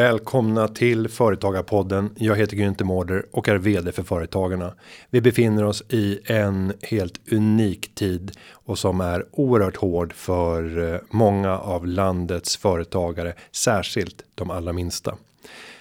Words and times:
Välkomna 0.00 0.68
till 0.68 1.08
Företagarpodden. 1.08 2.10
Jag 2.16 2.36
heter 2.36 2.56
Günther 2.56 2.84
Mårder 2.84 3.26
och 3.32 3.48
är 3.48 3.58
vd 3.58 3.92
för 3.92 4.02
Företagarna. 4.02 4.74
Vi 5.10 5.20
befinner 5.20 5.64
oss 5.64 5.82
i 5.88 6.18
en 6.24 6.72
helt 6.82 7.32
unik 7.32 7.94
tid 7.94 8.32
och 8.52 8.78
som 8.78 9.00
är 9.00 9.26
oerhört 9.30 9.76
hård 9.76 10.12
för 10.12 10.92
eh, 10.94 11.00
många 11.10 11.58
av 11.58 11.86
landets 11.86 12.56
företagare, 12.56 13.34
särskilt 13.52 14.22
de 14.34 14.50
allra 14.50 14.72
minsta. 14.72 15.16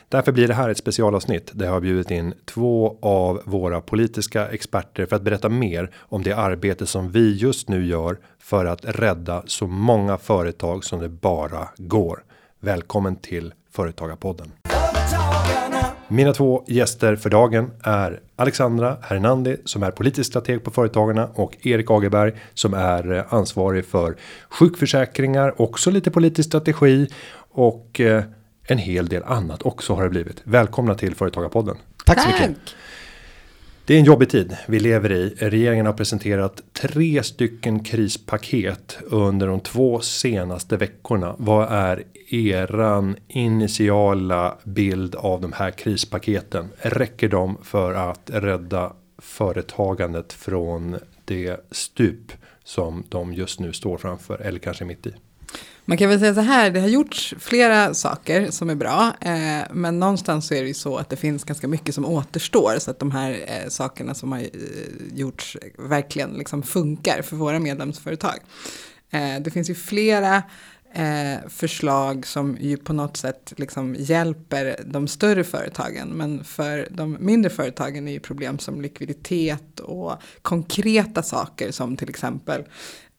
Därför 0.09 0.31
blir 0.31 0.47
det 0.47 0.53
här 0.53 0.69
ett 0.69 0.77
specialavsnitt 0.77 1.51
där 1.53 1.65
jag 1.65 1.73
har 1.73 1.81
bjudit 1.81 2.11
in 2.11 2.33
två 2.45 2.97
av 3.01 3.41
våra 3.45 3.81
politiska 3.81 4.47
experter 4.47 5.05
för 5.05 5.15
att 5.15 5.21
berätta 5.21 5.49
mer 5.49 5.91
om 5.97 6.23
det 6.23 6.33
arbete 6.33 6.85
som 6.85 7.11
vi 7.11 7.37
just 7.37 7.69
nu 7.69 7.85
gör 7.85 8.17
för 8.39 8.65
att 8.65 8.85
rädda 8.85 9.43
så 9.45 9.67
många 9.67 10.17
företag 10.17 10.83
som 10.83 10.99
det 10.99 11.09
bara 11.09 11.67
går. 11.77 12.23
Välkommen 12.61 13.15
till 13.15 13.53
Företagarpodden. 13.71 14.51
Mina 16.07 16.33
två 16.33 16.63
gäster 16.67 17.15
för 17.15 17.29
dagen 17.29 17.71
är 17.83 18.19
Alexandra 18.35 18.97
Hernandi 19.01 19.57
som 19.65 19.83
är 19.83 19.91
politisk 19.91 20.29
strateg 20.29 20.63
på 20.63 20.71
Företagarna 20.71 21.29
och 21.33 21.57
Erik 21.61 21.91
Agerberg 21.91 22.33
som 22.53 22.73
är 22.73 23.11
eh, 23.11 23.33
ansvarig 23.33 23.85
för 23.85 24.15
sjukförsäkringar, 24.49 25.61
också 25.61 25.91
lite 25.91 26.11
politisk 26.11 26.49
strategi 26.49 27.07
och 27.51 27.99
eh, 27.99 28.23
en 28.63 28.77
hel 28.77 29.07
del 29.07 29.23
annat 29.23 29.61
också 29.61 29.93
har 29.93 30.03
det 30.03 30.09
blivit. 30.09 30.41
Välkomna 30.43 30.95
till 30.95 31.15
Företagarpodden. 31.15 31.77
Tack 32.05 32.21
så 32.21 32.29
mycket. 32.29 32.57
Det 33.85 33.95
är 33.95 33.99
en 33.99 34.05
jobbig 34.05 34.29
tid 34.29 34.57
vi 34.67 34.79
lever 34.79 35.11
i. 35.11 35.35
Regeringen 35.37 35.85
har 35.85 35.93
presenterat 35.93 36.61
tre 36.73 37.23
stycken 37.23 37.83
krispaket 37.83 38.97
under 39.03 39.47
de 39.47 39.59
två 39.59 39.99
senaste 39.99 40.77
veckorna. 40.77 41.35
Vad 41.37 41.71
är 41.71 42.03
eran 42.33 43.15
initiala 43.27 44.57
bild 44.63 45.15
av 45.15 45.41
de 45.41 45.53
här 45.53 45.71
krispaketen? 45.71 46.69
Räcker 46.77 47.29
de 47.29 47.57
för 47.63 47.93
att 47.93 48.29
rädda 48.33 48.93
företagandet 49.17 50.33
från 50.33 50.97
det 51.25 51.67
stup 51.71 52.31
som 52.63 53.03
de 53.09 53.33
just 53.33 53.59
nu 53.59 53.73
står 53.73 53.97
framför 53.97 54.41
eller 54.41 54.59
kanske 54.59 54.85
mitt 54.85 55.07
i? 55.07 55.13
Man 55.85 55.97
kan 55.97 56.09
väl 56.09 56.19
säga 56.19 56.33
så 56.33 56.41
här, 56.41 56.69
det 56.69 56.79
har 56.79 56.87
gjorts 56.87 57.33
flera 57.39 57.93
saker 57.93 58.51
som 58.51 58.69
är 58.69 58.75
bra, 58.75 59.13
eh, 59.21 59.67
men 59.71 59.99
någonstans 59.99 60.47
så 60.47 60.53
är 60.53 60.61
det 60.61 60.67
ju 60.67 60.73
så 60.73 60.97
att 60.97 61.09
det 61.09 61.15
finns 61.15 61.43
ganska 61.43 61.67
mycket 61.67 61.95
som 61.95 62.05
återstår, 62.05 62.79
så 62.79 62.91
att 62.91 62.99
de 62.99 63.11
här 63.11 63.31
eh, 63.47 63.69
sakerna 63.69 64.13
som 64.13 64.31
har 64.31 64.39
eh, 64.39 64.47
gjorts 65.13 65.57
verkligen 65.77 66.29
liksom 66.29 66.63
funkar 66.63 67.21
för 67.21 67.35
våra 67.35 67.59
medlemsföretag. 67.59 68.39
Eh, 69.11 69.41
det 69.41 69.51
finns 69.51 69.69
ju 69.69 69.75
flera 69.75 70.43
eh, 70.93 71.49
förslag 71.49 72.27
som 72.27 72.57
ju 72.59 72.77
på 72.77 72.93
något 72.93 73.17
sätt 73.17 73.53
liksom 73.57 73.95
hjälper 73.99 74.83
de 74.85 75.07
större 75.07 75.43
företagen, 75.43 76.07
men 76.07 76.43
för 76.43 76.87
de 76.91 77.17
mindre 77.19 77.49
företagen 77.49 78.07
är 78.07 78.11
ju 78.11 78.19
problem 78.19 78.59
som 78.59 78.81
likviditet 78.81 79.79
och 79.79 80.13
konkreta 80.41 81.23
saker 81.23 81.71
som 81.71 81.97
till 81.97 82.09
exempel 82.09 82.63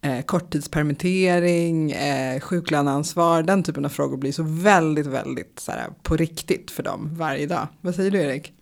eh, 0.01 0.23
korttidspermittering, 0.23 1.93
eh, 1.93 2.41
sjuklöneansvar, 2.41 3.43
den 3.43 3.63
typen 3.63 3.85
av 3.85 3.89
frågor 3.89 4.17
blir 4.17 4.33
så 4.33 4.43
väldigt, 4.43 5.07
väldigt 5.07 5.59
så 5.59 5.73
här, 5.73 5.89
på 6.03 6.17
riktigt 6.17 6.71
för 6.71 6.83
dem 6.83 7.11
varje 7.13 7.47
dag. 7.47 7.69
Vad 7.81 7.95
säger 7.95 8.11
du 8.11 8.19
Erik? 8.19 8.53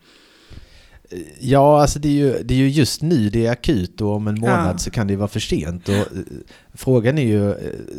Ja, 1.40 1.80
alltså 1.80 1.98
det 1.98 2.08
är, 2.08 2.12
ju, 2.12 2.42
det 2.42 2.54
är 2.54 2.58
ju 2.58 2.68
just 2.68 3.02
nu 3.02 3.28
det 3.28 3.46
är 3.46 3.50
akut 3.50 4.00
och 4.00 4.14
om 4.14 4.28
en 4.28 4.40
månad 4.40 4.74
ja. 4.74 4.78
så 4.78 4.90
kan 4.90 5.06
det 5.06 5.16
vara 5.16 5.28
för 5.28 5.40
sent. 5.40 5.88
Och, 5.88 5.94
eh, 5.94 6.04
frågan 6.74 7.18
är 7.18 7.22
ju, 7.22 7.50
eh, 7.50 7.56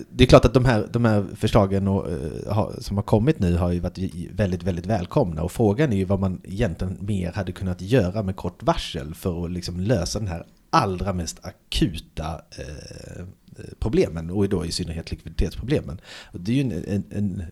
det 0.09 0.23
är 0.23 0.27
klart 0.27 0.45
att 0.45 0.53
de 0.53 0.65
här, 0.65 0.87
de 0.91 1.05
här 1.05 1.25
förslagen 1.35 1.87
och, 1.87 2.07
uh, 2.07 2.79
som 2.79 2.97
har 2.97 3.03
kommit 3.03 3.39
nu 3.39 3.55
har 3.55 3.71
ju 3.71 3.79
varit 3.79 3.97
väldigt, 4.31 4.63
väldigt 4.63 4.85
välkomna. 4.85 5.43
Och 5.43 5.51
frågan 5.51 5.93
är 5.93 5.97
ju 5.97 6.05
vad 6.05 6.19
man 6.19 6.41
egentligen 6.43 6.97
mer 6.99 7.31
hade 7.31 7.51
kunnat 7.51 7.81
göra 7.81 8.23
med 8.23 8.35
kort 8.35 8.63
varsel 8.63 9.15
för 9.15 9.45
att 9.45 9.51
liksom 9.51 9.79
lösa 9.79 10.19
den 10.19 10.27
här 10.27 10.45
allra 10.69 11.13
mest 11.13 11.45
akuta 11.45 12.41
eh, 12.57 13.25
problemen 13.79 14.29
och 14.29 14.49
då 14.49 14.65
i 14.65 14.71
synnerhet 14.71 15.11
likviditetsproblemen. 15.11 16.01
Och 16.31 16.39
det 16.39 16.51
är 16.51 16.55
ju 16.55 16.61
en, 16.61 16.83
en, 16.87 17.03
en 17.09 17.43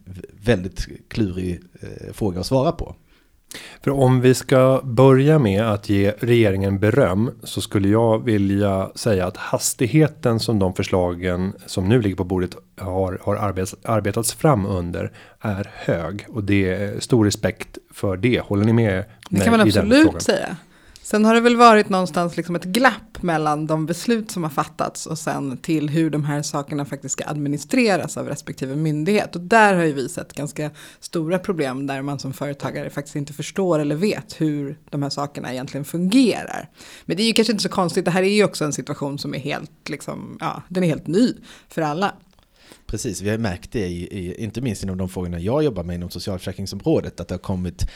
väldigt 0.44 0.88
klurig 1.10 1.60
eh, 1.80 2.14
fråga 2.14 2.40
att 2.40 2.46
svara 2.46 2.72
på. 2.72 2.96
För 3.84 3.92
om 3.92 4.22
vi 4.22 4.34
ska 4.34 4.82
börja 4.84 5.40
med 5.40 5.64
att 5.64 5.90
ge 5.90 6.14
regeringen 6.20 6.80
beröm 6.80 7.32
så 7.44 7.62
skulle 7.62 7.88
jag 7.88 8.26
vilja 8.26 8.92
säga 8.96 9.28
att 9.28 9.38
hastigheten 9.38 10.40
som 10.40 10.60
de 10.60 10.74
förslagen 10.74 11.54
som 11.66 11.90
nu 11.90 12.02
ligger 12.02 12.16
på 12.16 12.24
bordet 12.24 12.56
har, 12.78 13.20
har 13.22 13.36
arbetats, 13.36 13.76
arbetats 13.84 14.34
fram 14.34 14.66
under 14.66 15.12
är 15.42 15.72
hög 15.76 16.26
och 16.30 16.44
det 16.44 16.74
är 16.74 17.00
stor 17.00 17.26
respekt 17.26 17.78
för 17.94 18.18
det. 18.18 18.40
Håller 18.40 18.66
ni 18.66 18.74
med? 18.74 19.06
Det 19.30 19.44
kan 19.44 19.52
man 19.52 19.62
absolut 19.62 20.22
säga. 20.22 20.58
Sen 21.08 21.26
har 21.26 21.34
det 21.34 21.42
väl 21.42 21.56
varit 21.56 21.90
någonstans 21.90 22.38
liksom 22.38 22.56
ett 22.56 22.64
glapp 22.64 23.22
mellan 23.22 23.68
de 23.68 23.86
beslut 23.86 24.32
som 24.32 24.44
har 24.44 24.50
fattats 24.50 25.06
och 25.06 25.18
sen 25.18 25.58
till 25.58 25.90
hur 25.90 26.10
de 26.10 26.24
här 26.24 26.42
sakerna 26.42 26.86
faktiskt 26.86 27.14
ska 27.14 27.26
administreras 27.28 28.18
av 28.18 28.28
respektive 28.28 28.76
myndighet. 28.76 29.36
Och 29.36 29.42
där 29.42 29.74
har 29.74 29.84
ju 29.84 29.94
vi 29.94 30.10
sett 30.10 30.34
ganska 30.34 30.72
stora 31.00 31.40
problem 31.40 31.88
där 31.88 32.02
man 32.02 32.20
som 32.20 32.34
företagare 32.34 32.90
faktiskt 32.90 33.16
inte 33.16 33.34
förstår 33.34 33.80
eller 33.80 33.96
vet 33.96 34.42
hur 34.42 34.80
de 34.90 35.04
här 35.04 35.10
sakerna 35.10 35.54
egentligen 35.54 35.86
fungerar. 35.86 36.70
Men 37.06 37.18
det 37.18 37.24
är 37.24 37.28
ju 37.28 37.34
kanske 37.34 37.52
inte 37.52 37.64
så 37.64 37.70
konstigt, 37.70 38.06
det 38.06 38.12
här 38.12 38.24
är 38.24 38.34
ju 38.34 38.44
också 38.44 38.66
en 38.66 38.74
situation 38.74 39.20
som 39.20 39.36
är 39.36 39.40
helt, 39.40 39.90
liksom, 39.90 40.38
ja, 40.40 40.62
den 40.68 40.84
är 40.84 40.88
helt 40.88 41.08
ny 41.08 41.34
för 41.70 41.82
alla. 41.82 42.14
Precis, 42.86 43.22
vi 43.22 43.30
har 43.30 43.38
märkt 43.38 43.72
det, 43.72 43.88
i, 43.88 44.20
i, 44.20 44.44
inte 44.44 44.62
minst 44.62 44.84
inom 44.84 44.98
de 44.98 45.10
frågorna 45.10 45.40
jag 45.40 45.64
jobbar 45.64 45.84
med 45.84 45.96
inom 45.96 46.10
socialförsäkringsområdet, 46.10 47.20
att 47.20 47.28
det 47.28 47.34
har 47.34 47.40
kommit, 47.40 47.90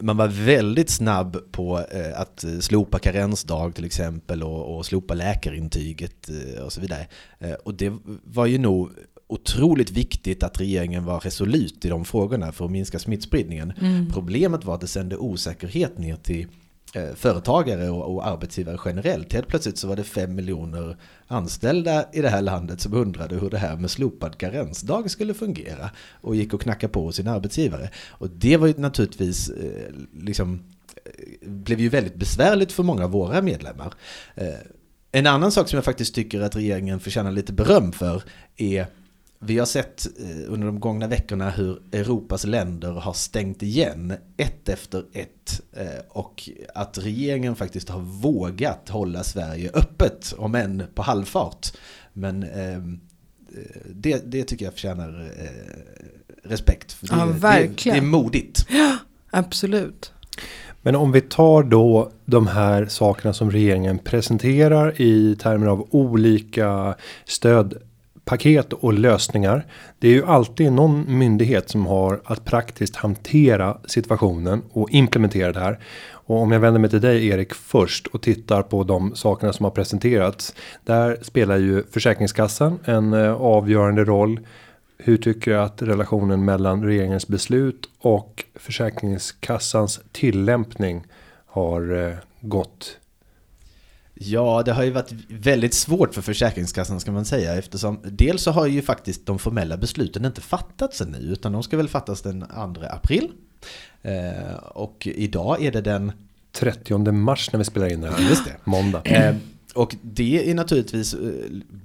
man 0.00 0.16
var 0.16 0.28
väldigt 0.28 0.90
snabb 0.90 1.52
på 1.52 1.78
eh, 1.78 2.20
att 2.20 2.44
slopa 2.60 2.98
karensdag 2.98 3.74
till 3.74 3.84
exempel 3.84 4.42
och, 4.42 4.76
och 4.76 4.86
slopa 4.86 5.14
läkarintyget 5.14 6.28
eh, 6.28 6.62
och 6.62 6.72
så 6.72 6.80
vidare. 6.80 7.06
Eh, 7.38 7.52
och 7.52 7.74
det 7.74 7.92
var 8.24 8.46
ju 8.46 8.58
nog 8.58 8.90
otroligt 9.26 9.90
viktigt 9.90 10.42
att 10.42 10.60
regeringen 10.60 11.04
var 11.04 11.20
resolut 11.20 11.84
i 11.84 11.88
de 11.88 12.04
frågorna 12.04 12.52
för 12.52 12.64
att 12.64 12.70
minska 12.70 12.98
smittspridningen. 12.98 13.72
Mm. 13.80 14.12
Problemet 14.12 14.64
var 14.64 14.74
att 14.74 14.80
det 14.80 14.86
sände 14.86 15.16
osäkerhet 15.16 15.98
ner 15.98 16.16
till 16.16 16.46
Eh, 16.94 17.14
företagare 17.14 17.90
och, 17.90 18.14
och, 18.14 18.26
arbetsgivare 18.26 18.78
generellt. 18.84 19.32
Helt 19.32 19.48
plötsligt 19.48 19.78
så 19.78 19.88
var 19.88 19.96
det 19.96 20.04
fem 20.04 20.34
miljoner 20.34 20.96
anställda 21.26 22.04
i 22.12 22.22
det 22.22 22.28
här 22.28 22.42
landet 22.42 22.80
som 22.80 22.94
undrade 22.94 23.36
hur 23.36 23.50
det 23.50 23.58
här 23.58 23.76
med 23.76 23.90
slopad 23.90 24.38
karensdag 24.38 25.10
skulle 25.10 25.34
fungera. 25.34 25.90
Och 26.20 26.36
gick 26.36 26.54
och 26.54 26.60
knackade 26.60 26.92
på 26.92 27.12
sin 27.12 27.28
arbetsgivare. 27.28 27.90
Och 28.10 28.30
det 28.30 28.56
var 28.56 28.66
ju 28.66 28.74
naturligtvis 28.76 29.48
eh, 29.48 29.92
liksom 30.12 30.62
eh, 31.04 31.48
blev 31.48 31.80
ju 31.80 31.88
väldigt 31.88 32.14
besvärligt 32.14 32.72
för 32.72 32.82
många 32.82 33.04
av 33.04 33.10
våra 33.10 33.42
medlemmar. 33.42 33.94
En 35.12 35.26
annan 35.26 35.52
sak 35.52 35.68
som 35.68 35.76
jag 35.76 35.84
faktiskt 35.84 36.14
tycker 36.14 36.40
att 36.40 36.56
regeringen 36.56 37.00
förtjänar 37.00 37.30
lite 37.30 37.52
beröm 37.52 37.92
för 37.92 38.22
är 38.56 38.86
vi 39.38 39.58
har 39.58 39.66
sett 39.66 40.06
eh, 40.20 40.52
under 40.52 40.66
de 40.66 40.80
gångna 40.80 41.06
veckorna 41.06 41.50
hur 41.50 41.82
Europas 41.92 42.44
länder 42.44 42.92
har 42.92 43.12
stängt 43.12 43.62
igen 43.62 44.14
ett 44.36 44.68
efter 44.68 45.04
ett 45.12 45.62
eh, 45.72 45.86
och 46.08 46.48
att 46.74 46.98
regeringen 46.98 47.56
faktiskt 47.56 47.88
har 47.88 48.00
vågat 48.00 48.88
hålla 48.88 49.24
Sverige 49.24 49.70
öppet, 49.74 50.34
om 50.38 50.54
än 50.54 50.82
på 50.94 51.02
halvfart. 51.02 51.72
Men 52.12 52.42
ehm, 52.42 53.00
eh, 53.56 53.80
det, 53.94 54.22
det 54.32 54.44
tycker 54.44 54.64
jag 54.64 54.74
förtjänar 54.74 55.32
respekt. 56.44 56.92
För 56.92 57.06
det, 57.06 57.14
ja, 57.16 57.26
verkligen. 57.26 57.96
Det, 57.96 58.00
det 58.00 58.06
är 58.06 58.10
modigt. 58.10 58.66
Ja, 58.70 58.96
absolut. 59.30 60.12
Men 60.82 60.96
om 60.96 61.12
vi 61.12 61.20
tar 61.20 61.62
då 61.62 62.12
de 62.24 62.46
här 62.46 62.86
sakerna 62.86 63.32
som 63.32 63.50
regeringen 63.50 63.98
presenterar 63.98 65.00
i 65.00 65.36
termer 65.36 65.66
av 65.66 65.88
olika 65.90 66.94
stöd 67.24 67.74
paket 68.28 68.72
och 68.72 68.92
lösningar. 68.92 69.66
Det 69.98 70.08
är 70.08 70.12
ju 70.12 70.24
alltid 70.26 70.72
någon 70.72 71.18
myndighet 71.18 71.70
som 71.70 71.86
har 71.86 72.20
att 72.24 72.44
praktiskt 72.44 72.96
hantera 72.96 73.78
situationen 73.86 74.62
och 74.72 74.90
implementera 74.90 75.52
det 75.52 75.60
här. 75.60 75.78
Och 76.10 76.40
om 76.40 76.52
jag 76.52 76.60
vänder 76.60 76.80
mig 76.80 76.90
till 76.90 77.00
dig 77.00 77.26
Erik 77.28 77.54
först 77.54 78.06
och 78.06 78.22
tittar 78.22 78.62
på 78.62 78.84
de 78.84 79.14
sakerna 79.14 79.52
som 79.52 79.64
har 79.64 79.70
presenterats. 79.70 80.54
Där 80.84 81.18
spelar 81.22 81.56
ju 81.56 81.82
Försäkringskassan 81.90 82.78
en 82.84 83.12
eh, 83.12 83.32
avgörande 83.32 84.04
roll. 84.04 84.40
Hur 84.98 85.16
tycker 85.16 85.50
jag 85.50 85.64
att 85.64 85.82
relationen 85.82 86.44
mellan 86.44 86.84
regeringens 86.84 87.28
beslut 87.28 87.88
och 87.98 88.44
Försäkringskassans 88.54 90.00
tillämpning 90.12 91.04
har 91.46 92.06
eh, 92.06 92.14
gått 92.40 92.98
Ja, 94.20 94.62
det 94.62 94.72
har 94.72 94.82
ju 94.82 94.90
varit 94.90 95.12
väldigt 95.28 95.74
svårt 95.74 96.14
för 96.14 96.22
Försäkringskassan 96.22 97.00
ska 97.00 97.12
man 97.12 97.24
säga 97.24 97.54
eftersom 97.54 98.00
dels 98.04 98.42
så 98.42 98.50
har 98.50 98.66
ju 98.66 98.82
faktiskt 98.82 99.26
de 99.26 99.38
formella 99.38 99.76
besluten 99.76 100.24
inte 100.24 100.40
fattats 100.40 101.00
ännu 101.00 101.18
utan 101.18 101.52
de 101.52 101.62
ska 101.62 101.76
väl 101.76 101.88
fattas 101.88 102.22
den 102.22 102.40
2 102.40 102.46
april. 102.90 103.30
Eh, 104.02 104.54
och 104.54 105.06
idag 105.06 105.64
är 105.64 105.72
det 105.72 105.80
den 105.80 106.12
30 106.52 107.12
mars 107.12 107.52
när 107.52 107.58
vi 107.58 107.64
spelar 107.64 107.92
in 107.92 108.00
det 108.00 108.10
här. 108.10 108.28
Just 108.28 108.44
det. 108.44 108.56
Måndag. 108.64 109.02
Eh, 109.04 109.36
och 109.74 109.96
det 110.02 110.50
är 110.50 110.54
naturligtvis 110.54 111.14
eh, 111.14 111.20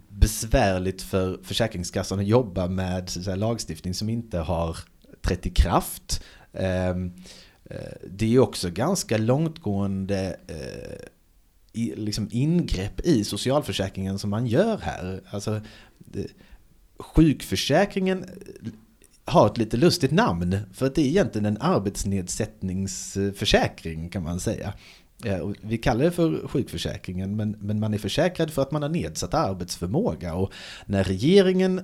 besvärligt 0.10 1.02
för 1.02 1.40
Försäkringskassan 1.44 2.20
att 2.20 2.28
jobba 2.28 2.68
med 2.68 3.10
så 3.10 3.36
lagstiftning 3.36 3.94
som 3.94 4.10
inte 4.10 4.40
har 4.40 4.78
trätt 5.22 5.46
i 5.46 5.50
kraft. 5.50 6.24
Ehm, 6.54 7.14
eh, 7.70 7.78
det 8.10 8.36
är 8.36 8.40
också 8.40 8.70
ganska 8.70 9.18
långtgående 9.18 10.38
eh, 10.48 11.08
i, 11.74 11.96
liksom 11.96 12.28
ingrepp 12.32 13.06
i 13.06 13.24
socialförsäkringen 13.24 14.20
som 14.20 14.30
man 14.30 14.48
gör 14.48 14.78
här. 14.78 15.22
Alltså, 15.30 15.62
det, 15.98 16.28
sjukförsäkringen 17.00 18.24
eh, 18.24 18.30
har 19.26 19.48
ett 19.48 19.58
lite 19.58 19.78
lustigt 19.78 20.12
namn. 20.12 20.58
För 20.74 20.86
att 20.86 20.96
det 20.96 21.02
är 21.02 21.06
egentligen 21.06 21.46
en 21.46 21.62
arbetsnedsättningsförsäkring 21.62 24.10
kan 24.10 24.24
man 24.24 24.40
säga. 24.40 24.74
Vi 25.62 25.78
kallar 25.78 26.06
det 26.06 26.12
för 26.12 26.48
sjukförsäkringen 26.48 27.36
men, 27.36 27.56
men 27.60 27.80
man 27.80 27.94
är 27.94 27.98
försäkrad 27.98 28.52
för 28.52 28.62
att 28.62 28.72
man 28.72 28.82
har 28.82 28.90
nedsatt 28.90 29.34
arbetsförmåga. 29.34 30.34
Och 30.34 30.54
när 30.86 31.04
regeringen 31.04 31.80
eh, 31.80 31.84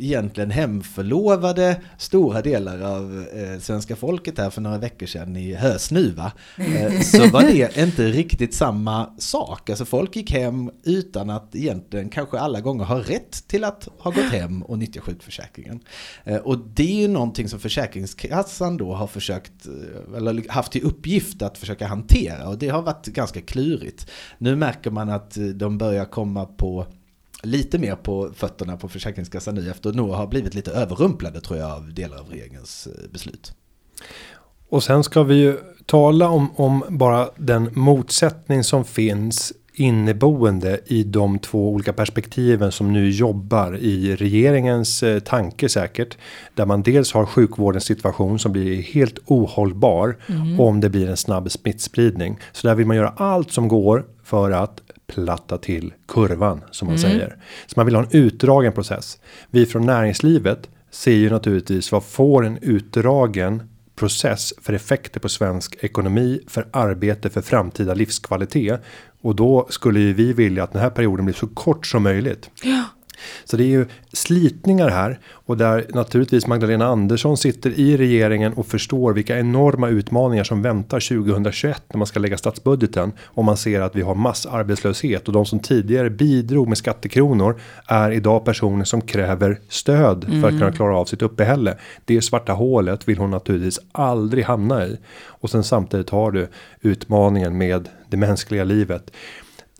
egentligen 0.00 0.50
hemförlovade 0.50 1.80
stora 1.98 2.42
delar 2.42 2.80
av 2.80 3.26
eh, 3.34 3.60
svenska 3.60 3.96
folket 3.96 4.38
här 4.38 4.50
för 4.50 4.60
några 4.60 4.78
veckor 4.78 5.06
sedan 5.06 5.36
i 5.36 5.54
Hösnuva. 5.54 6.32
Eh, 6.56 7.00
så 7.02 7.26
var 7.26 7.42
det 7.42 7.76
inte 7.76 8.06
riktigt 8.06 8.54
samma 8.54 9.14
sak. 9.18 9.70
Alltså 9.70 9.84
folk 9.84 10.16
gick 10.16 10.32
hem 10.32 10.70
utan 10.84 11.30
att 11.30 11.54
egentligen 11.54 12.08
kanske 12.08 12.38
alla 12.38 12.60
gånger 12.60 12.84
ha 12.84 12.98
rätt 12.98 13.48
till 13.48 13.64
att 13.64 13.88
ha 13.98 14.10
gått 14.10 14.32
hem 14.32 14.62
och 14.62 14.78
nyttja 14.78 15.00
sjukförsäkringen. 15.00 15.80
Eh, 16.24 16.36
och 16.36 16.58
det 16.58 16.82
är 16.82 17.00
ju 17.00 17.08
någonting 17.08 17.48
som 17.48 17.60
Försäkringskassan 17.60 18.76
då 18.76 18.94
har 18.94 19.06
försökt, 19.06 19.66
eh, 19.66 20.16
eller 20.16 20.48
haft 20.48 20.72
till 20.72 20.84
uppgift 20.84 21.42
att 21.42 21.58
försöka 21.58 21.86
hantera 21.86 22.48
och 22.48 22.58
det 22.58 22.68
har 22.68 22.82
varit 22.82 23.06
ganska 23.06 23.40
klurigt. 23.40 24.10
Nu 24.38 24.56
märker 24.56 24.90
man 24.90 25.10
att 25.10 25.36
eh, 25.36 25.44
de 25.44 25.78
börjar 25.78 26.04
komma 26.04 26.46
på 26.46 26.86
lite 27.42 27.78
mer 27.78 27.96
på 27.96 28.30
fötterna 28.34 28.76
på 28.76 28.88
Försäkringskassan 28.88 29.54
nu 29.54 29.70
efter 29.70 29.90
att 29.90 29.96
nog 29.96 30.10
ha 30.10 30.26
blivit 30.26 30.54
lite 30.54 30.70
överrumplade 30.70 31.40
tror 31.40 31.58
jag 31.58 31.70
av 31.70 31.94
delar 31.94 32.18
av 32.18 32.28
regeringens 32.30 32.86
eh, 32.86 33.10
beslut. 33.10 33.52
Och 34.68 34.82
sen 34.82 35.04
ska 35.04 35.22
vi 35.22 35.34
ju 35.34 35.56
tala 35.86 36.28
om, 36.28 36.50
om 36.56 36.84
bara 36.88 37.30
den 37.36 37.70
motsättning 37.74 38.64
som 38.64 38.84
finns 38.84 39.52
inneboende 39.72 40.80
i 40.86 41.04
de 41.04 41.38
två 41.38 41.68
olika 41.70 41.92
perspektiven 41.92 42.72
som 42.72 42.92
nu 42.92 43.10
jobbar 43.10 43.76
i 43.76 44.16
regeringens 44.16 45.02
eh, 45.02 45.20
tanke 45.20 45.68
säkert. 45.68 46.18
Där 46.54 46.66
man 46.66 46.82
dels 46.82 47.12
har 47.12 47.26
sjukvårdens 47.26 47.84
situation 47.84 48.38
som 48.38 48.52
blir 48.52 48.82
helt 48.82 49.18
ohållbar 49.26 50.16
mm. 50.26 50.60
om 50.60 50.80
det 50.80 50.90
blir 50.90 51.08
en 51.08 51.16
snabb 51.16 51.50
smittspridning. 51.50 52.38
Så 52.52 52.66
där 52.66 52.74
vill 52.74 52.86
man 52.86 52.96
göra 52.96 53.12
allt 53.16 53.52
som 53.52 53.68
går 53.68 54.04
för 54.24 54.50
att 54.50 54.80
platta 55.14 55.58
till 55.58 55.92
kurvan 56.08 56.60
som 56.70 56.88
man 56.88 56.96
mm. 56.96 57.10
säger. 57.10 57.36
Så 57.66 57.72
man 57.76 57.86
vill 57.86 57.94
ha 57.94 58.02
en 58.02 58.08
utdragen 58.10 58.72
process. 58.72 59.18
Vi 59.50 59.66
från 59.66 59.86
näringslivet 59.86 60.68
ser 60.90 61.12
ju 61.12 61.30
naturligtvis 61.30 61.92
vad 61.92 62.04
får 62.04 62.46
en 62.46 62.58
utdragen 62.62 63.62
process 63.96 64.54
för 64.62 64.72
effekter 64.72 65.20
på 65.20 65.28
svensk 65.28 65.76
ekonomi, 65.84 66.40
för 66.46 66.66
arbete, 66.70 67.30
för 67.30 67.40
framtida 67.40 67.94
livskvalitet. 67.94 68.82
Och 69.22 69.36
då 69.36 69.66
skulle 69.70 70.00
ju 70.00 70.12
vi 70.12 70.32
vilja 70.32 70.64
att 70.64 70.72
den 70.72 70.82
här 70.82 70.90
perioden 70.90 71.24
blir 71.24 71.34
så 71.34 71.46
kort 71.46 71.86
som 71.86 72.02
möjligt. 72.02 72.50
Ja. 72.62 72.84
Så 73.44 73.56
det 73.56 73.64
är 73.64 73.68
ju 73.68 73.86
slitningar 74.12 74.88
här 74.88 75.18
och 75.28 75.56
där 75.56 75.86
naturligtvis 75.88 76.46
Magdalena 76.46 76.86
Andersson 76.86 77.36
sitter 77.36 77.70
i 77.70 77.96
regeringen 77.96 78.52
och 78.52 78.66
förstår 78.66 79.12
vilka 79.12 79.38
enorma 79.38 79.88
utmaningar 79.88 80.44
som 80.44 80.62
väntar 80.62 81.00
2021 81.00 81.82
när 81.88 81.98
man 81.98 82.06
ska 82.06 82.20
lägga 82.20 82.38
statsbudgeten 82.38 83.12
och 83.24 83.44
man 83.44 83.56
ser 83.56 83.80
att 83.80 83.96
vi 83.96 84.02
har 84.02 84.14
massarbetslöshet 84.14 85.28
och 85.28 85.32
de 85.32 85.46
som 85.46 85.60
tidigare 85.60 86.10
bidrog 86.10 86.68
med 86.68 86.78
skattekronor 86.78 87.60
är 87.86 88.10
idag 88.10 88.44
personer 88.44 88.84
som 88.84 89.00
kräver 89.00 89.60
stöd 89.68 90.24
mm. 90.24 90.40
för 90.40 90.48
att 90.48 90.54
kunna 90.54 90.66
mm. 90.66 90.76
klara 90.76 90.96
av 90.96 91.04
sitt 91.04 91.22
uppehälle. 91.22 91.76
Det 92.04 92.22
svarta 92.22 92.52
hålet 92.52 93.08
vill 93.08 93.18
hon 93.18 93.30
naturligtvis 93.30 93.80
aldrig 93.92 94.44
hamna 94.44 94.86
i 94.86 94.96
och 95.26 95.50
sen 95.50 95.64
samtidigt 95.64 96.10
har 96.10 96.30
du 96.30 96.48
utmaningen 96.80 97.58
med 97.58 97.88
det 98.08 98.16
mänskliga 98.16 98.64
livet. 98.64 99.10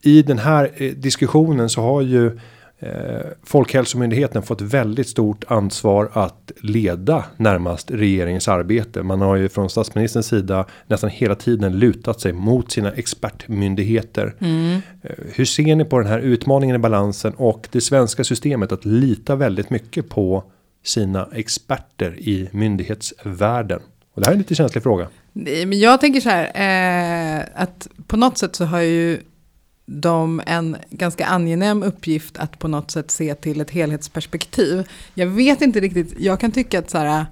I 0.03 0.23
den 0.23 0.39
här 0.39 0.71
eh, 0.77 0.93
diskussionen 0.93 1.69
så 1.69 1.83
har 1.83 2.03
ju 2.03 2.39
Eh, 2.83 3.27
Folkhälsomyndigheten 3.43 4.43
fått 4.43 4.61
väldigt 4.61 5.09
stort 5.09 5.45
ansvar 5.49 6.11
att 6.13 6.53
leda 6.61 7.25
närmast 7.37 7.91
regeringens 7.91 8.49
arbete. 8.49 9.03
Man 9.03 9.21
har 9.21 9.37
ju 9.37 9.49
från 9.49 9.71
statsministerns 9.71 10.27
sida 10.27 10.67
nästan 10.87 11.11
hela 11.11 11.35
tiden 11.35 11.79
lutat 11.79 12.21
sig 12.21 12.33
mot 12.33 12.73
sina 12.73 12.93
expertmyndigheter. 12.93 14.35
Mm. 14.39 14.81
Eh, 15.03 15.11
hur 15.35 15.45
ser 15.45 15.77
ni 15.77 15.85
på 15.85 15.99
den 15.99 16.09
här 16.09 16.19
utmaningen 16.19 16.77
i 16.77 16.79
balansen 16.79 17.33
och 17.37 17.69
det 17.73 17.81
svenska 17.81 18.25
systemet 18.25 18.73
att 18.73 18.85
lita 18.85 19.37
väldigt 19.37 19.71
mycket 19.71 20.09
på 20.09 20.45
sina 20.85 21.29
experter 21.33 22.19
i 22.19 22.49
myndighetsvärlden? 22.53 23.81
Och 24.15 24.21
det 24.21 24.27
här 24.27 24.33
är 24.33 24.37
en 24.37 24.39
lite 24.39 24.55
känslig 24.55 24.83
fråga. 24.83 25.09
Nej, 25.33 25.67
men 25.67 25.79
jag 25.79 26.01
tänker 26.01 26.21
så 26.21 26.29
här 26.29 26.45
eh, 26.55 27.45
att 27.55 27.89
på 28.07 28.17
något 28.17 28.39
sätt 28.39 28.57
så 28.57 28.65
har 28.65 28.81
ju 28.81 29.19
de 29.93 30.43
en 30.47 30.77
ganska 30.91 31.27
angenäm 31.27 31.83
uppgift 31.83 32.39
att 32.39 32.59
på 32.59 32.69
något 32.69 32.91
sätt 32.91 33.11
se 33.11 33.35
till 33.35 33.61
ett 33.61 33.71
helhetsperspektiv. 33.71 34.89
Jag 35.15 35.27
vet 35.27 35.63
inte 35.63 35.81
riktigt, 35.81 36.15
jag 36.19 36.41
kan 36.41 36.53
tycka 36.53 36.79
att 36.79 36.91
så 36.91 36.99
här, 36.99 37.27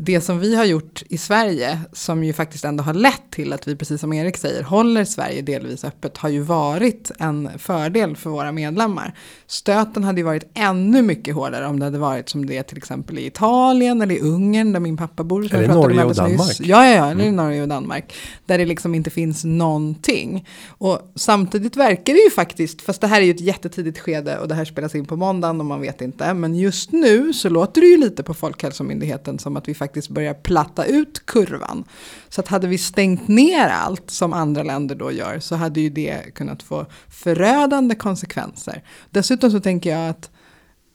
det 0.00 0.20
som 0.20 0.38
vi 0.38 0.56
har 0.56 0.64
gjort 0.64 1.02
i 1.08 1.18
Sverige, 1.18 1.80
som 1.92 2.24
ju 2.24 2.32
faktiskt 2.32 2.64
ändå 2.64 2.84
har 2.84 2.94
lett 2.94 3.30
till 3.30 3.52
att 3.52 3.68
vi, 3.68 3.76
precis 3.76 4.00
som 4.00 4.12
Erik 4.12 4.36
säger, 4.36 4.62
håller 4.62 5.04
Sverige 5.04 5.42
delvis 5.42 5.84
öppet, 5.84 6.16
har 6.16 6.28
ju 6.28 6.40
varit 6.40 7.10
en 7.18 7.58
fördel 7.58 8.16
för 8.16 8.30
våra 8.30 8.52
medlemmar. 8.52 9.14
Stöten 9.46 10.04
hade 10.04 10.20
ju 10.20 10.24
varit 10.24 10.50
ännu 10.54 11.02
mycket 11.02 11.34
hårdare 11.34 11.66
om 11.66 11.78
det 11.78 11.84
hade 11.84 11.98
varit 11.98 12.28
som 12.28 12.46
det 12.46 12.56
är 12.56 12.62
till 12.62 12.78
exempel 12.78 13.18
i 13.18 13.26
Italien 13.26 14.02
eller 14.02 14.14
i 14.14 14.20
Ungern, 14.20 14.72
där 14.72 14.80
min 14.80 14.96
pappa 14.96 15.24
bor. 15.24 15.54
Eller 15.54 15.68
Norge 15.68 16.04
och 16.04 16.14
Danmark. 16.14 16.38
Nyss. 16.38 16.60
Ja, 16.60 16.86
ja, 16.86 16.94
ja, 16.94 17.10
eller 17.10 17.24
mm. 17.24 17.36
Norge 17.36 17.62
och 17.62 17.68
Danmark. 17.68 18.14
Där 18.46 18.58
det 18.58 18.64
liksom 18.64 18.94
inte 18.94 19.10
finns 19.10 19.44
någonting. 19.44 20.46
Och 20.68 21.12
samtidigt 21.14 21.76
verkar 21.76 22.12
det 22.12 22.20
ju 22.20 22.30
faktiskt, 22.30 22.82
fast 22.82 23.00
det 23.00 23.06
här 23.06 23.20
är 23.20 23.24
ju 23.24 23.30
ett 23.30 23.40
jättetidigt 23.40 23.98
skede 23.98 24.38
och 24.38 24.48
det 24.48 24.54
här 24.54 24.64
spelas 24.64 24.94
in 24.94 25.06
på 25.06 25.16
måndagen 25.16 25.60
och 25.60 25.66
man 25.66 25.80
vet 25.80 26.00
inte, 26.00 26.34
men 26.34 26.54
just 26.54 26.92
nu 26.92 27.32
så 27.32 27.48
låter 27.48 27.80
det 27.80 27.86
ju 27.86 27.96
lite 27.96 28.22
på 28.22 28.34
Folkhälsomyndigheten 28.34 29.38
som 29.38 29.56
att 29.56 29.68
vi 29.68 29.74
faktiskt 29.74 29.87
faktiskt 29.88 30.08
börjar 30.08 30.34
platta 30.34 30.84
ut 30.84 31.26
kurvan. 31.26 31.84
Så 32.28 32.40
att 32.40 32.48
hade 32.48 32.66
vi 32.66 32.78
stängt 32.78 33.28
ner 33.28 33.68
allt 33.68 34.10
som 34.10 34.32
andra 34.32 34.62
länder 34.62 34.94
då 34.94 35.12
gör 35.12 35.40
så 35.40 35.56
hade 35.56 35.80
ju 35.80 35.90
det 35.90 36.34
kunnat 36.34 36.62
få 36.62 36.86
förödande 37.08 37.94
konsekvenser. 37.94 38.82
Dessutom 39.10 39.50
så 39.50 39.60
tänker 39.60 39.90
jag 39.90 40.08
att 40.08 40.30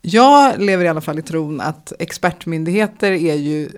jag 0.02 0.60
lever 0.60 0.86
i 0.86 0.88
alla 0.88 1.02
fall 1.02 1.20
i 1.20 1.22
tron 1.22 1.62
att 1.62 1.94
expertmyndigheter 2.00 3.12
är 3.12 3.36
ju, 3.36 3.70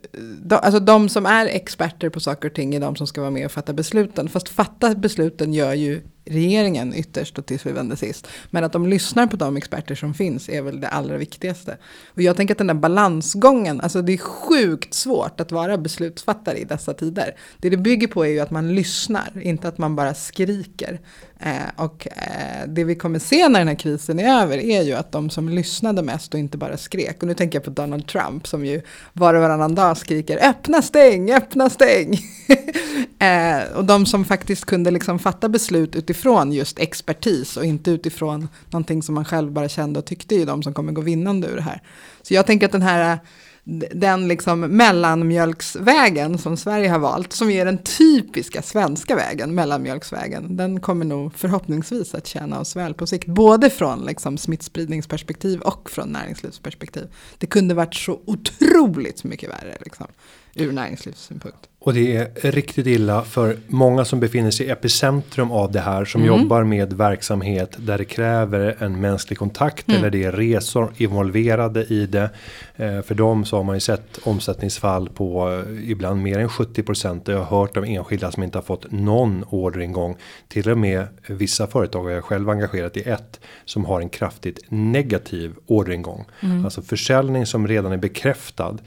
de, 0.41 0.55
alltså 0.55 0.79
de 0.79 1.09
som 1.09 1.25
är 1.25 1.45
experter 1.45 2.09
på 2.09 2.19
saker 2.19 2.49
och 2.49 2.55
ting 2.55 2.75
är 2.75 2.79
de 2.79 2.95
som 2.95 3.07
ska 3.07 3.21
vara 3.21 3.31
med 3.31 3.45
och 3.45 3.51
fatta 3.51 3.73
besluten. 3.73 4.29
Fast 4.29 4.49
fatta 4.49 4.95
besluten 4.95 5.53
gör 5.53 5.73
ju 5.73 6.01
regeringen 6.25 6.93
ytterst 6.95 7.37
och 7.37 7.45
till 7.45 7.59
syvende 7.59 7.95
sist. 7.95 8.27
Men 8.49 8.63
att 8.63 8.73
de 8.73 8.87
lyssnar 8.87 9.27
på 9.27 9.37
de 9.37 9.57
experter 9.57 9.95
som 9.95 10.13
finns 10.13 10.49
är 10.49 10.61
väl 10.61 10.81
det 10.81 10.87
allra 10.87 11.17
viktigaste. 11.17 11.77
Och 12.07 12.21
jag 12.21 12.37
tänker 12.37 12.53
att 12.53 12.57
den 12.57 12.67
där 12.67 12.73
balansgången, 12.73 13.81
alltså 13.81 14.01
det 14.01 14.13
är 14.13 14.17
sjukt 14.17 14.93
svårt 14.93 15.39
att 15.39 15.51
vara 15.51 15.77
beslutsfattare 15.77 16.57
i 16.57 16.63
dessa 16.63 16.93
tider. 16.93 17.35
Det 17.57 17.75
det 17.75 17.81
bygger 17.81 18.07
på 18.07 18.25
är 18.25 18.29
ju 18.29 18.39
att 18.39 18.51
man 18.51 18.75
lyssnar, 18.75 19.41
inte 19.41 19.67
att 19.67 19.77
man 19.77 19.95
bara 19.95 20.13
skriker. 20.13 20.99
Eh, 21.39 21.83
och 21.83 22.07
eh, 22.11 22.67
det 22.67 22.83
vi 22.83 22.95
kommer 22.95 23.19
se 23.19 23.49
när 23.49 23.59
den 23.59 23.67
här 23.67 23.75
krisen 23.75 24.19
är 24.19 24.41
över 24.41 24.57
är 24.57 24.81
ju 24.81 24.93
att 24.93 25.11
de 25.11 25.29
som 25.29 25.49
lyssnade 25.49 26.01
mest 26.01 26.33
och 26.33 26.39
inte 26.39 26.57
bara 26.57 26.77
skrek, 26.77 27.21
och 27.21 27.27
nu 27.27 27.33
tänker 27.33 27.55
jag 27.55 27.63
på 27.63 27.69
Donald 27.69 28.07
Trump 28.07 28.47
som 28.47 28.65
ju 28.65 28.81
var 29.13 29.33
och 29.33 29.41
varannan 29.41 29.75
dag 29.75 29.97
skriker 29.97 30.49
öppna 30.49 30.81
stäng, 30.81 31.31
öppna 31.31 31.69
stäng. 31.69 32.19
eh, 33.19 33.77
och 33.77 33.85
de 33.85 34.05
som 34.05 34.25
faktiskt 34.25 34.65
kunde 34.65 34.91
liksom 34.91 35.19
fatta 35.19 35.49
beslut 35.49 35.95
utifrån 35.95 36.14
utifrån 36.15 36.51
just 36.51 36.79
expertis 36.79 37.57
och 37.57 37.65
inte 37.65 37.91
utifrån 37.91 38.47
någonting 38.69 39.03
som 39.03 39.15
man 39.15 39.25
själv 39.25 39.51
bara 39.51 39.69
kände 39.69 39.99
och 39.99 40.05
tyckte 40.05 40.35
är 40.35 40.45
de 40.45 40.63
som 40.63 40.73
kommer 40.73 40.91
gå 40.91 41.01
vinnande 41.01 41.47
ur 41.47 41.55
det 41.55 41.61
här. 41.61 41.81
Så 42.21 42.33
jag 42.33 42.45
tänker 42.45 42.65
att 42.65 42.71
den 42.71 42.81
här 42.81 43.19
den 43.91 44.27
liksom 44.27 44.59
mellanmjölksvägen 44.59 46.37
som 46.37 46.57
Sverige 46.57 46.89
har 46.89 46.99
valt, 46.99 47.33
som 47.33 47.49
är 47.49 47.65
den 47.65 47.77
typiska 47.77 48.61
svenska 48.61 49.15
vägen, 49.15 49.55
mellanmjölksvägen, 49.55 50.57
den 50.57 50.79
kommer 50.79 51.05
nog 51.05 51.33
förhoppningsvis 51.35 52.15
att 52.15 52.27
tjäna 52.27 52.59
oss 52.59 52.75
väl 52.75 52.93
på 52.93 53.07
sikt, 53.07 53.27
både 53.27 53.69
från 53.69 54.05
liksom 54.05 54.37
smittspridningsperspektiv 54.37 55.59
och 55.61 55.89
från 55.89 56.09
näringslivsperspektiv. 56.09 57.07
Det 57.37 57.47
kunde 57.47 57.73
varit 57.73 57.95
så 57.95 58.19
otroligt 58.25 59.23
mycket 59.23 59.49
värre 59.49 59.77
liksom, 59.81 60.07
ur 60.55 60.71
näringslivssynpunkt. 60.71 61.69
Och 61.79 61.93
det 61.93 62.15
är 62.15 62.51
riktigt 62.51 62.87
illa 62.87 63.21
för 63.21 63.57
många 63.67 64.05
som 64.05 64.19
befinner 64.19 64.51
sig 64.51 64.65
i 64.65 64.69
epicentrum 64.69 65.51
av 65.51 65.71
det 65.71 65.79
här 65.79 66.05
som 66.05 66.21
mm. 66.23 66.39
jobbar 66.39 66.63
med 66.63 66.93
verksamhet 66.93 67.75
där 67.77 67.97
det 67.97 68.05
kräver 68.05 68.75
en 68.79 69.01
mänsklig 69.01 69.39
kontakt 69.39 69.87
mm. 69.87 69.99
eller 69.99 70.09
det 70.09 70.23
är 70.23 70.31
resor 70.31 70.93
involverade 70.97 71.83
i 71.83 72.05
det. 72.07 72.29
Eh, 72.75 73.01
för 73.01 73.15
dem 73.15 73.45
så 73.45 73.57
har 73.57 73.63
man 73.63 73.75
ju 73.75 73.79
sett 73.79 74.19
omsättningsfall 74.23 75.09
på 75.09 75.49
eh, 75.67 75.91
ibland 75.91 76.21
mer 76.21 76.39
än 76.39 76.49
70 76.49 76.83
procent. 76.83 77.27
Jag 77.27 77.43
har 77.43 77.59
hört 77.59 77.77
om 77.77 77.83
enskilda 77.83 78.31
som 78.31 78.43
inte 78.43 78.57
har 78.57 78.63
fått 78.63 78.91
någon 78.91 79.45
orderingång. 79.49 80.17
Till 80.47 80.69
och 80.69 80.77
med 80.77 81.07
vissa 81.27 81.67
företag 81.67 82.11
jag 82.11 82.23
själv 82.23 82.49
engagerat 82.49 82.97
i 82.97 83.01
ett 83.01 83.39
som 83.65 83.85
har 83.85 84.01
en 84.01 84.09
kraftigt 84.09 84.59
negativ 84.69 85.55
orderingång. 85.67 86.25
Mm. 86.39 86.65
Alltså 86.65 86.81
försäljning 86.81 87.45
som 87.45 87.67
redan 87.67 87.91
är 87.91 87.97
bekräftad 87.97 88.77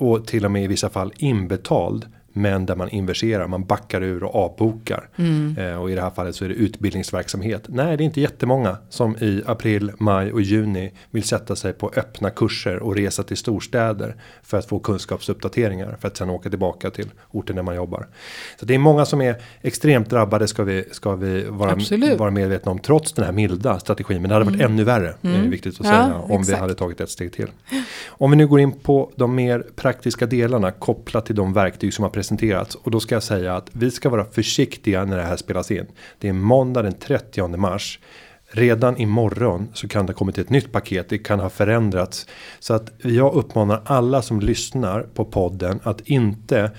och 0.00 0.26
till 0.26 0.44
och 0.44 0.50
med 0.50 0.64
i 0.64 0.66
vissa 0.66 0.90
fall 0.90 1.12
inbetald 1.16 2.06
men 2.32 2.66
där 2.66 2.76
man 2.76 2.88
inverserar, 2.88 3.46
man 3.46 3.64
backar 3.64 4.02
ur 4.02 4.24
och 4.24 4.34
avbokar. 4.34 5.08
Mm. 5.16 5.56
Eh, 5.58 5.82
och 5.82 5.90
i 5.90 5.94
det 5.94 6.00
här 6.00 6.10
fallet 6.10 6.36
så 6.36 6.44
är 6.44 6.48
det 6.48 6.54
utbildningsverksamhet. 6.54 7.64
Nej, 7.68 7.96
det 7.96 8.02
är 8.02 8.04
inte 8.04 8.20
jättemånga 8.20 8.76
som 8.88 9.16
i 9.16 9.42
april, 9.46 9.92
maj 9.98 10.32
och 10.32 10.42
juni 10.42 10.92
vill 11.10 11.22
sätta 11.22 11.56
sig 11.56 11.72
på 11.72 11.92
öppna 11.96 12.30
kurser 12.30 12.78
och 12.78 12.96
resa 12.96 13.22
till 13.22 13.36
storstäder 13.36 14.16
för 14.42 14.58
att 14.58 14.66
få 14.66 14.78
kunskapsuppdateringar 14.78 15.96
för 16.00 16.08
att 16.08 16.16
sedan 16.16 16.30
åka 16.30 16.50
tillbaka 16.50 16.90
till 16.90 17.10
orten 17.30 17.56
där 17.56 17.62
man 17.62 17.74
jobbar. 17.74 18.06
Så 18.60 18.66
det 18.66 18.74
är 18.74 18.78
många 18.78 19.04
som 19.04 19.20
är 19.20 19.36
extremt 19.62 20.10
drabbade 20.10 20.48
ska 20.48 20.64
vi 20.64 20.84
ska 20.92 21.16
vi 21.16 21.44
vara, 21.44 21.76
vara 22.16 22.30
medvetna 22.30 22.72
om 22.72 22.78
trots 22.78 23.12
den 23.12 23.24
här 23.24 23.32
milda 23.32 23.78
strategin. 23.78 24.22
Men 24.22 24.28
det 24.28 24.34
hade 24.34 24.44
varit 24.44 24.60
mm. 24.60 24.72
ännu 24.72 24.84
värre. 24.84 25.14
Mm. 25.22 25.44
är 25.44 25.48
viktigt 25.48 25.80
att 25.80 25.86
säga 25.86 26.12
ja, 26.14 26.34
om 26.34 26.40
exakt. 26.40 26.56
vi 26.58 26.60
hade 26.60 26.74
tagit 26.74 27.00
ett 27.00 27.10
steg 27.10 27.32
till. 27.32 27.48
Om 28.08 28.30
vi 28.30 28.36
nu 28.36 28.46
går 28.46 28.60
in 28.60 28.72
på 28.72 29.12
de 29.16 29.34
mer 29.34 29.66
praktiska 29.76 30.26
delarna 30.26 30.70
kopplat 30.70 31.26
till 31.26 31.34
de 31.34 31.52
verktyg 31.52 31.94
som 31.94 32.02
har 32.02 32.10
presenterats 32.20 32.74
och 32.74 32.90
då 32.90 33.00
ska 33.00 33.14
jag 33.14 33.22
säga 33.22 33.56
att 33.56 33.70
vi 33.72 33.90
ska 33.90 34.08
vara 34.08 34.24
försiktiga 34.24 35.04
när 35.04 35.16
det 35.16 35.22
här 35.22 35.36
spelas 35.36 35.70
in. 35.70 35.86
Det 36.18 36.28
är 36.28 36.32
måndag 36.32 36.82
den 36.82 36.92
30 36.92 37.56
mars. 37.56 37.98
Redan 38.52 38.96
imorgon 38.96 39.68
så 39.74 39.88
kan 39.88 40.06
det 40.06 40.12
kommit 40.12 40.38
ett 40.38 40.50
nytt 40.50 40.72
paket. 40.72 41.08
Det 41.08 41.18
kan 41.18 41.40
ha 41.40 41.50
förändrats 41.50 42.26
så 42.58 42.74
att 42.74 42.92
jag 42.98 43.34
uppmanar 43.34 43.82
alla 43.84 44.22
som 44.22 44.40
lyssnar 44.40 45.02
på 45.02 45.24
podden 45.24 45.80
att 45.82 46.00
inte 46.00 46.70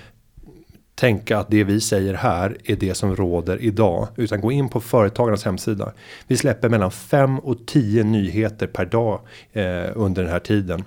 tänka 0.96 1.38
att 1.38 1.52
det 1.52 1.64
vi 1.64 1.82
säger 1.82 2.14
här 2.14 2.58
är 2.64 2.76
det 2.76 2.96
som 2.96 3.16
råder 3.16 3.62
idag 3.62 4.08
utan 4.16 4.42
gå 4.42 4.52
in 4.52 4.70
på 4.70 4.80
företagarnas 4.80 5.46
hemsida. 5.46 5.94
Vi 6.28 6.38
släpper 6.38 6.70
mellan 6.70 6.92
5 6.92 7.40
och 7.40 7.66
10 7.68 8.04
nyheter 8.04 8.68
per 8.68 8.86
dag 8.86 9.20
eh, 9.54 9.90
under 9.96 10.24
den 10.24 10.32
här 10.32 10.40
tiden. 10.40 10.84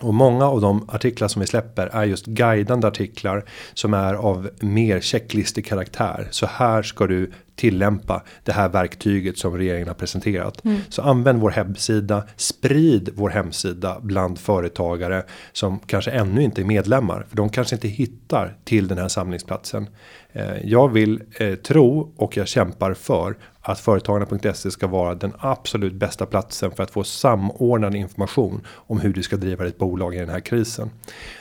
Och 0.00 0.14
många 0.14 0.44
av 0.44 0.60
de 0.60 0.88
artiklar 0.88 1.28
som 1.28 1.40
vi 1.40 1.46
släpper 1.46 1.86
är 1.86 2.04
just 2.04 2.26
guidande 2.26 2.86
artiklar 2.86 3.44
som 3.74 3.94
är 3.94 4.14
av 4.14 4.50
mer 4.60 5.00
checklistig 5.00 5.66
karaktär. 5.66 6.28
Så 6.30 6.46
här 6.46 6.82
ska 6.82 7.06
du 7.06 7.30
tillämpa 7.56 8.22
det 8.44 8.52
här 8.52 8.68
verktyget 8.68 9.38
som 9.38 9.56
regeringen 9.56 9.88
har 9.88 9.94
presenterat. 9.94 10.64
Mm. 10.64 10.80
Så 10.88 11.02
använd 11.02 11.40
vår 11.40 11.50
hemsida, 11.50 12.24
sprid 12.36 13.10
vår 13.14 13.30
hemsida 13.30 13.98
bland 14.02 14.38
företagare 14.38 15.22
som 15.52 15.78
kanske 15.78 16.10
ännu 16.10 16.42
inte 16.42 16.62
är 16.62 16.64
medlemmar 16.64 17.26
för 17.28 17.36
de 17.36 17.48
kanske 17.48 17.76
inte 17.76 17.88
hittar 17.88 18.56
till 18.64 18.88
den 18.88 18.98
här 18.98 19.08
samlingsplatsen. 19.08 19.88
Eh, 20.32 20.56
jag 20.64 20.92
vill 20.92 21.22
eh, 21.38 21.54
tro 21.54 22.12
och 22.16 22.36
jag 22.36 22.48
kämpar 22.48 22.94
för 22.94 23.36
att 23.66 23.80
företagarna.se 23.80 24.70
ska 24.70 24.86
vara 24.86 25.14
den 25.14 25.32
absolut 25.38 25.92
bästa 25.92 26.26
platsen 26.26 26.70
för 26.70 26.82
att 26.82 26.90
få 26.90 27.04
samordnad 27.04 27.94
information 27.94 28.60
om 28.68 29.00
hur 29.00 29.12
du 29.12 29.22
ska 29.22 29.36
driva 29.36 29.64
ditt 29.64 29.78
bolag 29.78 30.14
i 30.14 30.18
den 30.18 30.28
här 30.28 30.40
krisen. 30.40 30.90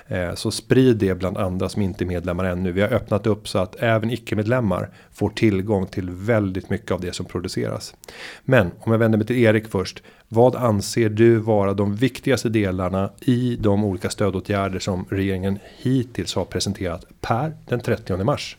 Eh, 0.07 0.33
så 0.33 0.51
sprid 0.51 0.97
det 0.97 1.15
bland 1.15 1.37
andra 1.37 1.69
som 1.69 1.81
inte 1.81 2.03
är 2.03 2.05
medlemmar 2.05 2.45
ännu. 2.45 2.71
Vi 2.71 2.81
har 2.81 2.89
öppnat 2.89 3.27
upp 3.27 3.47
så 3.47 3.59
att 3.59 3.75
även 3.79 4.11
icke 4.11 4.35
medlemmar 4.35 4.89
får 5.11 5.29
tillgång 5.29 5.87
till 5.87 6.09
väldigt 6.09 6.69
mycket 6.69 6.91
av 6.91 7.01
det 7.01 7.13
som 7.13 7.25
produceras. 7.25 7.95
Men 8.43 8.71
om 8.79 8.91
jag 8.91 8.99
vänder 8.99 9.17
mig 9.17 9.27
till 9.27 9.37
Erik 9.37 9.67
först. 9.67 10.03
Vad 10.27 10.55
anser 10.55 11.09
du 11.09 11.35
vara 11.35 11.73
de 11.73 11.95
viktigaste 11.95 12.49
delarna 12.49 13.11
i 13.21 13.57
de 13.59 13.83
olika 13.83 14.09
stödåtgärder 14.09 14.79
som 14.79 15.05
regeringen 15.09 15.59
hittills 15.77 16.35
har 16.35 16.45
presenterat 16.45 17.05
per 17.21 17.57
den 17.65 17.79
30 17.79 18.23
mars? 18.23 18.57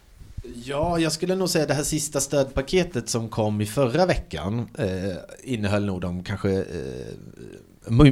Ja, 0.65 0.99
jag 0.99 1.13
skulle 1.13 1.35
nog 1.35 1.49
säga 1.49 1.67
det 1.67 1.75
här 1.75 1.83
sista 1.83 2.21
stödpaketet 2.21 3.09
som 3.09 3.29
kom 3.29 3.61
i 3.61 3.67
förra 3.67 4.07
veckan 4.07 4.69
eh, 4.79 5.17
innehöll 5.43 5.85
nog 5.85 6.01
de 6.01 6.25
kanske 6.25 6.51
eh, 6.53 7.15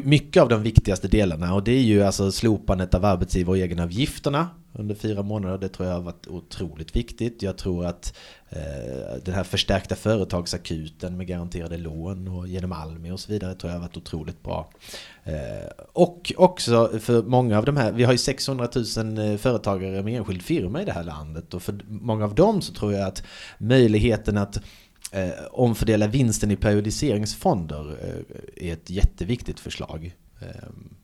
mycket 0.04 0.42
av 0.42 0.48
de 0.48 0.62
viktigaste 0.62 1.08
delarna 1.08 1.54
och 1.54 1.64
det 1.64 1.72
är 1.72 1.82
ju 1.82 2.02
alltså 2.02 2.32
slopandet 2.32 2.94
av 2.94 3.04
arbetsgivar 3.04 3.50
och 3.50 3.58
egenavgifterna 3.58 4.48
under 4.72 4.94
fyra 4.94 5.22
månader. 5.22 5.58
Det 5.58 5.68
tror 5.68 5.88
jag 5.88 5.94
har 5.94 6.02
varit 6.02 6.26
otroligt 6.26 6.96
viktigt. 6.96 7.42
Jag 7.42 7.56
tror 7.56 7.86
att 7.86 8.16
eh, 8.48 9.22
den 9.24 9.34
här 9.34 9.44
förstärkta 9.44 9.94
företagsakuten 9.94 11.16
med 11.16 11.26
garanterade 11.26 11.76
lån 11.76 12.28
och 12.28 12.48
genom 12.48 12.72
Almi 12.72 13.10
och 13.10 13.20
så 13.20 13.32
vidare 13.32 13.54
tror 13.54 13.70
jag 13.70 13.78
har 13.78 13.86
varit 13.86 13.96
otroligt 13.96 14.42
bra. 14.42 14.70
Eh, 15.24 15.32
och 15.92 16.32
också 16.36 16.90
för 17.00 17.22
många 17.22 17.58
av 17.58 17.64
de 17.64 17.76
här, 17.76 17.92
vi 17.92 18.04
har 18.04 18.12
ju 18.12 18.18
600 18.18 18.68
000 18.96 19.18
eh, 19.18 19.36
företagare 19.36 20.02
med 20.02 20.16
enskild 20.16 20.42
firma 20.42 20.82
i 20.82 20.84
det 20.84 20.92
här 20.92 21.04
landet 21.04 21.54
och 21.54 21.62
för 21.62 21.80
många 21.88 22.24
av 22.24 22.34
dem 22.34 22.62
så 22.62 22.72
tror 22.72 22.92
jag 22.92 23.08
att 23.08 23.22
möjligheten 23.58 24.38
att 24.38 24.60
eh, 25.12 25.30
omfördela 25.50 26.06
vinsten 26.06 26.50
i 26.50 26.56
periodiseringsfonder 26.56 27.96
eh, 28.02 28.68
är 28.68 28.72
ett 28.72 28.90
jätteviktigt 28.90 29.60
förslag. 29.60 30.14
Ehm, 30.40 30.94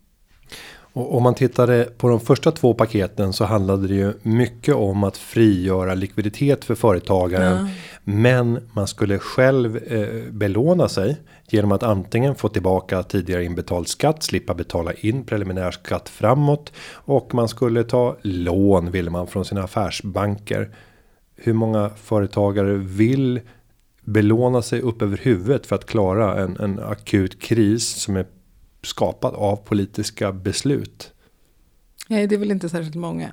och 0.92 1.16
om 1.16 1.22
man 1.22 1.34
tittade 1.34 1.88
på 1.98 2.08
de 2.08 2.20
första 2.20 2.52
två 2.52 2.74
paketen 2.74 3.32
så 3.32 3.44
handlade 3.44 3.88
det 3.88 3.94
ju 3.94 4.12
mycket 4.22 4.74
om 4.74 5.04
att 5.04 5.16
frigöra 5.16 5.94
likviditet 5.94 6.64
för 6.64 6.74
företagaren. 6.74 7.66
Ja. 7.66 7.68
Men 8.04 8.68
man 8.72 8.86
skulle 8.86 9.18
själv 9.18 9.76
eh, 9.76 10.32
belåna 10.32 10.88
sig 10.88 11.16
genom 11.48 11.72
att 11.72 11.82
antingen 11.82 12.34
få 12.34 12.48
tillbaka 12.48 13.02
tidigare 13.02 13.44
inbetald 13.44 13.88
skatt, 13.88 14.22
slippa 14.22 14.54
betala 14.54 14.92
in 14.92 15.24
preliminär 15.24 15.70
skatt 15.70 16.08
framåt 16.08 16.72
och 16.92 17.34
man 17.34 17.48
skulle 17.48 17.84
ta 17.84 18.16
lån 18.22 18.90
vill 18.90 19.10
man 19.10 19.26
från 19.26 19.44
sina 19.44 19.62
affärsbanker. 19.62 20.74
Hur 21.36 21.52
många 21.52 21.90
företagare 21.96 22.74
vill 22.74 23.40
belåna 24.12 24.62
sig 24.62 24.80
upp 24.80 25.02
över 25.02 25.16
huvudet 25.16 25.66
för 25.66 25.76
att 25.76 25.86
klara 25.86 26.42
en, 26.42 26.56
en 26.56 26.78
akut 26.78 27.40
kris 27.40 27.88
som 27.88 28.16
är 28.16 28.26
skapad 28.82 29.34
av 29.34 29.56
politiska 29.56 30.32
beslut? 30.32 31.12
Nej, 32.08 32.26
det 32.26 32.34
är 32.34 32.38
väl 32.38 32.50
inte 32.50 32.68
särskilt 32.68 32.94
många. 32.94 33.32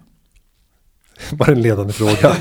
Bara 1.31 1.51
en 1.51 1.61
ledande 1.61 1.93
fråga. 1.93 2.15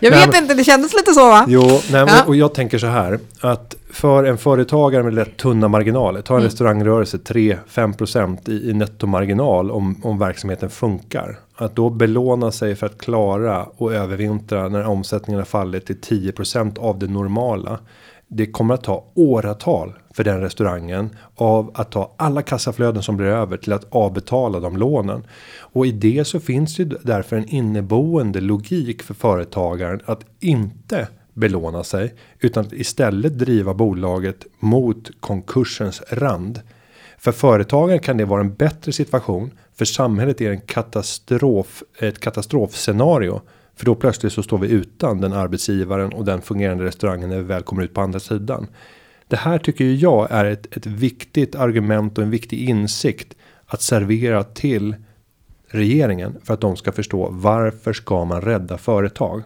jag 0.00 0.10
vet 0.10 0.30
nej, 0.30 0.42
inte, 0.42 0.54
det 0.54 0.64
kändes 0.64 0.92
lite 0.94 1.12
så 1.12 1.28
va? 1.28 1.44
Jo, 1.48 1.80
nej, 1.90 2.04
ja. 2.08 2.24
och 2.26 2.36
jag 2.36 2.54
tänker 2.54 2.78
så 2.78 2.86
här. 2.86 3.18
Att 3.40 3.76
för 3.90 4.24
en 4.24 4.38
företagare 4.38 5.02
med 5.02 5.14
lätt 5.14 5.36
tunna 5.36 5.68
marginaler. 5.68 6.22
Ta 6.22 6.34
en 6.34 6.40
mm. 6.40 6.50
restaurangrörelse 6.50 7.16
3-5% 7.16 8.50
i, 8.50 8.70
i 8.70 8.72
nettomarginal 8.72 9.70
om, 9.70 10.00
om 10.02 10.18
verksamheten 10.18 10.70
funkar. 10.70 11.38
Att 11.56 11.76
då 11.76 11.90
belåna 11.90 12.52
sig 12.52 12.76
för 12.76 12.86
att 12.86 12.98
klara 12.98 13.64
och 13.64 13.94
övervintra 13.94 14.68
när 14.68 14.86
omsättningen 14.86 15.40
har 15.40 15.46
fallit 15.46 15.86
till 15.86 16.00
10% 16.00 16.78
av 16.78 16.98
det 16.98 17.06
normala 17.06 17.78
det 18.32 18.46
kommer 18.46 18.74
att 18.74 18.84
ta 18.84 19.12
åratal 19.14 19.92
för 20.14 20.24
den 20.24 20.40
restaurangen 20.40 21.10
av 21.34 21.70
att 21.74 21.92
ta 21.92 22.14
alla 22.16 22.42
kassaflöden 22.42 23.02
som 23.02 23.16
blir 23.16 23.26
över 23.26 23.56
till 23.56 23.72
att 23.72 23.86
avbetala 23.90 24.60
de 24.60 24.76
lånen. 24.76 25.26
Och 25.58 25.86
i 25.86 25.92
det 25.92 26.24
så 26.24 26.40
finns 26.40 26.76
det 26.76 26.84
därför 26.84 27.36
en 27.36 27.48
inneboende 27.48 28.40
logik 28.40 29.02
för 29.02 29.14
företagaren 29.14 30.00
att 30.04 30.24
inte 30.40 31.08
belåna 31.34 31.84
sig 31.84 32.14
utan 32.40 32.66
att 32.66 32.72
istället 32.72 33.38
driva 33.38 33.74
bolaget 33.74 34.46
mot 34.58 35.10
konkursens 35.20 36.02
rand. 36.10 36.60
För 37.18 37.32
företagaren 37.32 38.00
kan 38.00 38.16
det 38.16 38.24
vara 38.24 38.40
en 38.40 38.54
bättre 38.54 38.92
situation. 38.92 39.50
För 39.74 39.84
samhället 39.84 40.40
är 40.40 40.50
en 40.50 40.60
katastrof, 40.60 41.82
ett 41.98 42.20
katastrofscenario 42.20 43.40
för 43.80 43.86
då 43.86 43.94
plötsligt 43.94 44.32
så 44.32 44.42
står 44.42 44.58
vi 44.58 44.68
utan 44.68 45.20
den 45.20 45.32
arbetsgivaren 45.32 46.12
och 46.12 46.24
den 46.24 46.42
fungerande 46.42 46.84
restaurangen 46.84 47.28
när 47.28 47.36
vi 47.36 47.42
väl 47.42 47.62
kommer 47.62 47.82
ut 47.82 47.94
på 47.94 48.00
andra 48.00 48.20
sidan. 48.20 48.66
Det 49.28 49.36
här 49.36 49.58
tycker 49.58 49.84
jag 49.84 50.28
är 50.30 50.44
ett, 50.44 50.76
ett 50.76 50.86
viktigt 50.86 51.54
argument 51.54 52.18
och 52.18 52.24
en 52.24 52.30
viktig 52.30 52.68
insikt 52.68 53.36
att 53.66 53.82
servera 53.82 54.44
till 54.44 54.96
regeringen 55.66 56.36
för 56.44 56.54
att 56.54 56.60
de 56.60 56.76
ska 56.76 56.92
förstå 56.92 57.28
varför 57.30 57.92
ska 57.92 58.24
man 58.24 58.40
rädda 58.40 58.78
företag? 58.78 59.42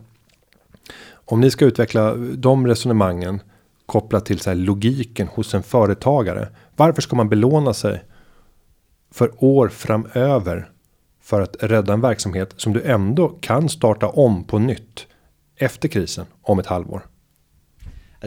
Om 1.12 1.40
ni 1.40 1.50
ska 1.50 1.64
utveckla 1.64 2.14
de 2.14 2.66
resonemangen 2.66 3.40
kopplat 3.86 4.26
till 4.26 4.38
så 4.38 4.50
här 4.50 4.56
logiken 4.56 5.28
hos 5.28 5.54
en 5.54 5.62
företagare. 5.62 6.48
Varför 6.76 7.02
ska 7.02 7.16
man 7.16 7.28
belåna 7.28 7.74
sig 7.74 8.04
för 9.10 9.44
år 9.44 9.68
framöver 9.68 10.70
för 11.24 11.40
att 11.40 11.56
rädda 11.60 11.92
en 11.92 12.00
verksamhet 12.00 12.54
som 12.56 12.72
du 12.72 12.82
ändå 12.82 13.28
kan 13.28 13.68
starta 13.68 14.08
om 14.08 14.44
på 14.44 14.58
nytt 14.58 15.06
efter 15.56 15.88
krisen 15.88 16.26
om 16.42 16.58
ett 16.58 16.66
halvår. 16.66 17.06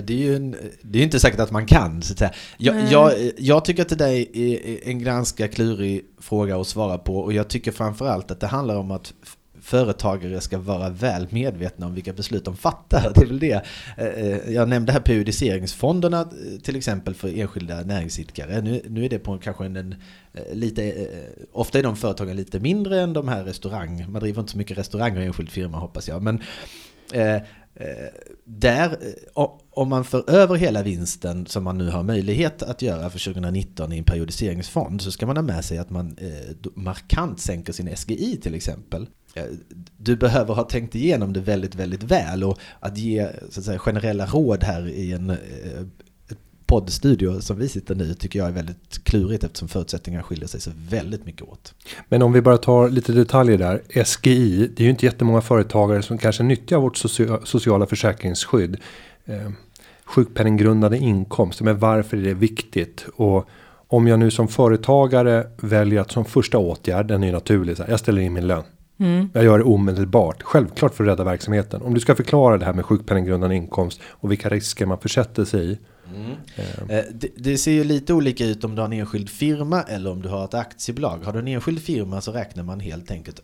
Det 0.04 0.14
är 0.14 0.18
ju 0.18 0.36
en, 0.36 0.56
det 0.82 1.00
är 1.00 1.04
inte 1.04 1.20
säkert 1.20 1.40
att 1.40 1.52
man 1.52 1.66
kan. 1.66 2.02
Så 2.02 2.14
att 2.14 2.20
säga. 2.20 2.34
Jag, 2.58 2.92
jag, 2.92 3.14
jag, 3.38 3.66
tycker 3.66 3.82
att 3.82 3.90
det 3.90 3.96
där 3.96 4.38
är 4.38 4.88
en 4.88 5.04
ganska 5.04 5.48
klurig 5.48 6.02
fråga 6.22 6.58
att 6.58 6.68
svara 6.68 6.98
på 6.98 7.18
och 7.18 7.34
jag 7.34 7.48
tycker 7.48 7.72
framförallt 7.72 8.32
att 8.32 8.40
det 8.40 8.48
handlar 8.48 8.76
om 8.76 8.92
att 8.92 9.14
företagare 9.68 10.42
ska 10.42 10.58
vara 10.58 10.90
väl 10.90 11.28
medvetna 11.30 11.86
om 11.86 11.94
vilka 11.94 12.14
beslut 12.14 12.46
de 12.46 12.58
fattar. 12.58 13.12
Det 13.16 13.22
är 13.22 13.26
väl 13.26 13.40
det. 13.40 13.66
Eh, 13.98 14.06
eh, 14.06 14.54
jag 14.54 14.70
nämnde 14.70 14.92
här 14.92 15.00
periodiseringsfonderna 15.00 16.22
eh, 16.22 16.60
till 16.60 16.76
exempel 16.76 17.14
för 17.14 17.40
enskilda 17.40 17.82
näringsidkare. 17.82 18.62
Nu, 18.62 18.82
nu 18.90 19.06
är 19.06 19.10
det 19.10 19.20
på 19.20 19.38
kanske 19.38 19.66
en, 19.66 19.76
en 19.76 19.96
lite, 20.52 21.08
ofta 21.52 21.80
är 21.80 21.84
de 21.84 21.96
företagen 21.96 22.36
lite 22.36 22.60
mindre 22.60 23.02
än 23.02 23.14
de 23.14 23.28
här 23.28 23.44
restaurang. 23.44 24.06
Man 24.12 24.22
driver 24.22 24.40
inte 24.40 24.52
så 24.52 24.58
mycket 24.58 24.78
restauranger 24.78 25.22
i 25.22 25.26
enskild 25.26 25.50
firma 25.50 25.78
hoppas 25.78 26.08
jag. 26.08 26.22
Men 26.22 26.42
där, 28.44 28.98
om 29.70 29.90
man 29.90 30.06
för 30.06 30.30
över 30.30 30.56
hela 30.56 30.84
vinsten 30.84 31.46
som 31.46 31.64
man 31.64 31.78
nu 31.78 31.90
har 31.90 32.04
möjlighet 32.04 32.64
att 32.64 32.82
göra 32.82 33.10
för 33.10 33.34
2019 33.34 33.94
i 33.94 33.98
en 33.98 34.04
periodiseringsfond 34.04 35.02
så 35.02 35.12
ska 35.12 35.26
man 35.26 35.38
ha 35.38 35.44
med 35.44 35.66
sig 35.66 35.78
att 35.78 35.90
man 35.90 36.18
markant 36.76 37.40
sänker 37.40 37.74
sin 37.74 37.96
SGI 37.96 38.38
till 38.42 38.56
exempel. 38.56 39.08
Eh, 39.38 39.44
du 39.98 40.16
behöver 40.16 40.54
ha 40.54 40.64
tänkt 40.64 40.96
igenom 40.96 41.34
det 41.34 41.40
väldigt, 41.40 41.76
väldigt 41.76 42.04
väl 42.04 42.44
och 42.44 42.60
att 42.80 42.98
ge 42.98 43.28
så 43.50 43.60
att 43.60 43.66
säga, 43.66 43.80
generella 43.80 44.26
råd 44.26 44.64
här 44.64 44.88
i 44.88 45.12
en 45.12 45.30
eh, 45.30 45.38
poddstudio 46.68 47.42
som 47.42 47.58
vi 47.58 47.70
sitter 47.70 47.96
nu 47.96 48.14
tycker 48.14 48.40
jag 48.40 48.48
är 48.48 48.52
väldigt 48.52 49.04
klurigt 49.04 49.44
eftersom 49.44 49.68
förutsättningarna 49.68 50.24
skiljer 50.24 50.48
sig 50.48 50.62
så 50.62 50.72
väldigt 50.90 51.26
mycket 51.26 51.42
åt. 51.42 51.74
Men 52.10 52.22
om 52.22 52.34
vi 52.34 52.42
bara 52.42 52.58
tar 52.58 52.90
lite 52.90 53.12
detaljer 53.12 53.58
där. 53.58 54.04
SGI, 54.04 54.68
det 54.76 54.84
är 54.84 54.86
ju 54.86 54.90
inte 54.90 55.06
jättemånga 55.06 55.42
företagare 55.42 56.02
som 56.02 56.18
kanske 56.18 56.44
nyttjar 56.44 56.78
vårt 56.78 56.98
sociala 57.48 57.86
försäkringsskydd. 57.86 58.78
Eh, 59.26 59.52
sjukpenninggrundande 60.06 60.98
inkomst, 60.98 61.62
men 61.62 61.80
varför 61.80 62.18
är 62.18 62.22
det 62.22 62.34
viktigt? 62.34 63.06
Och 63.16 63.50
om 63.88 64.08
jag 64.08 64.20
nu 64.20 64.32
som 64.32 64.48
företagare 64.48 65.48
väljer 65.58 66.02
att 66.02 66.12
som 66.12 66.26
första 66.26 66.58
åtgärd, 66.58 67.08
den 67.08 67.24
är 67.24 67.28
ju 67.28 67.34
naturlig, 67.34 67.78
jag 67.88 68.00
ställer 68.00 68.22
in 68.22 68.34
min 68.34 68.48
lön. 68.48 68.64
Mm. 69.00 69.30
Jag 69.34 69.44
gör 69.44 69.58
det 69.58 69.64
omedelbart, 69.64 70.44
självklart 70.44 70.94
för 70.94 71.04
att 71.04 71.10
rädda 71.10 71.24
verksamheten. 71.24 71.82
Om 71.82 71.94
du 71.94 72.00
ska 72.00 72.16
förklara 72.16 72.58
det 72.58 72.66
här 72.66 72.74
med 72.74 72.86
sjukpenninggrundande 72.86 73.56
inkomst 73.56 74.02
och 74.06 74.32
vilka 74.32 74.50
risker 74.50 74.86
man 74.86 75.00
försätter 75.00 75.46
sig 75.46 75.72
i. 75.72 75.78
Mm. 76.16 76.32
Eh. 76.90 77.04
Det, 77.14 77.28
det, 77.36 77.58
ser 77.58 77.72
ju 77.72 77.84
lite 77.84 78.14
olika 78.14 78.46
ut 78.46 78.64
om 78.64 78.76
du 78.76 78.82
har 78.82 78.86
en 78.88 78.94
enskild 78.94 79.30
firma 79.30 79.82
eller 79.82 80.12
om 80.12 80.22
du 80.22 80.30
har 80.30 80.46
ett 80.46 80.54
aktiebolag. 80.54 81.18
Har 81.18 81.34
du 81.34 81.40
en 81.40 81.48
enskild 81.48 81.82
firma 81.82 82.22
så 82.22 82.32
räknar 82.32 82.64
man 82.64 82.80
helt 82.80 83.12
enkelt 83.12 83.42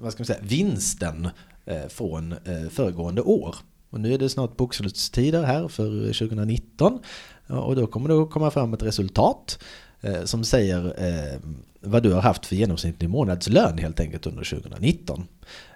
vad 0.00 0.12
ska 0.12 0.20
man 0.20 0.26
säga, 0.26 0.38
vinsten 0.42 1.28
eh, 1.64 1.88
från 1.88 2.32
eh, 2.32 2.68
föregående 2.70 3.22
år. 3.22 3.56
Och 3.90 4.00
nu 4.00 4.14
är 4.14 4.18
det 4.18 4.28
snart 4.28 4.56
bokslutstider 4.56 5.42
här 5.42 5.68
för 5.68 6.06
2019 6.06 6.98
och 7.46 7.76
då 7.76 7.86
kommer 7.86 8.08
det 8.08 8.22
att 8.22 8.30
komma 8.30 8.50
fram 8.50 8.74
ett 8.74 8.82
resultat 8.82 9.58
Eh, 10.02 10.24
som 10.24 10.44
säger 10.44 10.94
eh, 10.98 11.40
vad 11.80 12.02
du 12.02 12.12
har 12.12 12.20
haft 12.20 12.46
för 12.46 12.56
genomsnittlig 12.56 13.10
månadslön 13.10 13.78
helt 13.78 14.00
enkelt 14.00 14.26
under 14.26 14.44
2019. 14.44 15.26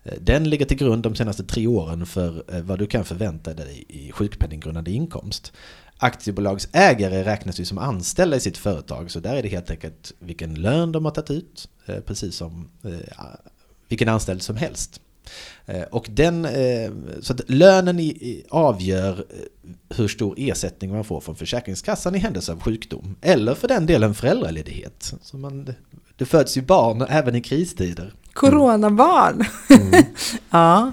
Eh, 0.03 0.13
den 0.21 0.51
ligger 0.51 0.67
till 0.67 0.77
grund 0.77 1.03
de 1.03 1.15
senaste 1.15 1.45
tre 1.45 1.67
åren 1.67 2.07
för 2.07 2.45
vad 2.63 2.79
du 2.79 2.87
kan 2.87 3.05
förvänta 3.05 3.55
dig 3.55 3.85
i 3.89 4.13
sjukpenninggrundande 4.13 4.91
inkomst 4.91 5.53
aktiebolagsägare 5.99 7.25
räknas 7.25 7.61
ju 7.61 7.65
som 7.65 7.79
anställda 7.79 8.37
i 8.37 8.41
sitt 8.41 8.59
företag 8.59 9.11
så 9.11 9.21
där 9.21 9.37
är 9.37 9.43
det 9.43 9.49
helt 9.49 9.71
enkelt 9.71 10.13
vilken 10.19 10.55
lön 10.55 10.93
de 10.93 11.05
har 11.05 11.13
tagit 11.13 11.31
ut 11.31 11.69
precis 12.07 12.37
som 12.37 12.69
vilken 13.89 14.09
anställd 14.09 14.43
som 14.43 14.57
helst. 14.57 15.01
Eh, 15.67 15.83
och 15.83 16.07
den, 16.11 16.49
så 17.21 17.33
att 17.33 17.41
lönen 17.51 18.13
avgör 18.51 19.25
hur 19.89 20.09
stor 20.09 20.35
ersättning 20.39 20.93
man 20.93 21.05
får 21.05 21.21
från 21.21 21.37
Försäkringskassan 21.37 22.15
i 22.15 22.19
händelse 22.19 22.53
av 22.53 22.61
sjukdom. 22.61 23.17
Eller 23.21 23.55
för 23.55 23.69
den 23.69 23.87
delen 23.87 24.15
föräldraledighet. 24.15 25.15
Så 25.23 25.37
man, 25.37 25.75
det 26.17 26.25
föds 26.25 26.57
ju 26.57 26.63
barn 26.63 27.03
även 27.09 27.35
i 27.35 27.41
kristider. 27.41 28.15
Coronabarn! 28.33 29.45
Mm. 29.71 30.05
ja. 30.51 30.93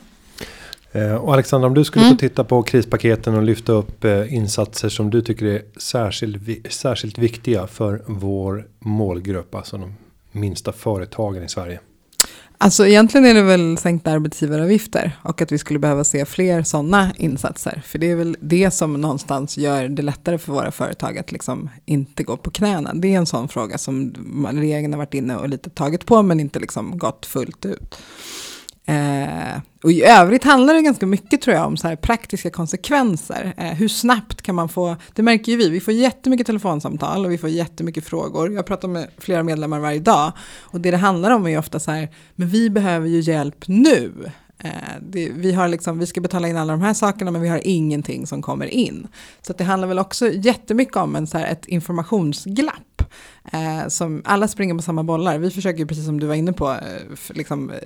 Eh, 0.91 1.15
och 1.15 1.33
Alexandra, 1.33 1.67
om 1.67 1.73
du 1.73 1.83
skulle 1.83 2.05
mm. 2.05 2.17
få 2.17 2.19
titta 2.19 2.43
på 2.43 2.63
krispaketen 2.63 3.35
och 3.35 3.43
lyfta 3.43 3.71
upp 3.71 4.03
eh, 4.03 4.33
insatser 4.33 4.89
som 4.89 5.09
du 5.09 5.21
tycker 5.21 5.45
är 5.45 5.61
särskilt, 5.77 6.73
särskilt 6.73 7.17
viktiga 7.17 7.67
för 7.67 8.03
vår 8.07 8.67
målgrupp, 8.79 9.55
alltså 9.55 9.77
de 9.77 9.93
minsta 10.31 10.71
företagen 10.71 11.43
i 11.43 11.49
Sverige. 11.49 11.79
Alltså 12.63 12.87
egentligen 12.87 13.25
är 13.25 13.33
det 13.33 13.41
väl 13.41 13.77
sänkta 13.77 14.11
arbetsgivaravgifter 14.11 15.19
och 15.23 15.41
att 15.41 15.51
vi 15.51 15.57
skulle 15.57 15.79
behöva 15.79 16.03
se 16.03 16.25
fler 16.25 16.63
sådana 16.63 17.11
insatser. 17.17 17.81
För 17.85 17.99
det 17.99 18.11
är 18.11 18.15
väl 18.15 18.37
det 18.39 18.71
som 18.71 19.01
någonstans 19.01 19.57
gör 19.57 19.87
det 19.87 20.01
lättare 20.01 20.37
för 20.37 20.53
våra 20.53 20.71
företag 20.71 21.17
att 21.17 21.31
liksom 21.31 21.69
inte 21.85 22.23
gå 22.23 22.37
på 22.37 22.51
knäna. 22.51 22.93
Det 22.93 23.13
är 23.13 23.17
en 23.17 23.25
sån 23.25 23.47
fråga 23.47 23.77
som 23.77 24.13
regeringen 24.51 24.93
har 24.93 24.97
varit 24.97 25.13
inne 25.13 25.35
och 25.35 25.49
lite 25.49 25.69
tagit 25.69 26.05
på 26.05 26.21
men 26.21 26.39
inte 26.39 26.59
liksom 26.59 26.97
gått 26.97 27.25
fullt 27.25 27.65
ut. 27.65 27.97
Eh, 28.85 29.61
och 29.83 29.91
i 29.91 30.03
övrigt 30.03 30.43
handlar 30.43 30.73
det 30.73 30.81
ganska 30.81 31.05
mycket 31.05 31.41
tror 31.41 31.55
jag 31.55 31.67
om 31.67 31.77
så 31.77 31.87
här 31.87 31.95
praktiska 31.95 32.49
konsekvenser. 32.49 33.53
Eh, 33.57 33.65
hur 33.65 33.87
snabbt 33.87 34.41
kan 34.41 34.55
man 34.55 34.69
få, 34.69 34.95
det 35.15 35.23
märker 35.23 35.51
ju 35.51 35.57
vi, 35.57 35.69
vi 35.69 35.79
får 35.79 35.93
jättemycket 35.93 36.47
telefonsamtal 36.47 37.25
och 37.25 37.31
vi 37.31 37.37
får 37.37 37.49
jättemycket 37.49 38.05
frågor. 38.05 38.53
Jag 38.53 38.65
pratar 38.65 38.87
med 38.87 39.07
flera 39.17 39.43
medlemmar 39.43 39.79
varje 39.79 39.99
dag. 39.99 40.31
Och 40.59 40.81
det 40.81 40.91
det 40.91 40.97
handlar 40.97 41.31
om 41.31 41.45
är 41.45 41.49
ju 41.49 41.57
ofta 41.57 41.79
så 41.79 41.91
här, 41.91 42.09
men 42.35 42.47
vi 42.47 42.69
behöver 42.69 43.07
ju 43.07 43.19
hjälp 43.19 43.67
nu. 43.67 44.11
Eh, 44.63 44.69
det, 45.01 45.29
vi, 45.35 45.53
har 45.53 45.67
liksom, 45.67 45.99
vi 45.99 46.05
ska 46.05 46.21
betala 46.21 46.47
in 46.47 46.57
alla 46.57 46.73
de 46.73 46.81
här 46.81 46.93
sakerna 46.93 47.31
men 47.31 47.41
vi 47.41 47.49
har 47.49 47.61
ingenting 47.63 48.27
som 48.27 48.41
kommer 48.41 48.65
in. 48.65 49.07
Så 49.41 49.53
det 49.53 49.63
handlar 49.63 49.87
väl 49.87 49.99
också 49.99 50.31
jättemycket 50.31 50.95
om 50.95 51.15
en, 51.15 51.27
så 51.27 51.37
här, 51.37 51.51
ett 51.51 51.65
informationsglapp. 51.65 52.75
Eh, 53.53 53.87
som 53.87 54.21
alla 54.25 54.47
springer 54.47 54.75
på 54.75 54.81
samma 54.81 55.03
bollar. 55.03 55.37
Vi 55.37 55.51
försöker 55.51 55.85
precis 55.85 56.05
som 56.05 56.19
du 56.19 56.27
var 56.27 56.35
inne 56.35 56.53
på 56.53 56.71
eh, 56.71 56.77
liksom, 57.29 57.69
eh, 57.69 57.77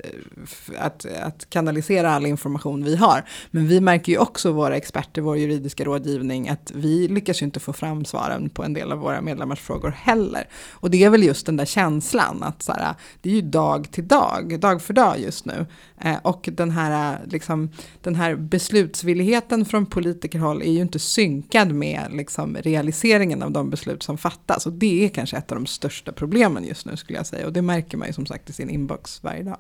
att, 0.79 1.05
att 1.05 1.49
kanalisera 1.49 2.11
all 2.11 2.25
information 2.25 2.83
vi 2.83 2.95
har. 2.95 3.23
Men 3.51 3.67
vi 3.67 3.81
märker 3.81 4.11
ju 4.11 4.17
också 4.17 4.51
våra 4.51 4.77
experter, 4.77 5.21
vår 5.21 5.37
juridiska 5.37 5.83
rådgivning, 5.83 6.49
att 6.49 6.71
vi 6.75 7.07
lyckas 7.07 7.41
ju 7.41 7.45
inte 7.45 7.59
få 7.59 7.73
fram 7.73 8.05
svaren 8.05 8.49
på 8.49 8.63
en 8.63 8.73
del 8.73 8.91
av 8.91 8.97
våra 8.97 9.21
medlemmars 9.21 9.59
frågor 9.59 9.89
heller. 9.97 10.47
Och 10.71 10.91
det 10.91 11.03
är 11.03 11.09
väl 11.09 11.23
just 11.23 11.45
den 11.45 11.57
där 11.57 11.65
känslan 11.65 12.43
att 12.43 12.61
så 12.61 12.71
här, 12.71 12.95
det 13.21 13.29
är 13.29 13.33
ju 13.33 13.41
dag 13.41 13.91
till 13.91 14.07
dag, 14.07 14.59
dag 14.59 14.81
för 14.81 14.93
dag 14.93 15.19
just 15.19 15.45
nu. 15.45 15.65
Eh, 16.01 16.17
och 16.21 16.49
den 16.53 16.71
här, 16.71 17.19
liksom, 17.25 17.69
den 18.01 18.15
här 18.15 18.35
beslutsvilligheten 18.35 19.65
från 19.65 19.85
politikerhåll 19.85 20.61
är 20.61 20.71
ju 20.71 20.81
inte 20.81 20.99
synkad 20.99 21.71
med 21.71 22.07
liksom, 22.11 22.57
realiseringen 22.57 23.43
av 23.43 23.51
de 23.51 23.69
beslut 23.69 24.03
som 24.03 24.17
fattas. 24.17 24.65
Och 24.65 24.73
det 24.73 25.05
är 25.05 25.09
kanske 25.15 25.37
ett 25.37 25.51
av 25.51 25.57
de 25.57 25.65
största 25.65 26.11
problemen 26.11 26.63
just 26.63 26.85
nu 26.85 26.97
skulle 26.97 27.19
jag 27.19 27.27
säga. 27.27 27.45
Och 27.45 27.53
det 27.53 27.61
märker 27.61 27.97
man 27.97 28.07
ju 28.07 28.13
som 28.13 28.25
sagt 28.25 28.49
i 28.49 28.53
sin 28.53 28.69
inbox 28.69 29.23
varje 29.23 29.43
dag. 29.43 29.59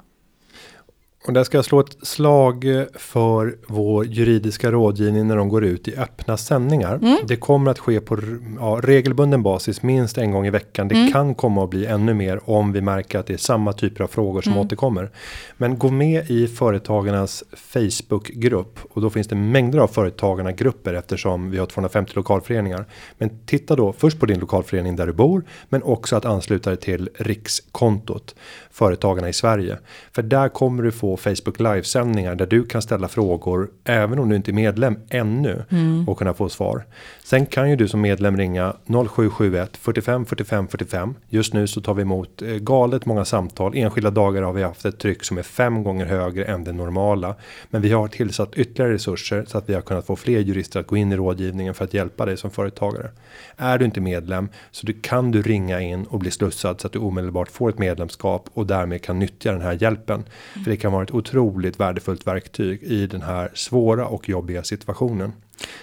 Och 1.27 1.33
där 1.33 1.43
ska 1.43 1.57
jag 1.57 1.65
slå 1.65 1.79
ett 1.79 1.97
slag 2.01 2.65
för 2.93 3.55
vår 3.67 4.05
juridiska 4.05 4.71
rådgivning 4.71 5.27
när 5.27 5.35
de 5.35 5.49
går 5.49 5.65
ut 5.65 5.87
i 5.87 5.95
öppna 5.95 6.37
sändningar. 6.37 6.95
Mm. 6.95 7.17
Det 7.27 7.35
kommer 7.35 7.71
att 7.71 7.79
ske 7.79 7.99
på 7.99 8.17
ja, 8.59 8.79
regelbunden 8.83 9.43
basis 9.43 9.81
minst 9.81 10.17
en 10.17 10.31
gång 10.31 10.47
i 10.47 10.49
veckan. 10.49 10.87
Det 10.87 10.95
mm. 10.95 11.11
kan 11.11 11.35
komma 11.35 11.63
att 11.63 11.69
bli 11.69 11.85
ännu 11.85 12.13
mer 12.13 12.49
om 12.49 12.71
vi 12.71 12.81
märker 12.81 13.19
att 13.19 13.27
det 13.27 13.33
är 13.33 13.37
samma 13.37 13.73
typer 13.73 14.03
av 14.03 14.07
frågor 14.07 14.41
som 14.41 14.53
mm. 14.53 14.65
återkommer. 14.65 15.11
Men 15.57 15.77
gå 15.77 15.89
med 15.89 16.31
i 16.31 16.47
företagarnas 16.47 17.43
Facebookgrupp 17.53 18.79
och 18.89 19.01
då 19.01 19.09
finns 19.09 19.27
det 19.27 19.35
mängder 19.35 19.79
av 19.79 19.87
företagarna 19.87 20.51
grupper 20.51 20.93
eftersom 20.93 21.51
vi 21.51 21.57
har 21.57 21.65
250 21.65 22.11
lokalföreningar. 22.15 22.85
Men 23.17 23.39
titta 23.45 23.75
då 23.75 23.93
först 23.93 24.19
på 24.19 24.25
din 24.25 24.39
lokalförening 24.39 24.95
där 24.95 25.07
du 25.07 25.13
bor, 25.13 25.43
men 25.69 25.83
också 25.83 26.15
att 26.15 26.25
ansluta 26.25 26.69
dig 26.69 26.79
till 26.79 27.09
rikskontot 27.15 28.35
företagarna 28.71 29.29
i 29.29 29.33
Sverige. 29.33 29.77
För 30.11 30.21
där 30.21 30.49
kommer 30.49 30.83
du 30.83 30.91
få 30.91 31.14
Facebook 31.17 31.59
livesändningar 31.59 32.35
där 32.35 32.45
du 32.45 32.65
kan 32.65 32.81
ställa 32.81 33.07
frågor 33.07 33.69
även 33.83 34.19
om 34.19 34.29
du 34.29 34.35
inte 34.35 34.51
är 34.51 34.53
medlem 34.53 34.97
ännu 35.09 35.63
mm. 35.69 36.09
och 36.09 36.17
kunna 36.17 36.33
få 36.33 36.49
svar. 36.49 36.85
Sen 37.23 37.45
kan 37.45 37.69
ju 37.69 37.75
du 37.75 37.87
som 37.87 38.01
medlem 38.01 38.37
ringa 38.37 38.73
0771 38.85 39.77
45 39.77 40.25
45 40.25 40.67
45. 40.67 41.15
Just 41.29 41.53
nu 41.53 41.67
så 41.67 41.81
tar 41.81 41.93
vi 41.93 42.01
emot 42.01 42.41
eh, 42.41 42.47
galet 42.47 43.05
många 43.05 43.25
samtal. 43.25 43.75
Enskilda 43.75 44.11
dagar 44.11 44.41
har 44.41 44.53
vi 44.53 44.63
haft 44.63 44.85
ett 44.85 44.99
tryck 44.99 45.23
som 45.23 45.37
är 45.37 45.43
fem 45.43 45.83
gånger 45.83 46.05
högre 46.05 46.45
än 46.45 46.63
det 46.63 46.71
normala. 46.71 47.35
Men 47.69 47.81
vi 47.81 47.91
har 47.91 48.07
tillsatt 48.07 48.53
ytterligare 48.55 48.93
resurser 48.93 49.45
så 49.47 49.57
att 49.57 49.69
vi 49.69 49.73
har 49.73 49.81
kunnat 49.81 50.05
få 50.05 50.15
fler 50.15 50.39
jurister 50.39 50.79
att 50.79 50.87
gå 50.87 50.97
in 50.97 51.11
i 51.11 51.15
rådgivningen 51.15 51.73
för 51.73 51.85
att 51.85 51.93
hjälpa 51.93 52.25
dig 52.25 52.37
som 52.37 52.51
företagare. 52.51 53.09
Är 53.57 53.77
du 53.77 53.85
inte 53.85 54.01
medlem 54.01 54.49
så 54.71 54.85
du 54.85 54.93
kan 54.93 55.31
du 55.31 55.41
ringa 55.41 55.81
in 55.81 56.03
och 56.05 56.19
bli 56.19 56.31
slussad 56.31 56.81
så 56.81 56.87
att 56.87 56.93
du 56.93 56.99
omedelbart 56.99 57.49
får 57.49 57.69
ett 57.69 57.79
medlemskap 57.79 58.49
och 58.53 58.67
därmed 58.67 59.01
kan 59.01 59.19
nyttja 59.19 59.51
den 59.51 59.61
här 59.61 59.77
hjälpen. 59.81 60.23
För 60.63 60.71
det 60.71 60.77
kan 60.77 60.91
vara 60.91 61.04
ett 61.05 61.11
otroligt 61.11 61.79
värdefullt 61.79 62.27
verktyg 62.27 62.83
i 62.83 63.07
den 63.07 63.21
här 63.21 63.51
svåra 63.53 64.07
och 64.07 64.29
jobbiga 64.29 64.63
situationen. 64.63 65.31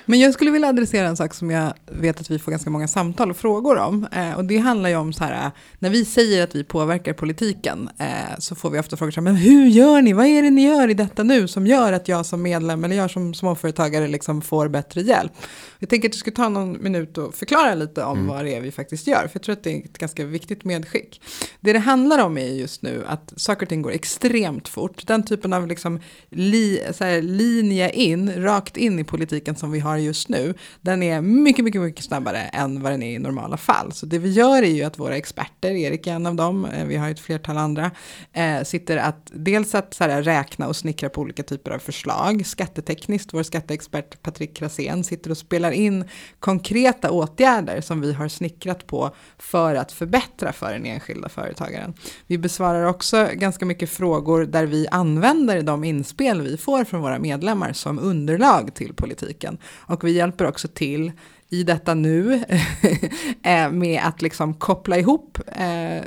Men 0.07 0.21
jag 0.21 0.35
skulle 0.35 0.51
vilja 0.51 0.69
adressera 0.69 1.09
en 1.09 1.17
sak 1.17 1.35
som 1.35 1.51
jag 1.51 1.73
vet 1.87 2.21
att 2.21 2.31
vi 2.31 2.39
får 2.39 2.51
ganska 2.51 2.71
många 2.71 2.89
samtal 2.89 3.31
och 3.31 3.37
frågor 3.37 3.79
om. 3.79 4.07
Eh, 4.13 4.35
och 4.35 4.45
det 4.45 4.59
handlar 4.59 4.91
ju 4.91 4.97
om 4.97 5.13
så 5.13 5.25
här, 5.25 5.51
när 5.79 5.91
vi 5.91 6.05
säger 6.05 6.45
att 6.45 6.55
vi 6.55 6.65
påverkar 6.65 7.13
politiken 7.13 7.89
eh, 7.99 8.39
så 8.39 8.55
får 8.55 8.71
vi 8.71 8.79
ofta 8.79 8.97
frågor 8.97 9.13
här, 9.13 9.23
men 9.23 9.37
hur 9.37 9.67
gör 9.67 10.03
ni? 10.03 10.13
Vad 10.13 10.27
är 10.27 10.43
det 10.43 10.51
ni 10.51 10.67
gör 10.67 10.89
i 10.89 10.95
detta 10.95 11.23
nu 11.23 11.49
som 11.49 11.67
gör 11.67 11.93
att 11.93 12.09
jag 12.09 12.27
som 12.27 12.43
medlem 12.43 12.85
eller 12.85 12.97
jag 12.97 13.11
som 13.11 13.35
småföretagare 13.35 14.09
liksom 14.09 14.43
får 14.43 14.69
bättre 14.69 15.01
hjälp? 15.01 15.33
Jag 15.79 15.89
tänker 15.89 16.09
att 16.09 16.13
du 16.13 16.19
ska 16.19 16.31
ta 16.31 16.49
någon 16.49 16.83
minut 16.83 17.19
och 17.19 17.35
förklara 17.35 17.75
lite 17.75 18.05
om 18.05 18.19
mm. 18.19 18.29
vad 18.29 18.45
det 18.45 18.55
är 18.55 18.61
vi 18.61 18.71
faktiskt 18.71 19.07
gör. 19.07 19.21
För 19.21 19.31
jag 19.33 19.43
tror 19.43 19.53
att 19.53 19.65
det 19.65 19.73
är 19.73 19.85
ett 19.85 19.99
ganska 19.99 20.25
viktigt 20.25 20.65
medskick. 20.65 21.21
Det 21.61 21.73
det 21.73 21.79
handlar 21.79 22.25
om 22.25 22.39
är 22.39 22.47
just 22.47 22.83
nu 22.83 23.05
att 23.07 23.33
saker 23.37 23.67
och 23.67 23.69
ting 23.69 23.83
går 23.83 23.93
extremt 23.93 24.69
fort. 24.69 25.07
Den 25.07 25.23
typen 25.23 25.53
av 25.53 25.67
liksom 25.67 26.01
li, 26.31 26.83
så 26.93 27.05
här, 27.05 27.23
linje 27.23 27.91
in, 27.91 28.43
rakt 28.43 28.77
in 28.77 28.99
i 28.99 29.05
politiken 29.05 29.57
som 29.63 29.71
vi 29.71 29.81
har 29.81 29.97
just 29.97 30.29
nu, 30.29 30.55
den 30.81 31.03
är 31.03 31.21
mycket, 31.21 31.65
mycket, 31.65 31.81
mycket 31.81 32.05
snabbare 32.05 32.39
än 32.39 32.83
vad 32.83 32.93
den 32.93 33.03
är 33.03 33.15
i 33.15 33.19
normala 33.19 33.57
fall. 33.57 33.93
Så 33.93 34.07
det 34.07 34.19
vi 34.19 34.31
gör 34.31 34.63
är 34.63 34.75
ju 34.75 34.83
att 34.83 34.99
våra 34.99 35.17
experter, 35.17 35.71
Erik 35.71 36.07
är 36.07 36.13
en 36.13 36.27
av 36.27 36.35
dem, 36.35 36.65
eh, 36.65 36.85
vi 36.85 36.97
har 36.97 37.11
ett 37.11 37.21
flertal 37.21 37.59
andra, 37.59 37.91
eh, 38.33 38.63
sitter 38.63 38.97
att 38.97 39.31
dels 39.33 39.75
att 39.75 39.95
så 39.95 40.05
här, 40.05 40.23
räkna 40.23 40.69
och 40.69 40.77
snickra 40.77 41.09
på 41.09 41.21
olika 41.21 41.43
typer 41.43 41.71
av 41.71 41.79
förslag. 41.79 42.47
Skattetekniskt, 42.47 43.35
vår 43.35 43.43
skatteexpert 43.43 44.23
Patrik 44.23 44.57
Krasén 44.57 45.05
sitter 45.05 45.31
och 45.31 45.39
spelar 45.39 45.71
in 45.71 46.05
konkreta 46.41 47.11
åtgärder 47.11 47.81
som 47.81 48.01
vi 48.01 48.13
har 48.13 48.29
snickrat 48.29 48.87
på 48.87 49.15
för 49.39 49.75
att 49.75 49.93
förbättra 49.93 50.53
för 50.53 50.73
den 50.73 50.87
enskilda 50.87 51.29
företagaren. 51.29 51.95
Vi 52.27 52.39
besvarar 52.39 52.85
också 52.85 53.29
ganska 53.35 53.67
mycket 53.67 53.91
frågor 53.91 54.45
där 54.45 54.67
vi 54.67 54.87
använder 54.91 55.63
de 55.63 55.85
inspel 55.85 56.41
vi 56.43 56.57
får 56.57 56.85
från 56.85 57.01
våra 57.01 57.19
medlemmar 57.19 57.73
som 57.73 57.99
underlag 57.99 58.75
till 58.75 58.95
politiken. 58.95 59.52
Och 59.65 60.05
vi 60.05 60.13
hjälper 60.13 60.47
också 60.47 60.69
till 60.69 61.13
i 61.53 61.63
detta 61.63 61.95
nu 61.95 62.35
eh, 63.43 63.71
med 63.71 64.01
att 64.05 64.23
liksom 64.23 64.55
koppla 64.55 64.99
ihop 64.99 65.39
eh, 65.47 66.05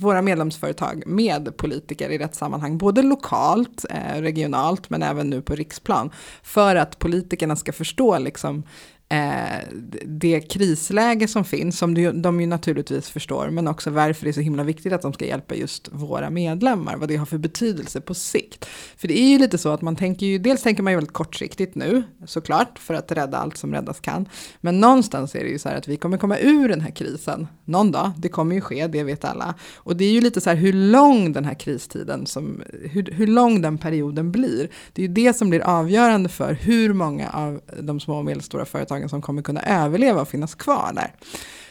våra 0.00 0.22
medlemsföretag 0.22 1.02
med 1.06 1.56
politiker 1.56 2.10
i 2.10 2.18
rätt 2.18 2.34
sammanhang, 2.34 2.78
både 2.78 3.02
lokalt, 3.02 3.84
eh, 3.90 4.20
regionalt 4.20 4.90
men 4.90 5.02
även 5.02 5.30
nu 5.30 5.42
på 5.42 5.54
riksplan, 5.54 6.10
för 6.42 6.76
att 6.76 6.98
politikerna 6.98 7.56
ska 7.56 7.72
förstå 7.72 8.18
liksom 8.18 8.62
eh, 9.08 9.58
det 10.04 10.40
krisläge 10.40 11.28
som 11.28 11.44
finns, 11.44 11.78
som 11.78 12.22
de 12.22 12.40
ju 12.40 12.46
naturligtvis 12.46 13.10
förstår, 13.10 13.50
men 13.50 13.68
också 13.68 13.90
varför 13.90 14.24
det 14.24 14.30
är 14.30 14.32
så 14.32 14.40
himla 14.40 14.64
viktigt 14.64 14.92
att 14.92 15.02
de 15.02 15.12
ska 15.12 15.26
hjälpa 15.26 15.54
just 15.54 15.88
våra 15.92 16.30
medlemmar, 16.30 16.96
vad 16.96 17.08
det 17.08 17.16
har 17.16 17.26
för 17.26 17.38
betydelse 17.38 18.00
på 18.00 18.14
sikt. 18.14 18.64
För 18.96 19.08
det 19.08 19.18
är 19.18 19.28
ju 19.28 19.38
lite 19.38 19.58
så 19.58 19.68
att 19.72 19.82
man 19.82 19.96
tänker 19.96 20.26
ju, 20.26 20.38
dels 20.38 20.62
tänker 20.62 20.82
man 20.82 20.92
ju 20.92 20.96
väldigt 20.96 21.12
kortsiktigt 21.12 21.74
nu, 21.74 22.02
såklart, 22.26 22.78
för 22.78 22.94
att 22.94 23.12
rädda 23.12 23.38
allt 23.38 23.56
som 23.56 23.72
räddas 23.72 24.00
kan, 24.00 24.28
men 24.60 24.80
någonstans 24.80 25.34
är 25.34 25.44
det 25.44 25.50
ju 25.50 25.58
så 25.58 25.68
här 25.68 25.76
att 25.76 25.88
vi 25.88 25.96
kommer 25.96 26.18
komma 26.18 26.38
ur 26.38 26.68
den 26.68 26.80
här 26.80 26.90
krisen 26.90 27.46
någon 27.64 27.92
dag, 27.92 28.12
det 28.16 28.28
kommer 28.28 28.54
ju 28.54 28.60
ske, 28.60 28.86
det 28.86 29.04
vet 29.04 29.24
alla. 29.24 29.54
Och 29.76 29.96
det 29.96 30.04
är 30.04 30.12
ju 30.12 30.20
lite 30.20 30.40
så 30.40 30.50
här 30.50 30.56
hur 30.56 30.72
lång 30.72 31.32
den 31.32 31.44
här 31.44 31.54
kristiden, 31.54 32.26
som, 32.26 32.62
hur, 32.82 33.10
hur 33.12 33.26
lång 33.26 33.62
den 33.62 33.78
perioden 33.78 34.32
blir, 34.32 34.68
det 34.92 35.02
är 35.02 35.08
ju 35.08 35.14
det 35.14 35.36
som 35.36 35.50
blir 35.50 35.60
avgörande 35.60 36.28
för 36.28 36.52
hur 36.52 36.92
många 36.92 37.30
av 37.30 37.60
de 37.80 38.00
små 38.00 38.18
och 38.18 38.24
medelstora 38.24 38.64
företagen 38.64 38.95
företagen 38.96 39.08
som 39.08 39.22
kommer 39.22 39.42
kunna 39.42 39.62
överleva 39.62 40.20
och 40.20 40.28
finnas 40.28 40.54
kvar 40.54 40.92
där. 40.94 41.12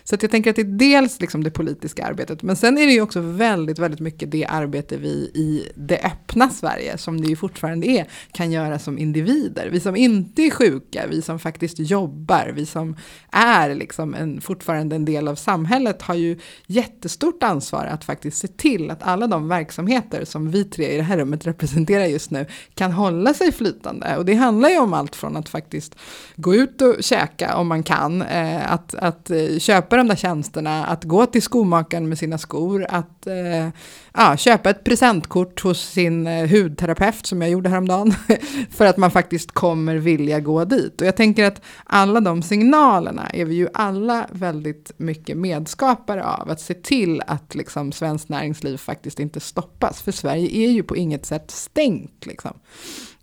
Så 0.08 0.16
att 0.16 0.22
jag 0.22 0.32
tänker 0.32 0.50
att 0.50 0.56
det 0.56 0.62
är 0.62 0.66
dels 0.66 1.22
liksom 1.22 1.44
det 1.44 1.52
politiska 1.52 2.06
arbetet, 2.06 2.44
men 2.44 2.56
sen 2.56 2.78
är 2.78 2.86
det 2.86 2.94
ju 2.94 3.02
också 3.02 3.20
väldigt, 3.22 3.80
väldigt 3.80 4.00
mycket 4.00 4.32
det 4.32 4.46
arbete 4.46 4.98
vi 4.98 5.32
i 5.34 5.70
det 5.76 6.00
öppna 6.00 6.50
Sverige, 6.50 6.98
som 6.98 7.22
det 7.22 7.28
ju 7.28 7.36
fortfarande 7.36 7.88
är, 7.88 8.08
kan 8.32 8.52
göra 8.52 8.80
som 8.80 8.98
individer. 8.98 9.70
Vi 9.72 9.80
som 9.80 9.96
inte 9.96 10.42
är 10.42 10.50
sjuka, 10.50 11.06
vi 11.10 11.22
som 11.22 11.40
faktiskt 11.40 11.80
jobbar, 11.80 12.52
vi 12.56 12.66
som 12.66 12.96
är 13.32 13.76
liksom 13.76 14.14
en, 14.14 14.42
fortfarande 14.42 14.96
en 14.96 15.06
del 15.06 15.28
av 15.28 15.36
samhället 15.36 16.02
har 16.02 16.16
ju 16.16 16.40
jättestort 16.68 17.44
ansvar 17.44 17.86
att 17.86 18.04
faktiskt 18.04 18.38
se 18.38 18.48
till 18.48 18.92
att 18.92 19.04
alla 19.04 19.28
de 19.28 19.48
verksamheter 19.48 20.26
som 20.26 20.52
vi 20.52 20.64
tre 20.64 20.94
i 20.94 20.98
det 20.98 21.04
här 21.04 21.18
rummet 21.18 21.48
representerar 21.48 22.06
just 22.06 22.32
nu 22.32 22.46
kan 22.74 22.92
hålla 22.92 23.34
sig 23.34 23.52
flytande. 23.52 24.18
Och 24.18 24.26
det 24.26 24.34
handlar 24.34 24.70
ju 24.70 24.80
om 24.80 24.94
allt 24.94 25.16
från 25.16 25.38
att 25.38 25.50
faktiskt 25.50 25.96
gå 26.36 26.56
ut 26.56 26.82
och 26.82 26.96
käka 27.00 27.56
om 27.56 27.68
man 27.68 27.84
kan, 27.84 28.22
eh, 28.22 28.72
att, 28.72 28.96
att 28.96 29.30
eh, 29.30 29.58
köpa 29.60 29.95
köpa 29.96 30.04
de 30.04 30.08
där 30.08 30.16
tjänsterna, 30.16 30.86
att 30.86 31.04
gå 31.04 31.26
till 31.26 31.42
skomakaren 31.42 32.10
med 32.10 32.18
sina 32.18 32.38
skor, 32.38 32.86
att 32.90 33.28
eh, 33.28 33.70
ja, 34.14 34.38
köpa 34.38 34.70
ett 34.70 34.84
presentkort 34.84 35.62
hos 35.62 35.82
sin 35.82 36.28
eh, 36.28 36.50
hudterapeut 36.50 37.26
som 37.26 37.42
jag 37.42 37.52
gjorde 37.52 37.70
häromdagen, 37.70 38.14
för 38.72 38.86
att 38.86 38.98
man 38.98 39.12
faktiskt 39.12 39.52
kommer 39.52 39.96
vilja 39.96 40.40
gå 40.40 40.66
dit. 40.66 41.02
Och 41.02 41.08
jag 41.08 41.16
tänker 41.16 41.46
att 41.46 41.62
alla 41.86 42.20
de 42.20 42.42
signalerna 42.42 43.30
är 43.34 43.46
vi 43.46 43.56
ju 43.56 43.68
alla 43.74 44.28
väldigt 44.32 44.92
mycket 44.98 45.38
medskapare 45.38 46.24
av, 46.24 46.50
att 46.50 46.62
se 46.62 46.74
till 46.74 47.22
att 47.28 47.56
liksom 47.56 47.92
svenskt 47.92 48.30
näringsliv 48.30 48.78
faktiskt 48.78 49.20
inte 49.20 49.40
stoppas, 49.40 50.02
för 50.02 50.12
Sverige 50.12 50.68
är 50.68 50.72
ju 50.72 50.84
på 50.84 50.96
inget 50.96 51.26
sätt 51.26 51.52
stängt. 51.52 52.26
Liksom. 52.26 52.54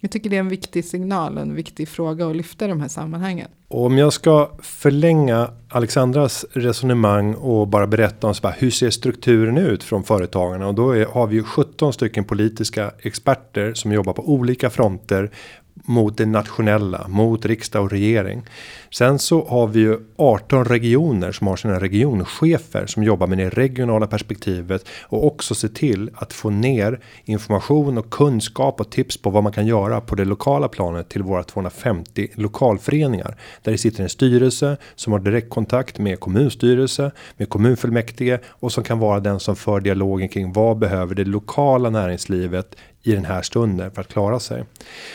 Jag 0.05 0.11
tycker 0.11 0.31
det 0.31 0.37
är 0.37 0.41
en 0.41 0.49
viktig 0.49 0.85
signal, 0.85 1.39
en 1.39 1.55
viktig 1.55 1.89
fråga 1.89 2.27
att 2.27 2.37
lyfta 2.37 2.65
i 2.65 2.69
de 2.69 2.81
här 2.81 2.89
sammanhangen. 2.89 3.49
Och 3.69 3.87
om 3.87 3.99
jag 3.99 4.13
ska 4.13 4.51
förlänga 4.63 5.51
Alexandras 5.69 6.45
resonemang 6.53 7.35
och 7.35 7.69
bara 7.69 7.87
berätta 7.87 8.27
om 8.27 8.35
så 8.35 8.43
bara, 8.43 8.53
hur 8.53 8.71
ser 8.71 8.91
strukturen 8.91 9.59
ut 9.59 9.83
från 9.83 10.05
företagarna 10.05 10.67
och 10.67 10.75
då 10.75 10.91
är, 10.91 11.07
har 11.07 11.27
vi 11.27 11.37
ju 11.37 11.43
17 11.43 11.93
stycken 11.93 12.25
politiska 12.25 12.93
experter 12.99 13.75
som 13.75 13.93
jobbar 13.93 14.13
på 14.13 14.29
olika 14.29 14.71
fronter 14.71 15.31
mot 15.75 16.17
det 16.17 16.27
nationella, 16.27 17.09
mot 17.09 17.47
riksdag 17.47 17.83
och 17.83 17.91
regering. 17.91 18.43
Sen 18.93 19.19
så 19.19 19.45
har 19.45 19.67
vi 19.67 19.81
ju 19.81 19.99
18 20.17 20.65
regioner 20.65 21.33
som 21.33 21.47
har 21.47 21.57
sina 21.57 21.81
regionchefer 21.81 22.87
som 22.87 23.03
jobbar 23.03 23.27
med 23.27 23.39
det 23.39 23.49
regionala 23.49 24.07
perspektivet 24.07 24.89
och 25.03 25.27
också 25.27 25.55
se 25.55 25.69
till 25.69 26.11
att 26.15 26.33
få 26.33 26.51
ner 26.51 27.01
information 27.25 27.99
och 27.99 28.11
kunskap 28.11 28.81
och 28.81 28.91
tips 28.91 29.17
på 29.17 29.31
vad 29.31 29.43
man 29.43 29.53
kan 29.53 29.67
göra 29.67 30.01
på 30.01 30.15
det 30.15 30.25
lokala 30.25 30.69
planet 30.69 31.09
till 31.09 31.23
våra 31.23 31.43
250 31.43 32.29
lokalföreningar 32.35 33.37
där 33.63 33.73
det 33.73 33.79
sitter 33.79 34.03
en 34.03 34.09
styrelse 34.09 34.77
som 34.95 35.13
har 35.13 35.21
direktkontakt 35.21 35.99
med 35.99 36.21
kommunstyrelse 36.21 37.11
med 37.37 37.49
kommunfullmäktige 37.49 38.39
och 38.47 38.73
som 38.73 38.85
kan 38.85 38.99
vara 38.99 39.21
den 39.21 39.41
som 39.41 39.57
för 39.57 39.81
dialogen 39.81 40.29
kring 40.29 40.53
vad 40.53 40.79
behöver 40.79 41.15
det 41.15 41.25
lokala 41.25 41.91
näringslivet 41.91 42.77
i 43.03 43.13
den 43.13 43.25
här 43.25 43.43
stunden 43.43 43.91
för 43.91 44.01
att 44.01 44.09
klara 44.09 44.41
sig. 44.41 44.65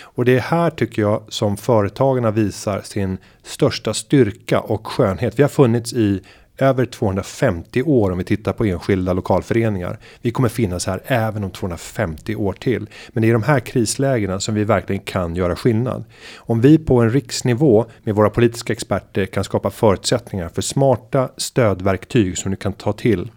Och 0.01 0.25
det 0.25 0.35
är 0.35 0.39
här 0.39 0.69
tycker 0.69 1.01
jag 1.01 1.23
som 1.29 1.57
företagarna 1.57 2.31
visar 2.31 2.81
sin 2.81 3.17
största 3.43 3.66
styrka 3.93 4.59
och 4.59 4.87
skönhet. 4.87 5.39
Vi 5.39 5.43
har 5.43 5.49
funnits 5.49 5.93
i 5.93 6.21
över 6.57 6.85
250 6.85 7.83
år 7.83 8.11
om 8.11 8.17
vi 8.17 8.23
tittar 8.23 8.53
på 8.53 8.65
enskilda 8.65 9.13
lokalföreningar. 9.13 9.99
Vi 10.21 10.31
kommer 10.31 10.49
finnas 10.49 10.87
här 10.87 11.01
även 11.05 11.43
om 11.43 11.51
250 11.51 12.35
år 12.35 12.53
till. 12.53 12.89
Men 13.09 13.21
det 13.21 13.29
är 13.29 13.33
de 13.33 13.43
här 13.43 13.59
krislägena 13.59 14.39
som 14.39 14.55
vi 14.55 14.63
verkligen 14.63 15.01
kan 15.01 15.35
göra 15.35 15.55
skillnad. 15.55 16.03
Om 16.35 16.61
vi 16.61 16.77
på 16.77 17.01
en 17.01 17.09
riksnivå 17.09 17.85
med 18.03 18.15
våra 18.15 18.29
politiska 18.29 18.73
experter 18.73 19.25
kan 19.25 19.43
skapa 19.43 19.69
förutsättningar 19.69 20.49
för 20.49 20.61
smarta 20.61 21.29
stödverktyg 21.37 22.37
som 22.37 22.51
du 22.51 22.57
kan 22.57 22.73
ta 22.73 22.93
till. 22.93 23.31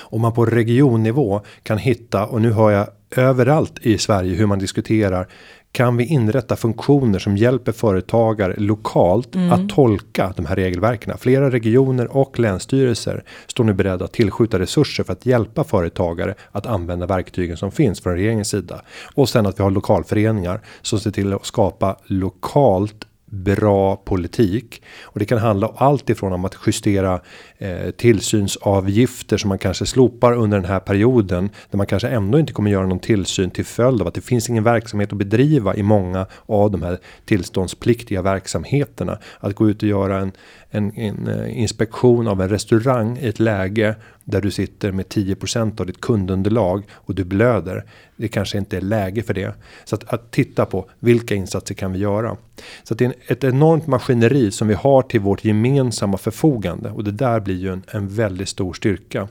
Om 0.00 0.20
man 0.20 0.32
på 0.32 0.46
regionnivå 0.46 1.40
kan 1.62 1.78
hitta 1.78 2.26
och 2.26 2.42
nu 2.42 2.52
hör 2.52 2.70
jag 2.70 2.86
överallt 3.16 3.78
i 3.82 3.98
Sverige 3.98 4.34
hur 4.34 4.46
man 4.46 4.58
diskuterar 4.58 5.28
kan 5.72 5.96
vi 5.96 6.04
inrätta 6.04 6.56
funktioner 6.56 7.18
som 7.18 7.36
hjälper 7.36 7.72
företagare 7.72 8.54
lokalt 8.56 9.34
mm. 9.34 9.52
att 9.52 9.68
tolka 9.68 10.32
de 10.36 10.46
här 10.46 10.56
regelverken. 10.56 11.18
Flera 11.18 11.50
regioner 11.50 12.16
och 12.16 12.38
länsstyrelser 12.38 13.24
står 13.46 13.64
nu 13.64 13.72
beredda 13.72 14.04
att 14.04 14.12
tillskjuta 14.12 14.58
resurser 14.58 15.04
för 15.04 15.12
att 15.12 15.26
hjälpa 15.26 15.64
företagare 15.64 16.34
att 16.52 16.66
använda 16.66 17.06
verktygen 17.06 17.56
som 17.56 17.70
finns 17.70 18.00
från 18.00 18.14
regeringens 18.14 18.48
sida 18.48 18.82
och 19.14 19.28
sen 19.28 19.46
att 19.46 19.58
vi 19.58 19.62
har 19.62 19.70
lokalföreningar 19.70 20.60
som 20.82 21.00
ser 21.00 21.10
till 21.10 21.32
att 21.32 21.46
skapa 21.46 21.96
lokalt 22.06 23.06
bra 23.32 23.96
politik. 23.96 24.82
Och 25.02 25.18
det 25.18 25.24
kan 25.24 25.38
handla 25.38 25.66
om 25.66 25.74
allt 25.78 26.10
ifrån 26.10 26.32
om 26.32 26.44
att 26.44 26.56
justera 26.66 27.20
eh, 27.58 27.90
tillsynsavgifter 27.90 29.36
som 29.36 29.48
man 29.48 29.58
kanske 29.58 29.86
slopar 29.86 30.32
under 30.32 30.58
den 30.58 30.70
här 30.70 30.80
perioden 30.80 31.50
där 31.70 31.76
man 31.76 31.86
kanske 31.86 32.08
ändå 32.08 32.38
inte 32.38 32.52
kommer 32.52 32.70
göra 32.70 32.86
någon 32.86 32.98
tillsyn 32.98 33.50
till 33.50 33.64
följd 33.64 34.00
av 34.00 34.08
att 34.08 34.14
det 34.14 34.20
finns 34.20 34.48
ingen 34.48 34.64
verksamhet 34.64 35.12
att 35.12 35.18
bedriva 35.18 35.76
i 35.76 35.82
många 35.82 36.26
av 36.46 36.70
de 36.70 36.82
här 36.82 36.98
tillståndspliktiga 37.24 38.22
verksamheterna. 38.22 39.18
Att 39.40 39.54
gå 39.54 39.68
ut 39.70 39.82
och 39.82 39.88
göra 39.88 40.18
en 40.18 40.32
en, 40.74 40.98
en 40.98 41.28
eh, 41.28 41.60
inspektion 41.60 42.28
av 42.28 42.42
en 42.42 42.48
restaurang 42.48 43.18
i 43.18 43.28
ett 43.28 43.40
läge 43.40 43.94
där 44.24 44.40
du 44.40 44.50
sitter 44.50 44.92
med 44.92 45.06
10% 45.06 45.80
av 45.80 45.86
ditt 45.86 46.00
kundunderlag 46.00 46.84
och 46.92 47.14
du 47.14 47.24
blöder. 47.24 47.84
Det 48.16 48.28
kanske 48.28 48.58
inte 48.58 48.76
är 48.76 48.80
läge 48.80 49.22
för 49.22 49.34
det. 49.34 49.54
Så 49.84 49.94
att, 49.94 50.14
att 50.14 50.30
titta 50.30 50.66
på 50.66 50.90
vilka 50.98 51.34
insatser 51.34 51.74
kan 51.74 51.92
vi 51.92 51.98
göra? 51.98 52.36
Så 52.82 52.94
att 52.94 52.98
det 52.98 53.04
är 53.04 53.14
ett 53.26 53.44
enormt 53.44 53.86
maskineri 53.86 54.50
som 54.50 54.68
vi 54.68 54.74
har 54.74 55.02
till 55.02 55.20
vårt 55.20 55.44
gemensamma 55.44 56.18
förfogande 56.18 56.90
och 56.90 57.04
det 57.04 57.12
där 57.12 57.40
blir 57.40 57.56
ju 57.56 57.72
en, 57.72 57.82
en 57.90 58.08
väldigt 58.08 58.48
stor 58.48 58.72
styrka. 58.72 59.28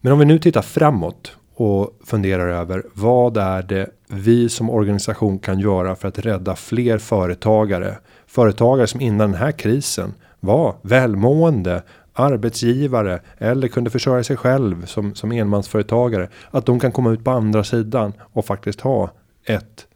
Men 0.00 0.12
om 0.12 0.18
vi 0.18 0.24
nu 0.24 0.38
tittar 0.38 0.62
framåt 0.62 1.36
och 1.54 1.98
funderar 2.04 2.48
över 2.48 2.82
vad 2.92 3.36
är 3.36 3.62
det 3.62 3.90
vi 4.08 4.48
som 4.48 4.70
organisation 4.70 5.38
kan 5.38 5.60
göra 5.60 5.96
för 5.96 6.08
att 6.08 6.18
rädda 6.18 6.56
fler 6.56 6.98
företagare? 6.98 7.98
Företagare 8.26 8.86
som 8.86 9.00
innan 9.00 9.30
den 9.30 9.40
här 9.40 9.52
krisen 9.52 10.14
var 10.42 10.76
välmående 10.82 11.82
arbetsgivare 12.12 13.20
eller 13.38 13.68
kunde 13.68 13.90
försörja 13.90 14.24
sig 14.24 14.36
själv 14.36 14.86
som, 14.86 15.14
som 15.14 15.32
enmansföretagare. 15.32 16.28
Att 16.50 16.66
de 16.66 16.80
kan 16.80 16.92
komma 16.92 17.10
ut 17.10 17.24
på 17.24 17.30
andra 17.30 17.64
sidan 17.64 18.12
och 18.20 18.44
faktiskt 18.44 18.80
ha 18.80 19.10
ett, 19.44 19.86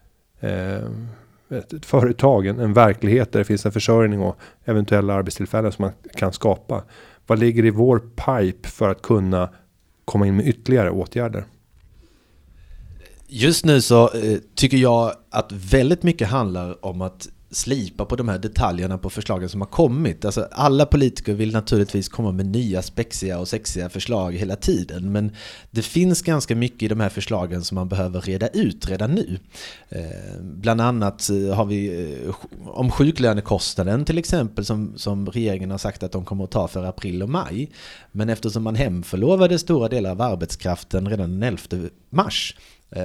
eh, 0.40 0.76
ett, 1.48 1.72
ett 1.72 1.86
företag, 1.86 2.46
en, 2.46 2.60
en 2.60 2.72
verklighet 2.72 3.32
där 3.32 3.38
det 3.38 3.44
finns 3.44 3.66
en 3.66 3.72
försörjning 3.72 4.20
och 4.20 4.38
eventuella 4.64 5.14
arbetstillfällen 5.14 5.72
som 5.72 5.82
man 5.82 5.92
kan 6.16 6.32
skapa. 6.32 6.82
Vad 7.26 7.38
ligger 7.38 7.64
i 7.64 7.70
vår 7.70 7.98
pipe 7.98 8.68
för 8.68 8.88
att 8.88 9.02
kunna 9.02 9.50
komma 10.04 10.26
in 10.26 10.36
med 10.36 10.46
ytterligare 10.46 10.90
åtgärder? 10.90 11.44
Just 13.28 13.64
nu 13.64 13.80
så 13.80 14.10
eh, 14.14 14.38
tycker 14.54 14.76
jag 14.76 15.12
att 15.30 15.52
väldigt 15.52 16.02
mycket 16.02 16.28
handlar 16.28 16.84
om 16.86 17.02
att 17.02 17.28
slipa 17.50 18.04
på 18.04 18.16
de 18.16 18.28
här 18.28 18.38
detaljerna 18.38 18.98
på 18.98 19.10
förslagen 19.10 19.48
som 19.48 19.60
har 19.60 19.68
kommit. 19.68 20.24
Alltså 20.24 20.48
alla 20.52 20.86
politiker 20.86 21.34
vill 21.34 21.52
naturligtvis 21.52 22.08
komma 22.08 22.32
med 22.32 22.46
nya 22.46 22.82
spexiga 22.82 23.38
och 23.38 23.48
sexiga 23.48 23.88
förslag 23.88 24.32
hela 24.32 24.56
tiden. 24.56 25.12
Men 25.12 25.32
det 25.70 25.82
finns 25.82 26.22
ganska 26.22 26.56
mycket 26.56 26.82
i 26.82 26.88
de 26.88 27.00
här 27.00 27.08
förslagen 27.08 27.64
som 27.64 27.74
man 27.74 27.88
behöver 27.88 28.20
reda 28.20 28.48
ut 28.48 28.88
redan 28.88 29.14
nu. 29.14 29.38
Eh, 29.88 30.40
bland 30.42 30.80
annat 30.80 31.30
eh, 31.30 31.54
har 31.54 31.64
vi 31.64 32.10
eh, 32.26 32.34
om 32.66 32.90
sjuklönekostnaden 32.90 34.04
till 34.04 34.18
exempel 34.18 34.64
som, 34.64 34.92
som 34.96 35.26
regeringen 35.26 35.70
har 35.70 35.78
sagt 35.78 36.02
att 36.02 36.12
de 36.12 36.24
kommer 36.24 36.44
att 36.44 36.50
ta 36.50 36.68
för 36.68 36.84
april 36.84 37.22
och 37.22 37.30
maj. 37.30 37.70
Men 38.12 38.28
eftersom 38.28 38.62
man 38.62 38.74
hemförlovade 38.74 39.58
stora 39.58 39.88
delar 39.88 40.10
av 40.10 40.22
arbetskraften 40.22 41.08
redan 41.08 41.40
den 41.40 41.42
11 41.42 41.88
mars 42.10 42.56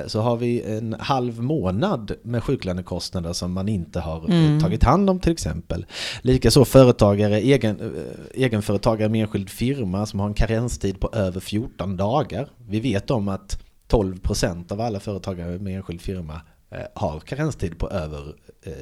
så 0.07 0.21
har 0.21 0.37
vi 0.37 0.61
en 0.61 0.95
halv 0.99 1.43
månad 1.43 2.11
med 2.23 2.43
sjuklönekostnader 2.43 3.33
som 3.33 3.53
man 3.53 3.69
inte 3.69 3.99
har 3.99 4.29
eh, 4.29 4.45
mm. 4.45 4.59
tagit 4.59 4.83
hand 4.83 5.09
om 5.09 5.19
till 5.19 5.31
exempel. 5.31 5.85
Likaså 6.21 6.65
företagare, 6.65 7.39
egen, 7.39 7.79
eh, 7.79 8.43
egenföretagare 8.43 9.09
med 9.09 9.21
enskild 9.21 9.49
firma 9.49 10.05
som 10.05 10.19
har 10.19 10.27
en 10.27 10.33
karenstid 10.33 10.99
på 10.99 11.09
över 11.13 11.39
14 11.39 11.97
dagar. 11.97 12.49
Vi 12.69 12.79
vet 12.79 13.11
om 13.11 13.27
att 13.27 13.63
12% 13.89 14.71
av 14.71 14.81
alla 14.81 14.99
företagare 14.99 15.59
med 15.59 15.75
enskild 15.75 16.01
firma 16.01 16.41
har 16.93 17.19
karenstid 17.19 17.79
på 17.79 17.89
över 17.89 18.35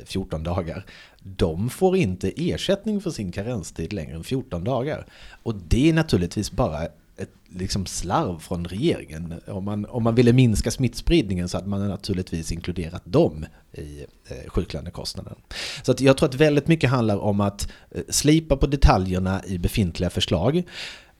14 0.05 0.43
dagar. 0.43 0.85
De 1.19 1.69
får 1.69 1.97
inte 1.97 2.33
ersättning 2.35 3.01
för 3.01 3.11
sin 3.11 3.31
karenstid 3.31 3.93
längre 3.93 4.15
än 4.15 4.23
14 4.23 4.63
dagar. 4.63 5.05
Och 5.43 5.55
det 5.55 5.89
är 5.89 5.93
naturligtvis 5.93 6.51
bara 6.51 6.87
ett 7.19 7.33
liksom 7.49 7.85
slarv 7.85 8.39
från 8.39 8.65
regeringen. 8.65 9.33
Om 9.47 9.65
man, 9.65 9.85
om 9.85 10.03
man 10.03 10.15
ville 10.15 10.33
minska 10.33 10.71
smittspridningen 10.71 11.49
så 11.49 11.57
hade 11.57 11.69
man 11.69 11.87
naturligtvis 11.87 12.51
inkluderat 12.51 13.01
dem 13.05 13.45
i 13.73 14.05
eh, 14.27 14.49
sjuklönekostnaden. 14.49 15.35
Så 15.83 15.91
att 15.91 16.01
jag 16.01 16.17
tror 16.17 16.29
att 16.29 16.35
väldigt 16.35 16.67
mycket 16.67 16.89
handlar 16.89 17.17
om 17.17 17.41
att 17.41 17.71
eh, 17.91 18.01
slipa 18.09 18.57
på 18.57 18.67
detaljerna 18.67 19.41
i 19.45 19.57
befintliga 19.57 20.09
förslag. 20.09 20.63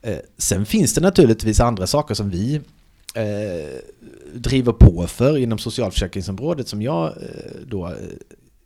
Eh, 0.02 0.18
sen 0.38 0.66
finns 0.66 0.94
det 0.94 1.00
naturligtvis 1.00 1.60
andra 1.60 1.86
saker 1.86 2.14
som 2.14 2.30
vi 2.30 2.60
eh, 3.14 3.80
driver 4.34 4.72
på 4.72 5.06
för 5.06 5.38
inom 5.38 5.58
socialförsäkringsområdet 5.58 6.68
som 6.68 6.82
jag 6.82 7.06
eh, 7.06 7.60
då 7.66 7.86
eh, 7.86 7.94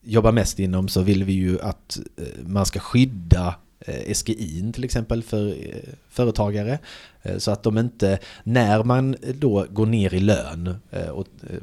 jobbar 0.03 0.33
mest 0.33 0.59
inom 0.59 0.89
så 0.89 1.03
vill 1.03 1.25
vi 1.25 1.33
ju 1.33 1.61
att 1.61 1.99
eh, 2.17 2.47
man 2.47 2.67
ska 2.67 2.81
skydda 2.81 3.55
Eh, 3.87 4.15
SGI 4.15 4.73
till 4.73 4.85
exempel 4.85 5.23
för 5.23 5.49
eh, 5.49 5.93
företagare. 6.09 6.79
Eh, 7.23 7.39
så 7.39 7.51
att 7.51 7.63
de 7.63 7.79
inte, 7.79 8.19
när 8.45 8.85
man 8.85 9.17
då 9.35 9.67
går 9.71 9.87
ner 9.87 10.15
i 10.15 10.21
lön 10.21 10.77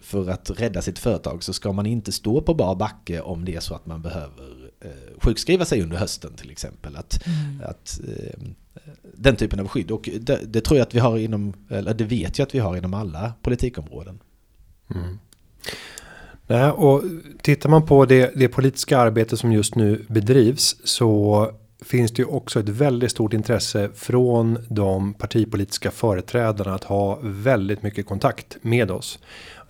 för 0.02 0.30
att 0.30 0.52
rädda 0.60 0.82
sitt 0.82 1.00
företag 1.00 1.44
så 1.44 1.54
ska 1.54 1.72
man 1.72 1.86
inte 1.86 2.12
stå 2.12 2.42
på 2.42 2.54
bar 2.54 2.76
backe 2.76 3.22
om 3.22 3.46
det 3.46 3.56
är 3.56 3.60
så 3.60 3.76
att 3.76 3.86
man 3.86 4.02
behöver 4.02 4.72
sjukskriva 5.18 5.66
sig 5.66 5.84
under 5.84 5.98
hösten 5.98 6.34
till 6.36 6.52
exempel. 6.52 6.96
Att, 6.96 7.26
mm. 7.26 7.62
att, 7.70 8.02
den 9.14 9.36
typen 9.36 9.60
av 9.60 9.68
skydd. 9.68 9.92
Och 9.92 10.10
det, 10.20 10.40
det, 10.54 10.62
tror 10.62 10.78
jag 10.78 10.88
att 10.88 10.96
vi 10.96 11.00
har 11.00 11.18
inom, 11.18 11.54
eller 11.70 11.94
det 11.94 12.04
vet 12.04 12.40
jag 12.40 12.46
att 12.46 12.56
vi 12.56 12.60
har 12.60 12.78
inom 12.78 12.94
alla 12.94 13.34
politikområden. 13.42 14.20
Mm. 14.96 15.20
Nej, 16.48 16.72
och 16.72 17.04
tittar 17.42 17.70
man 17.70 17.86
på 17.86 18.06
det, 18.06 18.32
det 18.36 18.48
politiska 18.48 18.98
arbete 18.98 19.38
som 19.38 19.52
just 19.52 19.76
nu 19.76 20.06
bedrivs 20.10 20.76
så 20.84 21.52
finns 21.82 22.12
det 22.12 22.22
ju 22.22 22.26
också 22.26 22.60
ett 22.60 22.70
väldigt 22.70 23.12
stort 23.12 23.34
intresse 23.34 23.90
från 23.96 24.58
de 24.70 25.14
partipolitiska 25.14 25.92
företrädarna 25.92 26.76
att 26.76 26.84
ha 26.84 27.20
väldigt 27.22 27.84
mycket 27.84 28.06
kontakt 28.06 28.58
med 28.62 28.92
oss. 28.92 29.20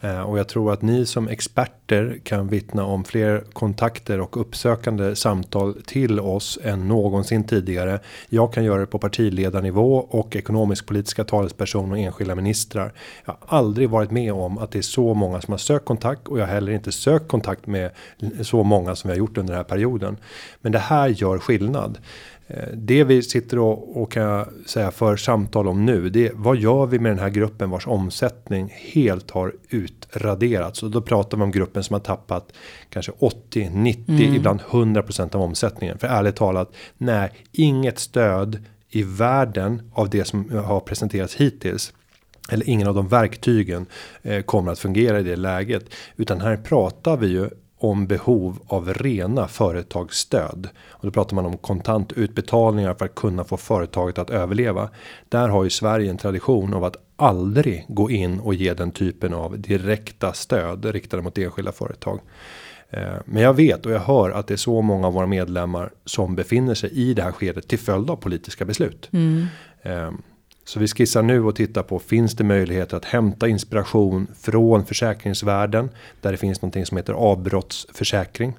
Eh, 0.02 0.22
och 0.22 0.40
jag 0.40 0.48
tror 0.48 0.74
att 0.74 0.82
ni 0.82 1.06
som 1.06 1.28
experter 1.28 2.20
kan 2.24 2.48
vittna 2.48 2.86
om 2.86 3.04
fler 3.04 3.44
kontakter 3.54 4.20
och 4.20 4.42
uppsökande 4.42 5.16
samtal 5.16 5.82
till 5.86 6.20
oss 6.20 6.60
än 6.64 6.88
någonsin 6.88 7.44
tidigare. 7.44 8.00
Jag 8.30 8.54
kan 8.54 8.64
göra 8.64 8.80
det 8.80 8.86
på 8.86 9.00
partiledarnivå 9.00 9.96
och 9.98 10.36
ekonomisk 10.36 10.86
politiska 10.86 11.24
talesperson 11.24 11.92
och 11.92 11.98
enskilda 11.98 12.36
ministrar. 12.36 12.94
Jag 13.26 13.36
har 13.40 13.58
aldrig 13.58 13.90
varit 13.90 14.12
med 14.12 14.34
om 14.34 14.58
att 14.58 14.72
det 14.72 14.78
är 14.78 14.82
så 14.82 15.14
många 15.14 15.42
som 15.42 15.52
har 15.52 15.58
sökt 15.58 15.86
kontakt 15.86 16.28
och 16.28 16.40
jag 16.40 16.46
har 16.46 16.54
heller 16.54 16.72
inte 16.72 16.92
sökt 16.92 17.28
kontakt 17.28 17.68
med 17.68 17.92
så 18.42 18.64
många 18.64 18.96
som 18.96 19.08
vi 19.08 19.14
har 19.14 19.20
gjort 19.20 19.38
under 19.38 19.54
den 19.54 19.58
här 19.58 19.70
perioden. 19.70 20.18
Men 20.62 20.72
det 20.72 20.80
här 20.80 21.08
gör 21.08 21.38
skillnad. 21.38 21.98
Eh, 22.54 22.68
det 22.74 23.04
vi 23.04 23.22
sitter 23.22 23.60
och, 23.60 24.02
och 24.02 24.12
kan 24.12 24.24
jag 24.24 24.48
säga 24.66 24.92
för 24.92 25.16
samtal 25.16 25.68
om 25.68 25.86
nu. 25.86 26.10
Det 26.10 26.28
är 26.28 26.32
vad 26.36 26.58
gör 26.58 26.86
vi 26.86 27.00
med 27.00 27.12
den 27.12 27.20
här 27.20 27.30
gruppen 27.30 27.70
vars 27.70 27.88
omsättning 27.88 28.74
helt 28.94 29.32
har 29.32 29.54
utraderats. 29.70 30.84
Och 30.84 30.92
då 30.92 31.02
pratar 31.02 31.38
vi 31.38 31.44
om 31.44 31.52
gruppen 31.52 31.84
som 31.84 31.94
har 31.94 32.00
tappat 32.00 32.54
kanske 32.90 33.12
80, 33.20 33.70
90, 33.74 34.04
mm. 34.08 34.36
ibland 34.36 34.60
100% 34.62 35.36
av 35.36 35.42
omsättningen. 35.42 35.98
För 35.98 36.08
ärligt 36.08 36.36
talat, 36.36 36.72
nej, 36.98 37.32
inget 37.52 38.00
stöd 38.00 38.60
i 38.90 39.04
världen 39.04 39.92
av 39.94 40.10
det 40.10 40.26
som 40.26 40.50
har 40.66 40.80
presenterats 40.80 41.36
hittills 41.36 41.94
eller 42.50 42.70
ingen 42.70 42.88
av 42.88 42.96
de 42.96 43.08
verktygen 43.08 43.86
eh, 44.22 44.42
kommer 44.42 44.72
att 44.72 44.80
fungera 44.80 45.20
i 45.20 45.24
det 45.24 45.36
läget 45.36 45.86
utan 46.16 46.42
här 46.42 46.58
pratar 46.58 47.18
vi 47.18 47.28
ju 47.28 47.50
om 47.84 48.08
behov 48.08 48.60
av 48.68 48.94
rena 48.94 49.48
företagsstöd. 49.48 50.70
Och 50.90 51.06
då 51.06 51.12
pratar 51.12 51.36
man 51.36 51.46
om 51.46 51.58
kontantutbetalningar 51.58 52.94
för 52.94 53.06
att 53.06 53.16
kunna 53.16 53.44
få 53.44 53.58
företaget 53.58 54.18
att 54.18 54.30
överleva. 54.30 54.90
Där 55.30 55.48
har 55.48 55.64
ju 55.64 55.70
Sverige 55.70 56.10
en 56.10 56.18
tradition 56.18 56.74
av 56.74 56.84
att 56.84 56.96
aldrig 57.16 57.86
gå 57.88 58.12
in 58.12 58.40
och 58.40 58.54
ge 58.54 58.74
den 58.74 58.92
typen 58.92 59.34
av 59.34 59.60
direkta 59.60 60.34
stöd 60.34 60.86
riktade 60.86 61.24
mot 61.24 61.38
enskilda 61.38 61.72
företag. 61.72 62.20
Eh, 62.90 63.14
men 63.26 63.44
jag 63.44 63.54
vet 63.54 63.86
och 63.86 63.92
jag 63.92 64.00
hör 64.00 64.30
att 64.30 64.48
det 64.48 64.54
är 64.54 64.58
så 64.58 64.82
många 64.82 65.08
av 65.08 65.14
våra 65.14 65.28
medlemmar 65.28 65.92
som 66.06 66.36
befinner 66.36 66.74
sig 66.74 66.90
i 66.90 67.14
det 67.14 67.22
här 67.22 67.32
skedet 67.32 67.68
till 67.68 67.80
följd 67.80 68.10
av 68.10 68.16
politiska 68.16 68.66
beslut. 68.66 69.10
Mm. 69.12 69.46
Så 70.64 70.80
vi 70.80 70.88
skissar 70.88 71.22
nu 71.22 71.44
och 71.44 71.56
tittar 71.56 71.84
på 71.84 72.00
finns 72.00 72.36
det 72.36 72.44
möjligheter 72.44 72.98
att 72.98 73.06
hämta 73.06 73.48
inspiration 73.48 74.28
från 74.40 74.86
försäkringsvärlden 74.86 75.90
där 76.22 76.32
det 76.32 76.38
finns 76.38 76.62
någonting 76.62 76.86
som 76.86 76.98
heter 76.98 77.14
avbrottsförsäkring 77.14 78.54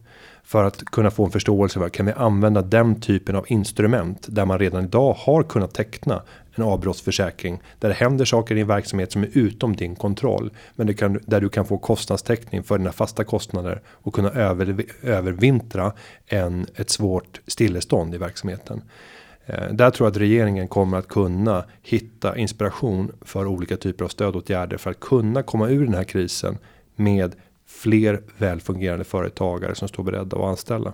för 0.44 0.64
att 0.64 0.84
kunna 0.84 1.10
få 1.10 1.24
en 1.24 1.30
förståelse 1.30 1.78
för 1.78 1.88
kan 1.88 2.06
vi 2.06 2.12
använda 2.12 2.62
den 2.62 3.00
typen 3.00 3.36
av 3.36 3.44
instrument 3.48 4.26
där 4.30 4.44
man 4.44 4.58
redan 4.58 4.84
idag 4.84 5.16
har 5.18 5.42
kunnat 5.42 5.74
teckna 5.74 6.22
en 6.54 6.64
avbrottsförsäkring 6.64 7.62
där 7.78 7.88
det 7.88 7.94
händer 7.94 8.24
saker 8.24 8.54
i 8.54 8.58
din 8.58 8.66
verksamhet 8.66 9.12
som 9.12 9.22
är 9.22 9.28
utom 9.32 9.76
din 9.76 9.96
kontroll, 9.96 10.50
men 10.74 10.86
det 10.86 10.94
kan 10.94 11.20
där 11.26 11.40
du 11.40 11.48
kan 11.48 11.64
få 11.64 11.78
kostnadstäckning 11.78 12.62
för 12.62 12.78
dina 12.78 12.92
fasta 12.92 13.24
kostnader 13.24 13.82
och 13.88 14.14
kunna 14.14 14.30
över, 14.30 14.84
övervintra 15.02 15.92
en 16.26 16.66
ett 16.76 16.90
svårt 16.90 17.40
stillestånd 17.46 18.14
i 18.14 18.18
verksamheten. 18.18 18.82
Eh, 19.46 19.72
där 19.72 19.90
tror 19.90 20.06
jag 20.06 20.10
att 20.10 20.16
regeringen 20.16 20.68
kommer 20.68 20.98
att 20.98 21.08
kunna 21.08 21.64
hitta 21.82 22.36
inspiration 22.36 23.12
för 23.20 23.46
olika 23.46 23.76
typer 23.76 24.04
av 24.04 24.08
stödåtgärder 24.08 24.76
för 24.76 24.90
att 24.90 25.00
kunna 25.00 25.42
komma 25.42 25.68
ur 25.68 25.84
den 25.84 25.94
här 25.94 26.04
krisen 26.04 26.58
med 26.96 27.34
fler 27.66 28.20
välfungerande 28.38 29.04
företagare 29.04 29.74
som 29.74 29.88
står 29.88 30.02
beredda 30.02 30.36
att 30.36 30.44
anställa. 30.44 30.92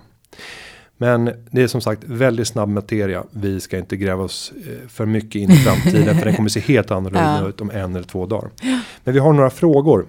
Men 0.97 1.31
det 1.51 1.61
är 1.61 1.67
som 1.67 1.81
sagt 1.81 2.03
väldigt 2.03 2.47
snabb 2.47 2.69
materia. 2.69 3.23
Vi 3.31 3.59
ska 3.59 3.77
inte 3.77 3.97
gräva 3.97 4.23
oss 4.23 4.53
eh, 4.67 4.87
för 4.87 5.05
mycket 5.05 5.35
in 5.41 5.51
i 5.51 5.55
framtiden 5.55 6.17
för 6.17 6.25
den 6.25 6.35
kommer 6.35 6.49
se 6.49 6.59
helt 6.59 6.91
annorlunda 6.91 7.47
ut 7.47 7.61
om 7.61 7.71
en 7.71 7.95
eller 7.95 8.07
två 8.07 8.25
dagar. 8.25 8.49
Men 9.03 9.13
vi 9.13 9.19
har 9.19 9.33
några 9.33 9.49
frågor 9.49 10.05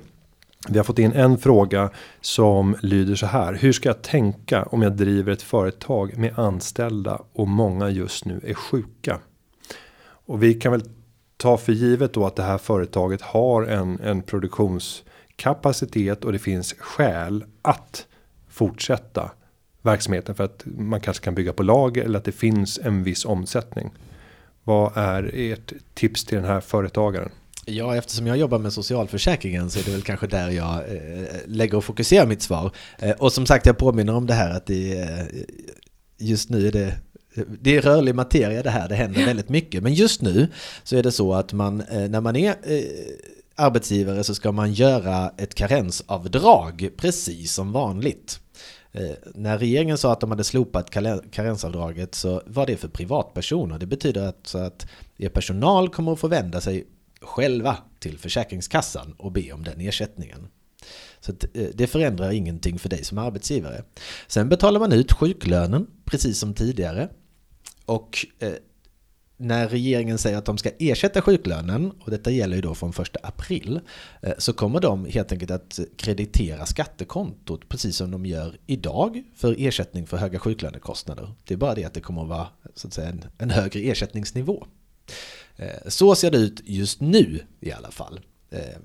vi 0.69 0.79
har 0.79 0.85
fått 0.85 0.99
in 0.99 1.13
en 1.13 1.39
fråga 1.39 1.91
som 2.21 2.77
lyder 2.83 3.15
så 3.15 3.27
här. 3.27 3.55
Hur 3.55 3.73
ska 3.73 3.89
jag 3.89 4.03
tänka 4.03 4.63
om 4.63 4.83
jag 4.83 4.93
driver 4.93 5.33
ett 5.33 5.43
företag 5.43 6.19
med 6.19 6.39
anställda 6.39 7.23
och 7.33 7.49
många 7.49 7.91
just 7.91 8.25
nu 8.25 8.41
är 8.45 8.55
sjuka? 8.55 9.19
Och 10.03 10.43
vi 10.43 10.55
kan 10.55 10.73
väl 10.73 10.83
ta 11.37 11.57
för 11.57 11.73
givet 11.73 12.13
då 12.13 12.27
att 12.27 12.37
det 12.37 12.43
här 12.43 12.59
företaget 12.59 13.23
har 13.23 13.63
en, 13.63 14.01
en 14.01 14.23
produktionskapacitet 14.23 16.25
och 16.25 16.33
det 16.33 16.39
finns 16.39 16.75
skäl 16.79 17.45
att 17.63 18.07
fortsätta 18.49 19.31
verksamheten 19.83 20.35
för 20.35 20.45
att 20.45 20.63
man 20.65 21.01
kanske 21.01 21.25
kan 21.25 21.35
bygga 21.35 21.53
på 21.53 21.63
lager 21.63 22.05
eller 22.05 22.19
att 22.19 22.25
det 22.25 22.33
finns 22.33 22.79
en 22.79 23.03
viss 23.03 23.25
omsättning. 23.25 23.91
Vad 24.65 24.97
är 24.97 25.31
ert 25.35 25.73
tips 25.95 26.25
till 26.25 26.37
den 26.37 26.47
här 26.47 26.61
företagaren? 26.61 27.31
Ja, 27.71 27.97
eftersom 27.97 28.27
jag 28.27 28.37
jobbar 28.37 28.59
med 28.59 28.73
socialförsäkringen 28.73 29.71
så 29.71 29.79
är 29.79 29.83
det 29.83 29.91
väl 29.91 30.03
kanske 30.03 30.27
där 30.27 30.51
jag 30.51 30.75
eh, 30.77 31.25
lägger 31.47 31.77
och 31.77 31.85
fokuserar 31.85 32.27
mitt 32.27 32.43
svar. 32.43 32.71
Eh, 32.99 33.11
och 33.11 33.33
som 33.33 33.47
sagt, 33.47 33.67
jag 33.67 33.79
påminner 33.79 34.15
om 34.15 34.27
det 34.27 34.35
här 34.35 34.51
att 34.51 34.67
det 34.67 35.01
eh, 35.01 35.25
just 36.19 36.51
nu 36.51 36.67
är 36.67 36.73
det 36.73 36.95
det 37.61 37.77
är 37.77 37.83
rörlig 37.83 38.15
materia 38.15 38.63
det 38.63 38.71
här, 38.71 38.89
det 38.89 38.95
händer 38.95 39.27
väldigt 39.27 39.49
mycket. 39.49 39.83
Men 39.83 39.95
just 39.95 40.23
nu 40.23 40.49
så 40.83 40.97
är 40.97 41.03
det 41.03 41.13
så 41.13 41.35
att 41.35 41.53
man, 41.53 41.81
eh, 41.81 42.09
när 42.09 42.21
man 42.21 42.37
är 42.37 42.51
eh, 42.51 42.83
arbetsgivare 43.55 44.25
så 44.25 44.35
ska 44.35 44.53
man 44.53 44.73
göra 44.73 45.33
ett 45.37 45.55
karensavdrag 45.55 46.91
precis 46.97 47.53
som 47.53 47.73
vanligt. 47.73 48.41
Eh, 48.93 49.11
när 49.35 49.59
regeringen 49.59 49.99
sa 49.99 50.13
att 50.13 50.21
de 50.21 50.31
hade 50.31 50.45
slopat 50.45 50.91
karensavdraget 51.31 52.15
så 52.15 52.43
var 52.47 52.67
det 52.67 52.77
för 52.77 52.89
privatpersoner. 52.89 53.79
Det 53.79 53.87
betyder 53.87 54.27
alltså 54.27 54.59
att 54.59 54.87
er 55.19 55.29
personal 55.29 55.89
kommer 55.89 56.13
att 56.13 56.21
få 56.21 56.29
vända 56.29 56.61
sig 56.61 56.87
själva 57.21 57.77
till 57.99 58.19
Försäkringskassan 58.19 59.15
och 59.19 59.33
be 59.33 59.53
om 59.53 59.65
den 59.65 59.81
ersättningen. 59.81 60.49
Så 61.21 61.33
eh, 61.33 61.69
det 61.75 61.87
förändrar 61.87 62.31
ingenting 62.31 62.79
för 62.79 62.89
dig 62.89 63.05
som 63.05 63.19
arbetsgivare. 63.19 63.85
Sen 64.27 64.49
betalar 64.49 64.81
man 64.81 64.93
ut 64.93 65.13
sjuklönen 65.13 65.87
precis 66.05 66.39
som 66.39 66.55
tidigare. 66.55 67.09
Och 67.85 68.27
eh, 68.39 68.53
när 69.37 69.69
regeringen 69.69 70.19
säger 70.19 70.39
att 70.39 70.45
de 70.45 70.59
ska 70.59 70.71
ersätta 70.79 71.23
sjuklönen, 71.23 71.91
och 72.01 72.11
detta 72.11 72.31
gäller 72.31 72.57
ju 72.57 72.63
då 72.63 72.75
från 72.75 72.91
1 72.91 73.17
april, 73.23 73.81
eh, 74.23 74.33
så 74.39 74.53
kommer 74.53 74.81
de 74.81 75.05
helt 75.05 75.33
enkelt 75.33 75.51
att 75.51 75.81
kreditera 75.97 76.67
skattekontot 76.67 77.69
precis 77.69 77.97
som 77.97 78.11
de 78.11 78.27
gör 78.27 78.59
idag 78.67 79.23
för 79.37 79.55
ersättning 79.59 80.07
för 80.07 80.17
höga 80.17 80.39
sjuklönekostnader. 80.39 81.33
Det 81.45 81.55
är 81.55 81.59
bara 81.59 81.75
det 81.75 81.85
att 81.85 81.95
det 81.95 82.01
kommer 82.01 82.23
att 82.23 82.29
vara 82.29 82.49
så 82.75 82.89
att 82.89 82.95
säga, 82.95 83.09
en, 83.09 83.25
en 83.39 83.51
högre 83.51 83.81
ersättningsnivå. 83.81 84.67
Eh, 85.61 85.89
så 85.89 86.15
ser 86.15 86.31
det 86.31 86.39
ut 86.39 86.61
just 86.65 87.01
nu 87.01 87.41
i 87.61 87.73
alla 87.73 87.91
fall. 87.91 88.21
Eh, 88.51 88.81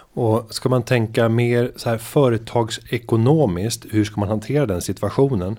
och 0.00 0.54
ska 0.54 0.68
man 0.68 0.82
tänka 0.82 1.28
mer 1.28 1.72
så 1.76 1.90
här 1.90 1.98
företagsekonomiskt, 1.98 3.86
hur 3.90 4.04
ska 4.04 4.20
man 4.20 4.28
hantera 4.28 4.66
den 4.66 4.82
situationen? 4.82 5.58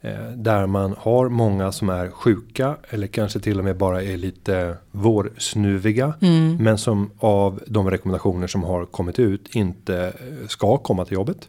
Eh, 0.00 0.30
där 0.34 0.66
man 0.66 0.94
har 0.98 1.28
många 1.28 1.72
som 1.72 1.88
är 1.88 2.10
sjuka 2.10 2.76
eller 2.88 3.06
kanske 3.06 3.40
till 3.40 3.58
och 3.58 3.64
med 3.64 3.76
bara 3.76 4.02
är 4.02 4.16
lite 4.16 4.76
vårsnuviga. 4.90 6.14
Mm. 6.20 6.56
Men 6.56 6.78
som 6.78 7.10
av 7.18 7.62
de 7.66 7.90
rekommendationer 7.90 8.46
som 8.46 8.64
har 8.64 8.86
kommit 8.86 9.18
ut 9.18 9.54
inte 9.54 10.12
ska 10.48 10.76
komma 10.76 11.04
till 11.04 11.14
jobbet. 11.14 11.48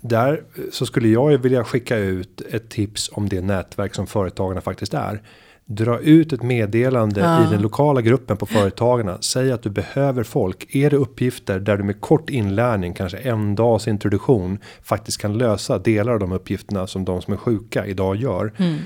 Där 0.00 0.42
så 0.72 0.86
skulle 0.86 1.08
jag 1.08 1.38
vilja 1.38 1.64
skicka 1.64 1.96
ut 1.96 2.40
ett 2.40 2.68
tips 2.68 3.10
om 3.12 3.28
det 3.28 3.40
nätverk 3.40 3.94
som 3.94 4.06
företagarna 4.06 4.60
faktiskt 4.60 4.94
är 4.94 5.22
dra 5.66 5.98
ut 5.98 6.32
ett 6.32 6.42
meddelande 6.42 7.20
ja. 7.20 7.46
i 7.46 7.50
den 7.50 7.62
lokala 7.62 8.00
gruppen 8.00 8.36
på 8.36 8.46
företagarna. 8.46 9.18
Säg 9.20 9.52
att 9.52 9.62
du 9.62 9.70
behöver 9.70 10.22
folk. 10.22 10.74
Är 10.74 10.90
det 10.90 10.96
uppgifter 10.96 11.60
där 11.60 11.76
du 11.76 11.84
med 11.84 12.00
kort 12.00 12.30
inlärning, 12.30 12.92
kanske 12.92 13.18
en 13.18 13.54
dags 13.54 13.88
introduktion, 13.88 14.58
faktiskt 14.82 15.20
kan 15.20 15.38
lösa 15.38 15.78
delar 15.78 16.12
av 16.12 16.18
de 16.18 16.32
uppgifterna 16.32 16.86
som 16.86 17.04
de 17.04 17.22
som 17.22 17.32
är 17.32 17.38
sjuka 17.38 17.86
idag 17.86 18.16
gör. 18.16 18.52
Mm. 18.56 18.78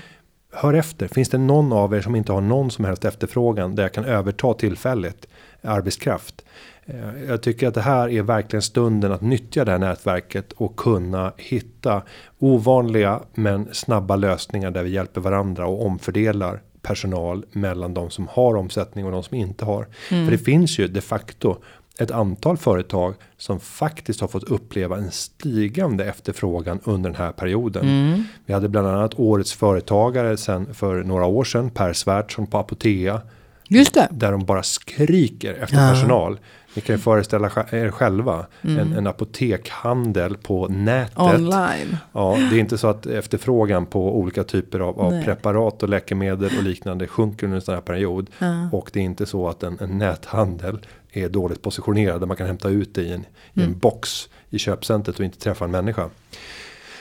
Hör 0.53 0.75
efter, 0.75 1.09
finns 1.09 1.29
det 1.29 1.39
någon 1.39 1.73
av 1.73 1.95
er 1.95 2.01
som 2.01 2.17
inte 2.17 2.33
har 2.33 2.41
någon 2.41 2.71
som 2.71 2.85
helst 2.85 3.05
efterfrågan 3.05 3.75
där 3.75 3.83
jag 3.83 3.93
kan 3.93 4.05
överta 4.05 4.55
tillfälligt 4.55 5.27
arbetskraft? 5.63 6.45
Eh, 6.87 7.25
jag 7.29 7.43
tycker 7.43 7.69
att 7.69 7.75
det 7.75 7.81
här 7.81 8.09
är 8.09 8.23
verkligen 8.23 8.63
stunden 8.63 9.13
att 9.13 9.21
nyttja 9.21 9.65
det 9.65 9.71
här 9.71 9.79
nätverket 9.79 10.53
och 10.53 10.77
kunna 10.77 11.33
hitta 11.37 12.03
ovanliga 12.39 13.21
men 13.35 13.69
snabba 13.73 14.17
lösningar 14.17 14.71
där 14.71 14.83
vi 14.83 14.91
hjälper 14.91 15.21
varandra 15.21 15.67
och 15.67 15.87
omfördelar 15.87 16.61
personal 16.83 17.45
mellan 17.53 17.95
de 17.95 18.11
som 18.11 18.29
har 18.31 18.57
omsättning 18.57 19.05
och 19.05 19.13
de 19.13 19.23
som 19.23 19.37
inte 19.37 19.65
har. 19.65 19.87
Mm. 20.11 20.25
För 20.25 20.33
det 20.33 20.39
finns 20.39 20.79
ju 20.79 20.89
de 20.89 21.01
facto 21.01 21.57
ett 21.99 22.11
antal 22.11 22.57
företag 22.57 23.15
som 23.37 23.61
faktiskt 23.61 24.21
har 24.21 24.29
fått 24.29 24.45
uppleva 24.45 24.97
en 24.97 25.11
stigande 25.11 26.05
efterfrågan 26.05 26.81
under 26.85 27.11
den 27.11 27.19
här 27.19 27.33
perioden. 27.33 27.83
Mm. 27.89 28.25
Vi 28.47 28.55
hade 28.55 28.69
bland 28.69 28.89
annat 28.89 29.15
årets 29.19 29.53
företagare 29.53 30.37
sen 30.37 30.75
för 30.75 31.03
några 31.03 31.27
år 31.27 31.45
sedan 31.45 31.71
Per 31.71 31.93
Svärdson 31.93 32.47
på 32.47 32.59
Apotea. 32.59 33.21
Just 33.69 33.95
det. 33.95 34.09
Där 34.11 34.33
de 34.33 34.45
bara 34.45 34.63
skriker 34.63 35.55
efter 35.55 35.77
ja. 35.77 35.91
personal. 35.93 36.39
Ni 36.79 36.83
kan 36.83 36.97
ju 36.97 37.03
föreställa 37.03 37.51
er 37.71 37.91
själva 37.91 38.47
mm. 38.63 38.79
en, 38.79 38.93
en 38.93 39.07
apotekhandel 39.07 40.37
på 40.37 40.69
nätet. 40.69 41.19
Online. 41.19 41.97
Ja, 42.13 42.39
det 42.51 42.57
är 42.57 42.61
inte 42.61 42.79
så 42.79 42.89
att 42.89 43.07
efterfrågan 43.07 43.87
på 43.87 44.19
olika 44.19 44.45
typer 44.45 44.81
av, 44.81 45.01
av 45.01 45.23
preparat 45.25 45.83
och 45.83 45.89
läkemedel 45.89 46.51
och 46.59 46.63
liknande 46.63 47.07
sjunker 47.07 47.47
under 47.47 47.57
en 47.57 47.63
sån 47.63 47.75
här 47.75 47.81
period. 47.81 48.31
Ja. 48.39 48.69
Och 48.73 48.91
det 48.93 49.01
är 49.01 49.05
inte 49.05 49.27
så 49.27 49.49
att 49.49 49.63
en, 49.63 49.79
en 49.81 49.99
näthandel 49.99 50.79
är 51.13 51.29
dåligt 51.29 51.63
positionerad 51.63 52.21
där 52.21 52.27
man 52.27 52.37
kan 52.37 52.47
hämta 52.47 52.69
ut 52.69 52.95
det 52.95 53.03
i 53.03 53.13
en, 53.13 53.21
i 53.21 53.61
en 53.61 53.63
mm. 53.63 53.79
box 53.79 54.29
i 54.51 54.59
köpcentret 54.59 55.19
och 55.19 55.25
inte 55.25 55.39
träffa 55.39 55.65
en 55.65 55.71
människa. 55.71 56.09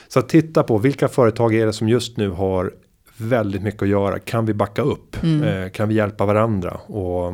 Så 0.07 0.21
titta 0.21 0.63
på 0.63 0.77
vilka 0.77 1.07
företag 1.07 1.55
är 1.55 1.65
det 1.65 1.73
som 1.73 1.89
just 1.89 2.17
nu 2.17 2.29
har 2.29 2.73
väldigt 3.17 3.61
mycket 3.61 3.81
att 3.81 3.89
göra. 3.89 4.19
Kan 4.19 4.45
vi 4.45 4.53
backa 4.53 4.81
upp? 4.81 5.23
Mm. 5.23 5.43
Eh, 5.43 5.69
kan 5.69 5.87
vi 5.87 5.95
hjälpa 5.95 6.25
varandra? 6.25 6.77
Och 6.87 7.33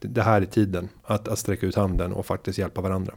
det 0.00 0.22
här 0.22 0.42
är 0.42 0.46
tiden 0.46 0.88
att, 1.02 1.28
att 1.28 1.38
sträcka 1.38 1.66
ut 1.66 1.74
handen 1.74 2.12
och 2.12 2.26
faktiskt 2.26 2.58
hjälpa 2.58 2.80
varandra. 2.80 3.14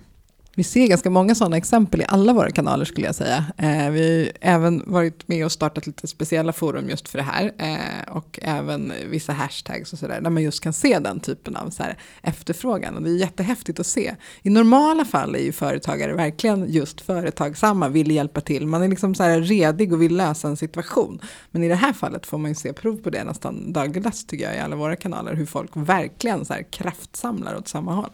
Vi 0.56 0.64
ser 0.64 0.88
ganska 0.88 1.10
många 1.10 1.36
sådana 1.36 1.58
exempel 1.58 2.02
i 2.02 2.06
alla 2.08 2.34
våra 2.34 2.52
kanaler 2.52 2.86
skulle 2.86 3.08
jag 3.08 3.16
säga. 3.16 3.46
Eh, 3.58 3.90
vi 3.90 4.32
har 4.42 4.54
även 4.54 4.84
varit 4.86 5.28
med 5.28 5.46
och 5.46 5.52
startat 5.52 5.88
lite 5.88 6.08
speciella 6.08 6.54
forum 6.54 6.90
just 6.90 7.10
för 7.10 7.18
det 7.18 7.24
här. 7.24 7.54
Eh, 7.58 8.14
och 8.16 8.40
även 8.42 8.94
vissa 9.10 9.34
hashtags 9.34 9.94
och 9.94 10.00
sådär. 10.00 10.22
Där 10.22 10.30
man 10.30 10.44
just 10.44 10.64
kan 10.64 10.74
se 10.74 11.00
den 11.00 11.20
typen 11.20 11.56
av 11.56 11.70
så 11.70 11.84
här, 11.84 11.98
efterfrågan. 12.22 12.96
Och 12.96 13.04
det 13.04 13.10
är 13.10 13.18
jättehäftigt 13.18 13.80
att 13.80 13.88
se. 13.88 14.16
I 14.42 14.50
normala 14.50 15.06
fall 15.06 15.36
är 15.36 15.40
ju 15.40 15.52
företagare 15.52 16.14
verkligen 16.14 16.72
just 16.72 17.02
företagsamma, 17.02 17.90
vill 17.90 18.12
hjälpa 18.12 18.42
till. 18.42 18.68
Man 18.68 18.84
är 18.84 18.88
liksom 18.88 19.16
så 19.16 19.24
här 19.24 19.42
redig 19.42 19.94
och 19.94 20.02
vill 20.02 20.16
lösa 20.16 20.48
en 20.48 20.58
situation. 20.58 21.20
Men 21.52 21.64
i 21.64 21.68
det 21.68 21.76
här 21.76 21.94
fallet 21.94 22.26
får 22.26 22.38
man 22.38 22.52
ju 22.52 22.56
se 22.56 22.74
prov 22.74 22.98
på 22.98 23.10
det 23.10 23.24
nästan 23.24 23.74
dagligdags 23.74 24.26
tycker 24.26 24.46
jag 24.46 24.56
i 24.56 24.60
alla 24.60 24.76
våra 24.76 24.96
kanaler. 24.96 25.34
Hur 25.34 25.46
folk 25.46 25.72
verkligen 25.74 26.46
så 26.46 26.54
här 26.54 26.64
kraftsamlar 26.72 27.56
åt 27.56 27.68
samma 27.68 27.94
håll. 27.94 28.12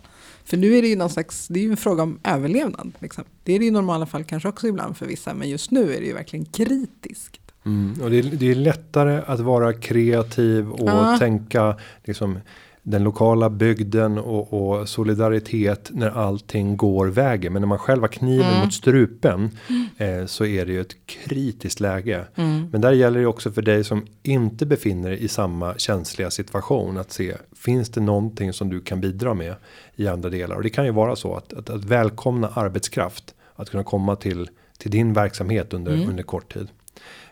För 0.50 0.58
nu 0.58 0.78
är 0.78 0.82
det 0.82 0.88
ju 0.88 0.96
någon 0.96 1.10
slags, 1.10 1.48
det 1.48 1.60
är 1.60 1.64
ju 1.64 1.72
en 1.72 1.78
fråga 1.78 2.04
om 2.04 2.20
överlevnad. 2.36 2.92
Liksom. 3.00 3.24
Det 3.44 3.54
är 3.54 3.60
det 3.60 3.66
i 3.66 3.72
normala 3.72 4.06
fall 4.06 4.24
kanske 4.24 4.50
också 4.50 4.68
ibland 4.68 4.98
för 4.98 5.06
vissa, 5.06 5.34
men 5.34 5.50
just 5.50 5.72
nu 5.72 5.96
är 5.96 6.00
det 6.00 6.06
ju 6.06 6.14
verkligen 6.14 6.46
kritiskt. 6.46 7.42
Mm, 7.66 8.02
och 8.02 8.10
det 8.10 8.20
är, 8.20 8.24
det 8.24 8.52
är 8.52 8.56
lättare 8.56 9.22
att 9.28 9.40
vara 9.40 9.74
kreativ 9.74 10.72
och 10.72 10.90
ja. 10.90 11.18
tänka 11.20 11.76
liksom 12.04 12.40
den 12.84 13.04
lokala 13.04 13.50
bygden 13.50 14.18
och, 14.18 14.54
och, 14.54 14.90
solidaritet 14.90 15.90
när 15.94 16.10
allting 16.10 16.78
går 16.78 17.08
vägen. 17.08 17.54
Men 17.54 17.62
när 17.62 17.68
man 17.68 17.78
själv 17.78 18.02
har 18.02 18.08
kniven 18.08 18.50
mm. 18.50 18.60
mot 18.60 18.74
strupen 18.74 19.50
eh, 19.98 20.26
så 20.26 20.46
är 20.46 20.66
det 20.66 20.72
ju 20.72 20.82
ett 20.82 21.06
kritiskt 21.06 21.80
läge. 21.80 22.26
Mm. 22.36 22.70
Men 22.72 22.82
där 22.82 22.92
gäller 22.92 23.20
det 23.20 23.26
också 23.26 23.52
för 23.52 23.62
dig 23.62 23.84
som 23.84 24.06
inte 24.24 24.66
befinner 24.66 25.10
dig 25.10 25.24
i 25.24 25.28
samma 25.28 25.74
känsliga 25.78 26.32
situation 26.32 26.98
att 26.98 27.12
se 27.12 27.36
finns 27.56 27.90
det 27.90 28.02
någonting 28.02 28.54
som 28.54 28.70
du 28.70 28.82
kan 28.82 29.02
bidra 29.02 29.34
med 29.34 29.56
i 29.96 30.08
andra 30.08 30.30
delar 30.30 30.56
och 30.56 30.64
det 30.64 30.70
kan 30.70 30.86
ju 30.86 30.92
vara 30.92 31.16
så 31.16 31.36
att, 31.36 31.54
att, 31.54 31.70
att 31.70 31.86
välkomna 31.86 32.48
arbetskraft 32.48 33.36
att 33.56 33.70
kunna 33.70 33.84
komma 33.84 34.16
till 34.16 34.50
till 34.80 34.92
din 34.92 35.14
verksamhet 35.14 35.74
under 35.74 35.94
mm. 35.94 36.10
under 36.10 36.24
kort 36.24 36.54
tid. 36.54 36.68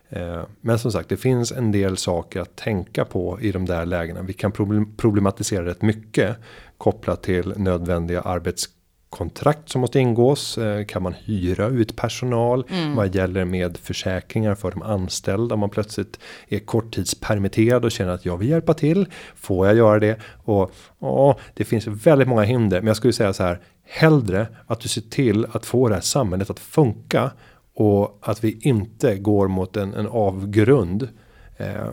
Eh, 0.10 0.44
men 0.62 0.80
som 0.80 0.92
sagt, 0.92 1.10
det 1.10 1.18
finns 1.18 1.52
en 1.52 1.72
del 1.72 1.98
saker 1.98 2.42
att 2.42 2.56
tänka 2.56 3.06
på 3.06 3.42
i 3.42 3.52
de 3.52 3.66
där 3.66 3.86
lägena. 3.86 4.22
Vi 4.22 4.34
kan 4.34 4.52
problematisera 4.98 5.66
rätt 5.66 5.82
mycket 5.82 6.38
kopplat 6.78 7.24
till 7.24 7.54
nödvändiga 7.58 8.22
arbetskontrakt 8.22 9.70
som 9.70 9.82
måste 9.82 10.00
ingås. 10.00 10.58
Eh, 10.58 10.86
kan 10.86 11.04
man 11.04 11.14
hyra 11.14 11.68
ut 11.68 11.96
personal? 11.96 12.66
Mm. 12.70 12.96
Vad 12.96 13.16
gäller 13.16 13.46
med 13.46 13.78
försäkringar 13.78 14.56
för 14.56 14.72
de 14.72 14.82
anställda? 14.82 15.54
Om 15.54 15.60
man 15.60 15.70
plötsligt 15.70 16.20
är 16.48 16.60
korttidspermitterad 16.60 17.86
och 17.86 17.92
känner 17.92 18.12
att 18.12 18.26
jag 18.26 18.38
vill 18.38 18.50
hjälpa 18.50 18.74
till. 18.74 19.08
Får 19.36 19.68
jag 19.68 19.76
göra 19.76 20.00
det? 20.00 20.20
Och 20.44 20.72
ja, 21.00 21.38
det 21.54 21.66
finns 21.66 21.88
väldigt 21.88 22.28
många 22.28 22.44
hinder. 22.44 22.80
Men 22.82 22.88
jag 22.88 22.98
skulle 22.98 23.14
säga 23.14 23.34
så 23.34 23.44
här. 23.44 23.60
Hellre 23.90 24.48
att 24.68 24.80
du 24.80 24.90
ser 24.90 25.02
till 25.02 25.46
att 25.52 25.66
få 25.66 25.88
det 25.88 25.94
här 25.94 26.02
samhället 26.02 26.50
att 26.50 26.60
funka 26.60 27.32
och 27.78 28.18
att 28.22 28.44
vi 28.44 28.60
inte 28.62 29.16
går 29.16 29.48
mot 29.48 29.78
en, 29.78 29.94
en 29.94 30.08
avgrund. 30.08 31.10
Eh, 31.58 31.88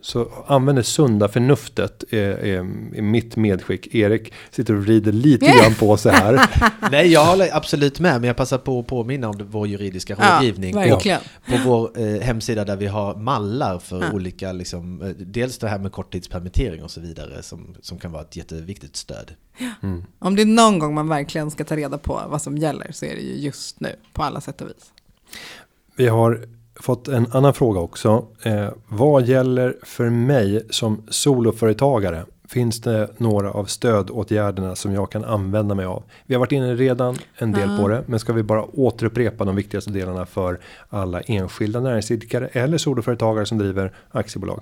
så 0.00 0.28
använd 0.46 0.78
det 0.78 0.82
sunda 0.82 1.28
förnuftet 1.28 2.04
är, 2.10 2.18
är, 2.18 2.58
är, 2.94 3.02
mitt 3.02 3.36
medskick. 3.36 3.94
Erik 3.94 4.32
sitter 4.50 4.74
och 4.74 4.86
rider 4.86 5.12
lite 5.12 5.46
grann 5.46 5.74
på 5.74 5.96
sig 5.96 6.12
här. 6.12 6.50
Nej, 6.90 7.12
jag 7.12 7.24
håller 7.24 7.56
absolut 7.56 8.00
med, 8.00 8.20
men 8.20 8.28
jag 8.28 8.36
passar 8.36 8.58
på 8.58 8.78
att 8.78 8.86
påminna 8.86 9.28
om 9.28 9.46
vår 9.50 9.66
juridiska 9.66 10.14
rådgivning. 10.14 10.74
Ja, 11.04 11.20
på 11.48 11.56
vår 11.64 12.00
eh, 12.00 12.20
hemsida 12.20 12.64
där 12.64 12.76
vi 12.76 12.86
har 12.86 13.14
mallar 13.14 13.78
för 13.78 14.00
ja. 14.00 14.12
olika, 14.12 14.52
liksom, 14.52 15.02
eh, 15.02 15.08
dels 15.08 15.58
det 15.58 15.68
här 15.68 15.78
med 15.78 15.92
korttidspermittering 15.92 16.82
och 16.82 16.90
så 16.90 17.00
vidare 17.00 17.42
som, 17.42 17.76
som 17.80 17.98
kan 17.98 18.12
vara 18.12 18.22
ett 18.22 18.36
jätteviktigt 18.36 18.96
stöd. 18.96 19.34
Mm. 19.82 20.04
Om 20.18 20.36
det 20.36 20.42
är 20.42 20.46
någon 20.46 20.78
gång 20.78 20.94
man 20.94 21.08
verkligen 21.08 21.50
ska 21.50 21.64
ta 21.64 21.76
reda 21.76 21.98
på 21.98 22.22
vad 22.28 22.42
som 22.42 22.58
gäller 22.58 22.92
så 22.92 23.04
är 23.04 23.14
det 23.14 23.22
ju 23.22 23.34
just 23.34 23.80
nu 23.80 23.96
på 24.12 24.22
alla 24.22 24.40
sätt 24.40 24.60
och 24.60 24.68
vis. 24.68 24.93
Vi 25.96 26.08
har 26.08 26.44
fått 26.80 27.08
en 27.08 27.26
annan 27.32 27.54
fråga 27.54 27.80
också. 27.80 28.26
Eh, 28.42 28.68
vad 28.88 29.26
gäller 29.26 29.76
för 29.82 30.10
mig 30.10 30.66
som 30.70 31.02
soloföretagare? 31.08 32.24
Finns 32.48 32.80
det 32.80 33.08
några 33.18 33.50
av 33.50 33.64
stödåtgärderna 33.64 34.76
som 34.76 34.92
jag 34.92 35.10
kan 35.10 35.24
använda 35.24 35.74
mig 35.74 35.86
av? 35.86 36.02
Vi 36.26 36.34
har 36.34 36.40
varit 36.40 36.52
inne 36.52 36.74
redan 36.74 37.16
en 37.36 37.52
del 37.52 37.70
uh. 37.70 37.80
på 37.80 37.88
det, 37.88 38.04
men 38.06 38.18
ska 38.18 38.32
vi 38.32 38.42
bara 38.42 38.64
återupprepa 38.64 39.44
de 39.44 39.56
viktigaste 39.56 39.90
delarna 39.90 40.26
för 40.26 40.60
alla 40.88 41.20
enskilda 41.20 41.80
näringsidkare 41.80 42.48
eller 42.52 42.78
soloföretagare 42.78 43.46
som 43.46 43.58
driver 43.58 43.92
aktiebolag? 44.10 44.60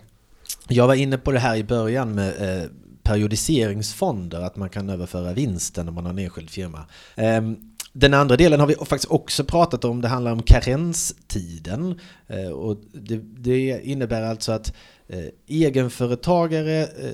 Jag 0.68 0.86
var 0.86 0.94
inne 0.94 1.18
på 1.18 1.32
det 1.32 1.38
här 1.38 1.56
i 1.56 1.64
början 1.64 2.14
med 2.14 2.28
eh, 2.28 2.68
periodiseringsfonder, 3.02 4.40
att 4.40 4.56
man 4.56 4.68
kan 4.68 4.90
överföra 4.90 5.32
vinsten 5.32 5.88
om 5.88 5.94
man 5.94 6.04
har 6.04 6.12
en 6.12 6.18
enskild 6.18 6.50
firma. 6.50 6.84
Um, 7.16 7.71
den 7.92 8.14
andra 8.14 8.36
delen 8.36 8.60
har 8.60 8.66
vi 8.66 8.74
faktiskt 8.74 9.10
också 9.12 9.44
pratat 9.44 9.84
om, 9.84 10.00
det 10.00 10.08
handlar 10.08 10.32
om 10.32 10.42
karenstiden. 10.42 12.00
Eh, 12.26 12.48
och 12.48 12.76
det, 12.92 13.16
det 13.16 13.80
innebär 13.84 14.22
alltså 14.22 14.52
att 14.52 14.74
eh, 15.08 15.24
egenföretagare 15.46 16.82
eh, 16.82 17.10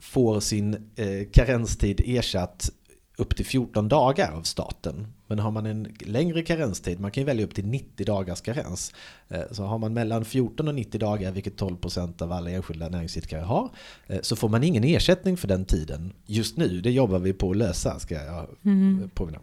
får 0.00 0.40
sin 0.40 0.90
karenstid 1.32 2.00
ersatt 2.04 2.70
upp 3.16 3.36
till 3.36 3.46
14 3.46 3.88
dagar 3.88 4.32
av 4.32 4.42
staten. 4.42 5.06
Men 5.26 5.38
har 5.38 5.50
man 5.50 5.66
en 5.66 5.94
längre 6.00 6.42
karenstid, 6.42 7.00
man 7.00 7.10
kan 7.10 7.20
ju 7.20 7.26
välja 7.26 7.44
upp 7.44 7.54
till 7.54 7.66
90 7.66 8.06
dagars 8.06 8.40
karens. 8.40 8.92
Eh, 9.28 9.40
så 9.50 9.64
har 9.64 9.78
man 9.78 9.92
mellan 9.94 10.24
14 10.24 10.68
och 10.68 10.74
90 10.74 11.00
dagar, 11.00 11.32
vilket 11.32 11.60
12% 11.60 12.22
av 12.22 12.32
alla 12.32 12.50
enskilda 12.50 12.88
näringsidkare 12.88 13.40
har, 13.40 13.70
eh, 14.06 14.20
så 14.22 14.36
får 14.36 14.48
man 14.48 14.62
ingen 14.62 14.84
ersättning 14.84 15.36
för 15.36 15.48
den 15.48 15.64
tiden 15.64 16.12
just 16.26 16.56
nu. 16.56 16.80
Det 16.80 16.90
jobbar 16.90 17.18
vi 17.18 17.32
på 17.32 17.50
att 17.50 17.56
lösa, 17.56 17.98
ska 17.98 18.14
jag 18.14 18.46
mm. 18.64 19.10
påminna 19.14 19.38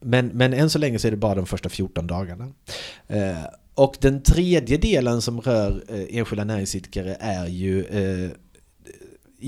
men, 0.00 0.26
men 0.26 0.52
än 0.52 0.70
så 0.70 0.78
länge 0.78 0.98
så 0.98 1.06
är 1.06 1.10
det 1.10 1.16
bara 1.16 1.34
de 1.34 1.46
första 1.46 1.68
14 1.68 2.06
dagarna. 2.06 2.52
Och 3.74 3.96
den 4.00 4.22
tredje 4.22 4.78
delen 4.78 5.22
som 5.22 5.40
rör 5.40 5.84
enskilda 5.88 6.44
näringsidkare 6.44 7.16
är 7.20 7.46
ju 7.46 7.84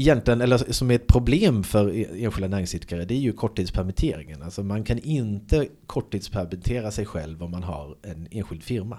egentligen, 0.00 0.40
eller 0.40 0.72
som 0.72 0.90
är 0.90 0.94
ett 0.94 1.06
problem 1.06 1.64
för 1.64 1.94
e- 1.94 2.24
enskilda 2.24 2.48
näringsidkare, 2.48 3.04
det 3.04 3.14
är 3.14 3.18
ju 3.18 3.32
korttidspermitteringen. 3.32 4.42
Alltså 4.42 4.62
man 4.62 4.84
kan 4.84 4.98
inte 4.98 5.68
korttidspermittera 5.86 6.90
sig 6.90 7.06
själv 7.06 7.42
om 7.42 7.50
man 7.50 7.62
har 7.62 7.96
en 8.02 8.28
enskild 8.30 8.62
firma. 8.62 8.98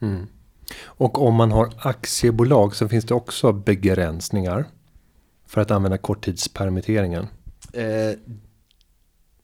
Mm. 0.00 0.26
Och 0.84 1.22
om 1.22 1.34
man 1.34 1.52
har 1.52 1.72
aktiebolag 1.78 2.76
så 2.76 2.88
finns 2.88 3.04
det 3.04 3.14
också 3.14 3.52
begränsningar 3.52 4.64
för 5.46 5.60
att 5.60 5.70
använda 5.70 5.98
korttidspermitteringen. 5.98 7.26
Eh, 7.72 8.18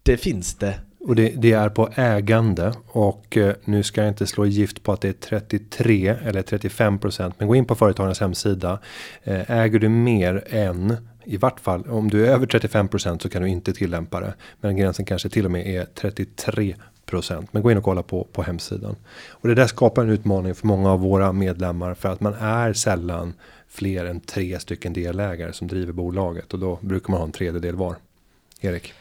det 0.03 0.17
finns 0.17 0.55
det. 0.55 0.81
Och 1.01 1.17
det, 1.17 1.33
det, 1.37 1.53
är 1.53 1.69
på 1.69 1.89
ägande 1.95 2.73
och 2.87 3.37
eh, 3.37 3.55
nu 3.65 3.83
ska 3.83 4.01
jag 4.01 4.09
inte 4.09 4.27
slå 4.27 4.47
gift 4.47 4.83
på 4.83 4.93
att 4.93 5.01
det 5.01 5.09
är 5.09 5.13
33 5.13 6.17
eller 6.25 6.43
35 6.43 6.99
procent. 6.99 7.35
Men 7.39 7.49
gå 7.49 7.55
in 7.55 7.65
på 7.65 7.75
företagarnas 7.75 8.21
hemsida. 8.21 8.79
Eh, 9.23 9.51
äger 9.51 9.79
du 9.79 9.89
mer 9.89 10.45
än 10.51 10.97
i 11.25 11.37
vart 11.37 11.61
fall 11.61 11.91
om 11.91 12.11
du 12.11 12.27
är 12.27 12.31
över 12.31 12.47
35 12.47 12.89
procent 12.89 13.23
så 13.23 13.29
kan 13.29 13.43
du 13.43 13.49
inte 13.49 13.73
tillämpa 13.73 14.21
det. 14.21 14.35
Men 14.61 14.77
gränsen 14.77 15.05
kanske 15.05 15.29
till 15.29 15.45
och 15.45 15.51
med 15.51 15.67
är 15.67 15.85
33 15.85 16.75
procent. 17.07 17.53
Men 17.53 17.63
gå 17.63 17.71
in 17.71 17.79
och 17.79 17.85
kolla 17.85 18.03
på 18.03 18.25
på 18.33 18.43
hemsidan. 18.43 18.97
Och 19.31 19.49
det 19.49 19.55
där 19.55 19.67
skapar 19.67 20.03
en 20.03 20.11
utmaning 20.11 20.55
för 20.55 20.67
många 20.67 20.91
av 20.91 21.01
våra 21.01 21.33
medlemmar 21.33 21.95
för 21.95 22.09
att 22.09 22.21
man 22.21 22.35
är 22.35 22.73
sällan 22.73 23.35
fler 23.69 24.05
än 24.05 24.21
tre 24.21 24.61
stycken 24.61 24.93
delägare 24.93 25.53
som 25.53 25.67
driver 25.69 25.93
bolaget 25.93 26.53
och 26.53 26.59
då 26.59 26.79
brukar 26.81 27.11
man 27.11 27.21
ha 27.21 27.27
en 27.27 27.33
tredjedel 27.33 27.77
var. 27.77 27.97
Erik. 28.61 28.95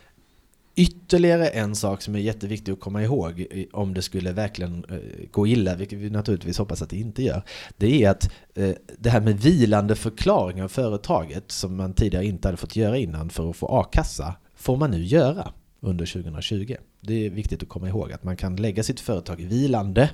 Ytterligare 0.79 1.47
en 1.47 1.75
sak 1.75 2.01
som 2.01 2.15
är 2.15 2.19
jätteviktig 2.19 2.71
att 2.71 2.79
komma 2.79 3.03
ihåg 3.03 3.45
om 3.73 3.93
det 3.93 4.01
skulle 4.01 4.31
verkligen 4.31 4.85
eh, 4.89 5.29
gå 5.31 5.47
illa, 5.47 5.75
vilket 5.75 5.99
vi 5.99 6.09
naturligtvis 6.09 6.57
hoppas 6.57 6.81
att 6.81 6.89
det 6.89 6.97
inte 6.97 7.23
gör, 7.23 7.43
det 7.77 8.03
är 8.03 8.09
att 8.09 8.31
eh, 8.55 8.71
det 8.97 9.09
här 9.09 9.21
med 9.21 9.39
vilande 9.39 9.95
förklaring 9.95 10.63
av 10.63 10.67
företaget 10.67 11.51
som 11.51 11.75
man 11.75 11.93
tidigare 11.93 12.25
inte 12.25 12.47
hade 12.47 12.57
fått 12.57 12.75
göra 12.75 12.97
innan 12.97 13.29
för 13.29 13.49
att 13.49 13.55
få 13.55 13.67
a-kassa, 13.67 14.35
får 14.55 14.77
man 14.77 14.91
nu 14.91 15.03
göra 15.03 15.53
under 15.79 16.05
2020. 16.05 16.75
Det 17.01 17.25
är 17.25 17.29
viktigt 17.29 17.63
att 17.63 17.69
komma 17.69 17.87
ihåg 17.89 18.11
att 18.11 18.23
man 18.23 18.37
kan 18.37 18.55
lägga 18.55 18.83
sitt 18.83 18.99
företag 18.99 19.41
i 19.41 19.45
vilande 19.45 20.09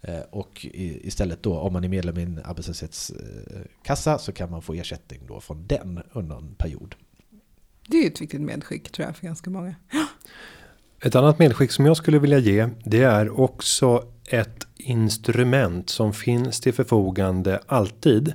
eh, 0.00 0.20
och 0.30 0.66
istället 0.72 1.42
då 1.42 1.58
om 1.58 1.72
man 1.72 1.84
är 1.84 1.88
medlem 1.88 2.18
i 2.18 2.22
en 2.22 2.40
arbetslöshetskassa 2.44 4.18
så 4.18 4.32
kan 4.32 4.50
man 4.50 4.62
få 4.62 4.74
ersättning 4.74 5.20
då 5.28 5.40
från 5.40 5.66
den 5.66 6.02
under 6.12 6.36
en 6.36 6.54
period. 6.54 6.94
Det 7.90 7.96
är 7.96 8.02
ju 8.02 8.08
ett 8.08 8.20
viktigt 8.20 8.40
medskick 8.40 8.92
tror 8.92 9.06
jag 9.06 9.16
för 9.16 9.26
ganska 9.26 9.50
många. 9.50 9.74
Ett 11.02 11.14
annat 11.14 11.38
medskick 11.38 11.72
som 11.72 11.86
jag 11.86 11.96
skulle 11.96 12.18
vilja 12.18 12.38
ge 12.38 12.68
det 12.84 13.02
är 13.02 13.40
också 13.40 14.04
ett 14.28 14.66
instrument 14.76 15.90
som 15.90 16.12
finns 16.12 16.60
till 16.60 16.72
förfogande 16.74 17.60
alltid. 17.66 18.32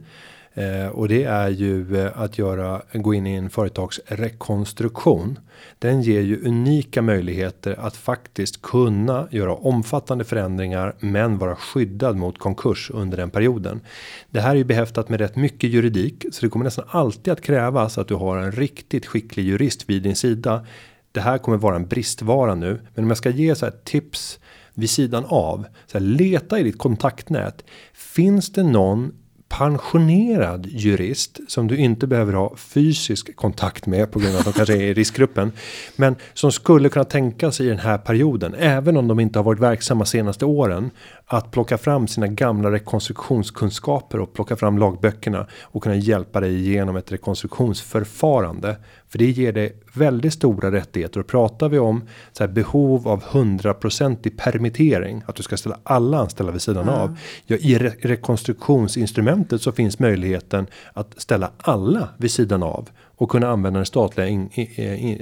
Eh, 0.55 0.87
och 0.87 1.07
det 1.07 1.23
är 1.23 1.49
ju 1.49 1.97
eh, 1.97 2.21
att 2.21 2.37
göra 2.37 2.81
gå 2.93 3.13
in 3.13 3.27
i 3.27 3.35
en 3.35 3.49
företagsrekonstruktion. 3.49 5.39
Den 5.79 6.01
ger 6.01 6.21
ju 6.21 6.47
unika 6.47 7.01
möjligheter 7.01 7.79
att 7.79 7.95
faktiskt 7.95 8.61
kunna 8.61 9.27
göra 9.31 9.55
omfattande 9.55 10.23
förändringar 10.23 10.95
men 10.99 11.37
vara 11.37 11.55
skyddad 11.55 12.17
mot 12.17 12.37
konkurs 12.39 12.91
under 12.93 13.17
den 13.17 13.29
perioden. 13.29 13.81
Det 14.29 14.41
här 14.41 14.51
är 14.51 14.55
ju 14.55 14.63
behäftat 14.63 15.09
med 15.09 15.19
rätt 15.19 15.35
mycket 15.35 15.69
juridik 15.69 16.25
så 16.31 16.45
det 16.45 16.49
kommer 16.49 16.65
nästan 16.65 16.85
alltid 16.89 17.33
att 17.33 17.41
krävas 17.41 17.97
att 17.97 18.07
du 18.07 18.15
har 18.15 18.37
en 18.37 18.51
riktigt 18.51 19.05
skicklig 19.05 19.45
jurist 19.45 19.89
vid 19.89 20.03
din 20.03 20.15
sida. 20.15 20.65
Det 21.11 21.21
här 21.21 21.37
kommer 21.37 21.57
vara 21.57 21.75
en 21.75 21.87
bristvara 21.87 22.55
nu, 22.55 22.81
men 22.95 23.03
om 23.03 23.09
jag 23.09 23.17
ska 23.17 23.29
ge 23.29 23.55
så 23.55 23.65
här 23.65 23.73
tips 23.83 24.39
vid 24.73 24.89
sidan 24.89 25.25
av. 25.27 25.65
Så 25.87 25.97
här, 25.97 26.05
leta 26.05 26.59
i 26.59 26.63
ditt 26.63 26.77
kontaktnät. 26.77 27.63
Finns 27.93 28.51
det 28.51 28.63
någon 28.63 29.11
pensionerad 29.57 30.65
jurist 30.65 31.39
som 31.47 31.67
du 31.67 31.77
inte 31.77 32.07
behöver 32.07 32.33
ha 32.33 32.55
fysisk 32.57 33.35
kontakt 33.35 33.85
med 33.85 34.11
på 34.11 34.19
grund 34.19 34.33
av 34.33 34.39
att 34.39 34.45
de 34.45 34.53
kanske 34.53 34.73
är 34.73 34.81
i 34.81 34.93
riskgruppen. 34.93 35.51
Men 35.95 36.15
som 36.33 36.51
skulle 36.51 36.89
kunna 36.89 37.05
tänka 37.05 37.51
sig 37.51 37.65
i 37.65 37.69
den 37.69 37.79
här 37.79 37.97
perioden, 37.97 38.53
även 38.53 38.97
om 38.97 39.07
de 39.07 39.19
inte 39.19 39.39
har 39.39 39.43
varit 39.43 39.59
verksamma 39.59 40.05
senaste 40.05 40.45
åren, 40.45 40.91
att 41.37 41.51
plocka 41.51 41.77
fram 41.77 42.07
sina 42.07 42.27
gamla 42.27 42.71
rekonstruktionskunskaper 42.71 44.19
och 44.19 44.33
plocka 44.33 44.55
fram 44.55 44.77
lagböckerna 44.77 45.47
och 45.61 45.83
kunna 45.83 45.95
hjälpa 45.95 46.39
dig 46.39 46.55
igenom 46.55 46.95
ett 46.95 47.11
rekonstruktionsförfarande. 47.11 48.77
För 49.09 49.17
det 49.17 49.25
ger 49.25 49.51
dig 49.51 49.75
väldigt 49.93 50.33
stora 50.33 50.71
rättigheter 50.71 51.19
och 51.19 51.27
pratar 51.27 51.69
vi 51.69 51.79
om 51.79 52.03
så 52.31 52.47
behov 52.47 53.07
av 53.07 53.23
100% 53.23 54.37
permittering, 54.37 55.23
att 55.25 55.35
du 55.35 55.43
ska 55.43 55.57
ställa 55.57 55.79
alla 55.83 56.17
anställda 56.17 56.51
vid 56.51 56.61
sidan 56.61 56.83
mm. 56.83 56.95
av. 56.95 57.17
Ja, 57.45 57.55
i 57.55 57.77
re 57.77 57.93
rekonstruktionsinstrumentet 58.01 59.61
så 59.61 59.71
finns 59.71 59.99
möjligheten 59.99 60.67
att 60.93 61.21
ställa 61.21 61.51
alla 61.57 62.09
vid 62.17 62.31
sidan 62.31 62.63
av 62.63 62.89
och 63.17 63.29
kunna 63.29 63.47
använda 63.47 63.79
den 63.79 63.85
statliga 63.85 64.27
in, 64.27 64.49
in, 64.53 64.67
in, 64.77 65.21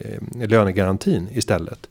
lönegarantin 0.49 1.27
istället. 1.31 1.89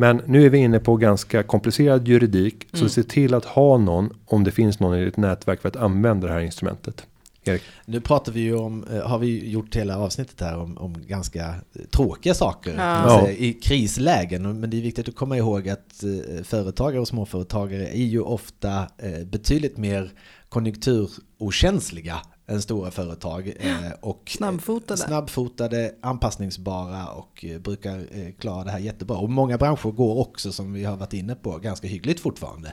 Men 0.00 0.22
nu 0.26 0.46
är 0.46 0.50
vi 0.50 0.58
inne 0.58 0.78
på 0.78 0.96
ganska 0.96 1.42
komplicerad 1.42 2.08
juridik. 2.08 2.66
Mm. 2.72 2.88
Så 2.88 2.94
se 2.94 3.02
till 3.02 3.34
att 3.34 3.44
ha 3.44 3.78
någon 3.78 4.16
om 4.26 4.44
det 4.44 4.50
finns 4.50 4.80
någon 4.80 4.98
i 4.98 5.04
ditt 5.04 5.16
nätverk 5.16 5.60
för 5.60 5.68
att 5.68 5.76
använda 5.76 6.26
det 6.26 6.32
här 6.32 6.40
instrumentet. 6.40 7.06
Erik. 7.44 7.62
Nu 7.84 8.00
pratar 8.00 8.32
vi 8.32 8.40
ju 8.40 8.56
om, 8.56 8.84
eh, 8.92 9.00
har 9.00 9.18
vi 9.18 9.50
gjort 9.50 9.76
hela 9.76 9.98
avsnittet 9.98 10.40
här 10.40 10.58
om, 10.58 10.78
om 10.78 10.96
ganska 11.06 11.54
tråkiga 11.90 12.34
saker 12.34 12.74
ja. 12.78 13.20
säga, 13.24 13.38
i 13.38 13.52
krislägen. 13.52 14.60
Men 14.60 14.70
det 14.70 14.76
är 14.76 14.82
viktigt 14.82 15.08
att 15.08 15.14
komma 15.14 15.36
ihåg 15.36 15.68
att 15.68 16.02
eh, 16.02 16.42
företagare 16.42 17.00
och 17.00 17.08
småföretagare 17.08 17.88
är 17.88 18.04
ju 18.04 18.20
ofta 18.20 18.86
eh, 18.98 19.26
betydligt 19.26 19.76
mer 19.76 20.12
konjunkturokänsliga 20.48 22.16
än 22.50 22.62
stora 22.62 22.90
företag. 22.90 23.52
Eh, 23.60 23.92
och 24.00 24.22
snabbfotade. 24.36 25.00
snabbfotade, 25.00 25.94
anpassningsbara 26.00 27.06
och 27.06 27.44
eh, 27.44 27.58
brukar 27.58 27.98
eh, 28.10 28.32
klara 28.38 28.64
det 28.64 28.70
här 28.70 28.78
jättebra. 28.78 29.16
Och 29.16 29.30
många 29.30 29.58
branscher 29.58 29.90
går 29.90 30.18
också, 30.18 30.52
som 30.52 30.72
vi 30.72 30.84
har 30.84 30.96
varit 30.96 31.12
inne 31.12 31.34
på, 31.34 31.58
ganska 31.58 31.88
hyggligt 31.88 32.20
fortfarande. 32.20 32.72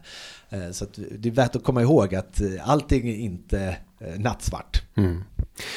Så 0.72 0.86
det 1.20 1.30
är 1.30 1.34
värt 1.34 1.56
att 1.56 1.64
komma 1.64 1.82
ihåg 1.82 2.16
att 2.16 2.42
allting 2.62 3.16
inte 3.16 3.78
Eh, 4.00 4.20
nattsvart. 4.20 4.82
Mm. 4.96 5.24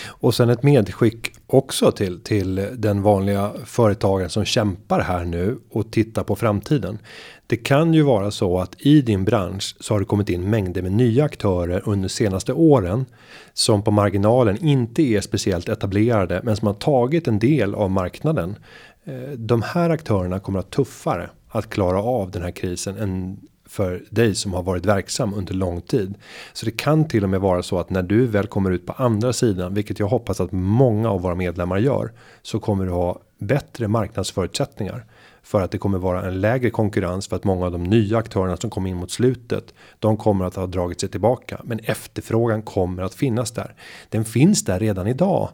Och 0.06 0.34
sen 0.34 0.50
ett 0.50 0.62
medskick 0.62 1.32
också 1.46 1.92
till, 1.92 2.20
till 2.20 2.68
den 2.76 3.02
vanliga 3.02 3.52
företagaren 3.64 4.30
som 4.30 4.44
kämpar 4.44 5.00
här 5.00 5.24
nu 5.24 5.58
och 5.70 5.92
tittar 5.92 6.24
på 6.24 6.36
framtiden. 6.36 6.98
Det 7.46 7.56
kan 7.56 7.94
ju 7.94 8.02
vara 8.02 8.30
så 8.30 8.58
att 8.58 8.74
i 8.78 9.02
din 9.02 9.24
bransch 9.24 9.76
så 9.80 9.94
har 9.94 9.98
det 9.98 10.04
kommit 10.04 10.28
in 10.28 10.50
mängder 10.50 10.82
med 10.82 10.92
nya 10.92 11.24
aktörer 11.24 11.82
under 11.88 12.08
senaste 12.08 12.52
åren 12.52 13.06
som 13.52 13.82
på 13.82 13.90
marginalen 13.90 14.64
inte 14.64 15.02
är 15.02 15.20
speciellt 15.20 15.68
etablerade 15.68 16.40
men 16.44 16.56
som 16.56 16.66
har 16.66 16.74
tagit 16.74 17.28
en 17.28 17.38
del 17.38 17.74
av 17.74 17.90
marknaden. 17.90 18.56
Eh, 19.04 19.30
de 19.36 19.62
här 19.62 19.90
aktörerna 19.90 20.40
kommer 20.40 20.58
att 20.58 20.70
tuffare 20.70 21.30
att 21.48 21.70
klara 21.70 22.02
av 22.02 22.30
den 22.30 22.42
här 22.42 22.50
krisen 22.50 22.96
än 22.96 23.40
för 23.70 24.04
dig 24.10 24.34
som 24.34 24.52
har 24.52 24.62
varit 24.62 24.86
verksam 24.86 25.34
under 25.34 25.54
lång 25.54 25.80
tid. 25.80 26.14
Så 26.52 26.66
det 26.66 26.72
kan 26.76 27.08
till 27.08 27.24
och 27.24 27.30
med 27.30 27.40
vara 27.40 27.62
så 27.62 27.78
att 27.78 27.90
när 27.90 28.02
du 28.02 28.26
väl 28.26 28.46
kommer 28.46 28.70
ut 28.70 28.86
på 28.86 28.92
andra 28.92 29.32
sidan, 29.32 29.74
vilket 29.74 29.98
jag 29.98 30.06
hoppas 30.06 30.40
att 30.40 30.52
många 30.52 31.10
av 31.10 31.22
våra 31.22 31.34
medlemmar 31.34 31.78
gör, 31.78 32.12
så 32.42 32.60
kommer 32.60 32.84
du 32.84 32.90
ha 32.90 33.20
bättre 33.38 33.88
marknadsförutsättningar 33.88 35.04
för 35.42 35.62
att 35.62 35.70
det 35.70 35.78
kommer 35.78 35.98
vara 35.98 36.26
en 36.26 36.40
lägre 36.40 36.70
konkurrens 36.70 37.28
för 37.28 37.36
att 37.36 37.44
många 37.44 37.66
av 37.66 37.72
de 37.72 37.84
nya 37.84 38.18
aktörerna 38.18 38.56
som 38.56 38.70
kom 38.70 38.86
in 38.86 38.96
mot 38.96 39.10
slutet. 39.10 39.74
De 39.98 40.16
kommer 40.16 40.44
att 40.44 40.56
ha 40.56 40.66
dragit 40.66 41.00
sig 41.00 41.08
tillbaka, 41.08 41.60
men 41.64 41.78
efterfrågan 41.78 42.62
kommer 42.62 43.02
att 43.02 43.14
finnas 43.14 43.50
där. 43.50 43.74
Den 44.08 44.24
finns 44.24 44.64
där 44.64 44.78
redan 44.80 45.06
idag, 45.06 45.48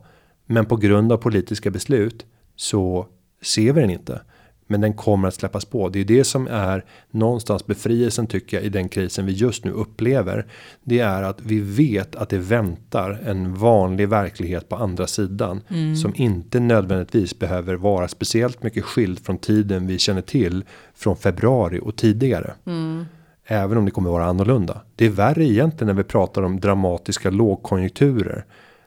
men 0.47 0.67
på 0.67 0.77
grund 0.77 1.13
av 1.13 1.17
politiska 1.17 1.71
beslut 1.71 2.27
så 2.57 3.07
ser 3.43 3.73
vi 3.73 3.81
den 3.81 3.91
inte. 3.91 4.21
Men 4.67 4.81
den 4.81 4.95
kommer 4.95 5.29
att 5.29 5.35
släppas 5.35 5.65
på. 5.65 5.89
Det 5.89 6.01
är 6.01 6.05
det 6.05 6.25
som 6.25 6.47
är 6.47 6.85
någonstans 7.11 7.67
befrielsen 7.67 8.27
tycker 8.27 8.57
jag 8.57 8.67
i 8.67 8.69
den 8.69 8.89
krisen 8.89 9.27
vi 9.27 9.33
just 9.33 9.65
nu 9.65 9.71
upplever. 9.71 10.47
Det 10.85 10.99
är 10.99 11.23
att 11.23 11.41
vi 11.41 11.61
vet 11.61 12.17
att 12.17 12.29
det 12.29 12.39
väntar 12.39 13.21
en 13.25 13.55
vanlig 13.55 14.09
verklighet 14.09 14.69
på 14.69 14.77
andra 14.77 15.07
sidan 15.07 15.61
mm. 15.69 15.97
som 15.97 16.13
inte 16.17 16.61
nödvändigtvis 16.61 17.39
behöver 17.39 17.75
vara 17.75 18.09
speciellt 18.09 18.63
mycket 18.63 18.85
skild 18.85 19.19
från 19.19 19.39
tiden 19.39 19.87
vi 19.87 19.99
känner 19.99 20.23
till 20.23 20.65
från 20.95 21.17
februari 21.17 21.81
och 21.83 21.97
tidigare. 21.97 22.55
Mm. 22.67 23.05
Även 23.47 23.79
om 23.79 23.85
det 23.85 23.91
kommer 23.91 24.11
vara 24.11 24.25
annorlunda. 24.25 24.81
Det 24.97 25.07
är 25.07 25.11
värre 25.11 25.45
egentligen 25.45 25.87
när 25.87 26.03
vi 26.03 26.09
pratar 26.09 26.43
om 26.43 26.61
dramatiska 26.61 27.31
lågkonjunkturer 27.31 28.45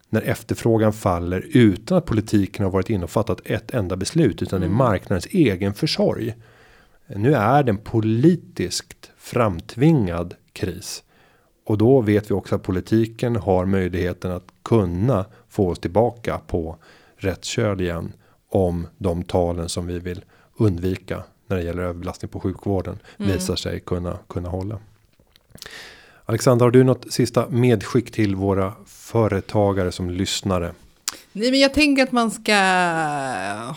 när 0.10 0.22
efterfrågan 0.22 0.94
faller 0.94 1.46
utan 1.54 1.98
att 1.98 2.06
politiken 2.06 2.64
har 2.64 2.72
varit 2.72 2.90
inne 2.90 3.04
och 3.04 3.10
fattat 3.10 3.42
ett 3.46 3.72
enda 3.72 3.96
beslut 3.96 4.42
utan 4.42 4.58
mm. 4.58 4.70
det 4.70 4.76
är 4.76 4.78
marknadens 4.78 5.26
egen 5.26 5.74
försorg. 5.74 6.36
Nu 7.08 7.34
är 7.34 7.64
det 7.64 7.70
en 7.70 7.78
politiskt 7.78 9.12
framtvingad 9.18 10.36
kris 10.54 11.04
och 11.66 11.78
då 11.78 12.02
vet 12.02 12.32
vi 12.32 12.34
också 12.34 12.56
att 12.56 12.64
politiken 12.64 13.36
har 13.36 13.66
möjligheten 13.66 14.32
att 14.32 14.48
kunna 14.64 15.26
få 15.48 15.70
oss 15.70 15.80
tillbaka 15.80 16.40
på 16.48 16.78
rätt 17.18 17.46
köl 17.46 17.82
igen 17.82 18.14
om 18.50 18.88
de 18.98 19.24
talen 19.24 19.70
som 19.70 19.88
vi 19.88 20.00
vill 20.00 20.26
undvika 20.58 21.24
när 21.48 21.58
det 21.58 21.64
gäller 21.64 21.84
överbelastning 21.84 22.30
på 22.30 22.40
sjukvården 22.40 23.00
mm. 23.18 23.32
visar 23.32 23.56
sig 23.56 23.80
kunna 23.80 24.18
kunna 24.28 24.50
hålla. 24.50 24.80
Alexandra, 26.30 26.66
har 26.66 26.72
du 26.72 26.84
något 26.84 27.14
sista 27.14 27.50
medskick 27.50 28.12
till 28.12 28.36
våra 28.36 28.74
företagare 28.86 29.92
som 29.92 30.10
lyssnare? 30.10 30.74
Nej, 31.32 31.52
men 31.52 31.60
jag 31.60 31.74
tänker 31.74 32.04
att 32.04 32.12
man 32.12 32.32
ska 32.32 32.54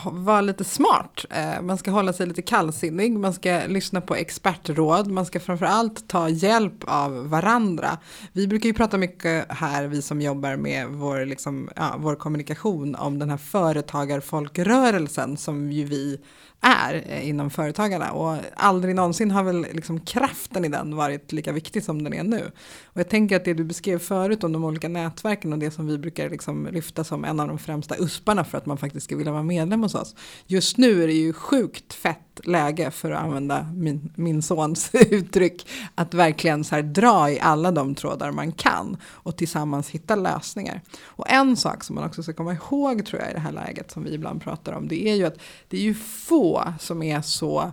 vara 0.04 0.40
lite 0.40 0.64
smart. 0.64 1.24
Eh, 1.30 1.62
man 1.62 1.78
ska 1.78 1.90
hålla 1.90 2.12
sig 2.12 2.26
lite 2.26 2.42
kallsinnig. 2.42 3.18
Man 3.18 3.32
ska 3.32 3.60
lyssna 3.68 4.00
på 4.00 4.14
expertråd. 4.14 5.10
Man 5.10 5.26
ska 5.26 5.40
framförallt 5.40 6.08
ta 6.08 6.28
hjälp 6.28 6.84
av 6.84 7.28
varandra. 7.28 7.98
Vi 8.32 8.48
brukar 8.48 8.66
ju 8.66 8.74
prata 8.74 8.98
mycket 8.98 9.46
här, 9.48 9.86
vi 9.86 10.02
som 10.02 10.20
jobbar 10.20 10.56
med 10.56 10.88
vår, 10.88 11.26
liksom, 11.26 11.68
ja, 11.76 11.94
vår 11.98 12.14
kommunikation, 12.14 12.94
om 12.94 13.18
den 13.18 13.30
här 13.30 13.36
företagarfolkrörelsen 13.36 15.36
som 15.36 15.72
ju 15.72 15.84
vi 15.84 16.20
är 16.62 17.04
eh, 17.06 17.28
inom 17.28 17.50
företagarna. 17.50 18.12
Och 18.12 18.36
aldrig 18.56 18.94
någonsin 18.94 19.30
har 19.30 19.44
väl 19.44 19.66
liksom 19.72 20.00
kraften 20.00 20.64
i 20.64 20.68
den 20.68 20.96
varit 20.96 21.32
lika 21.32 21.52
viktig 21.52 21.82
som 21.84 22.04
den 22.04 22.14
är 22.14 22.22
nu. 22.22 22.50
Och 22.84 23.00
jag 23.00 23.08
tänker 23.08 23.36
att 23.36 23.44
det 23.44 23.54
du 23.54 23.64
beskrev 23.64 23.98
förut 23.98 24.44
om 24.44 24.52
de 24.52 24.64
olika 24.64 24.88
nätverken 24.88 25.52
och 25.52 25.58
det 25.58 25.70
som 25.70 25.86
vi 25.86 25.98
brukar 25.98 26.30
liksom 26.30 26.68
lyfta 26.72 27.04
som 27.04 27.24
en 27.24 27.40
av 27.40 27.48
de 27.48 27.58
främsta 27.58 27.96
usparna 27.98 28.44
för 28.44 28.58
att 28.58 28.66
man 28.66 28.78
faktiskt 28.78 29.04
ska 29.04 29.16
vilja 29.16 29.32
vara 29.32 29.42
medlem 29.42 29.82
hos 29.82 29.94
oss. 29.94 30.14
Just 30.46 30.76
nu 30.78 31.02
är 31.02 31.06
det 31.06 31.12
ju 31.12 31.32
sjukt 31.32 31.94
fett 31.94 32.31
läge 32.44 32.90
för 32.90 33.10
att 33.10 33.22
använda 33.22 33.66
min, 33.74 34.12
min 34.14 34.42
sons 34.42 34.90
uttryck. 34.94 35.68
Att 35.94 36.14
verkligen 36.14 36.64
så 36.64 36.74
här 36.74 36.82
dra 36.82 37.30
i 37.30 37.40
alla 37.40 37.72
de 37.72 37.94
trådar 37.94 38.30
man 38.30 38.52
kan 38.52 38.96
och 39.04 39.36
tillsammans 39.36 39.90
hitta 39.90 40.16
lösningar. 40.16 40.80
Och 41.02 41.30
en 41.30 41.56
sak 41.56 41.84
som 41.84 41.94
man 41.94 42.04
också 42.04 42.22
ska 42.22 42.32
komma 42.32 42.52
ihåg 42.52 43.06
tror 43.06 43.22
jag 43.22 43.30
i 43.30 43.34
det 43.34 43.40
här 43.40 43.52
läget 43.52 43.90
som 43.90 44.04
vi 44.04 44.14
ibland 44.14 44.42
pratar 44.42 44.72
om. 44.72 44.88
Det 44.88 45.08
är 45.08 45.14
ju 45.14 45.24
att 45.24 45.38
det 45.68 45.76
är 45.76 45.82
ju 45.82 45.94
få 45.94 46.72
som 46.80 47.02
är 47.02 47.20
så 47.20 47.72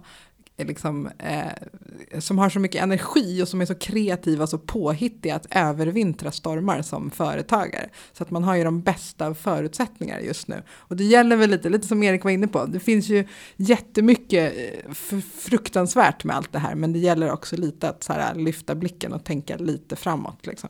liksom, 0.65 1.09
eh, 1.19 2.19
som 2.19 2.37
har 2.37 2.49
så 2.49 2.59
mycket 2.59 2.83
energi 2.83 3.43
och 3.43 3.47
som 3.47 3.61
är 3.61 3.65
så 3.65 3.75
kreativa 3.75 4.43
och 4.43 4.49
så 4.49 4.57
påhittiga 4.57 5.35
att 5.35 5.47
övervintra 5.49 6.31
stormar 6.31 6.81
som 6.81 7.11
företagare. 7.11 7.89
Så 8.13 8.23
att 8.23 8.31
man 8.31 8.43
har 8.43 8.55
ju 8.55 8.63
de 8.63 8.81
bästa 8.81 9.33
förutsättningar 9.33 10.19
just 10.19 10.47
nu. 10.47 10.63
Och 10.69 10.95
det 10.95 11.03
gäller 11.03 11.35
väl 11.35 11.49
lite, 11.49 11.69
lite 11.69 11.87
som 11.87 12.03
Erik 12.03 12.23
var 12.23 12.31
inne 12.31 12.47
på, 12.47 12.65
det 12.65 12.79
finns 12.79 13.09
ju 13.09 13.27
jättemycket 13.55 14.53
eh, 14.57 15.19
fruktansvärt 15.21 16.23
med 16.23 16.35
allt 16.35 16.51
det 16.51 16.59
här, 16.59 16.75
men 16.75 16.93
det 16.93 16.99
gäller 16.99 17.31
också 17.31 17.57
lite 17.57 17.89
att 17.89 18.03
så 18.03 18.13
här, 18.13 18.35
lyfta 18.35 18.75
blicken 18.75 19.13
och 19.13 19.23
tänka 19.23 19.57
lite 19.57 19.95
framåt. 19.95 20.47
Liksom. 20.47 20.69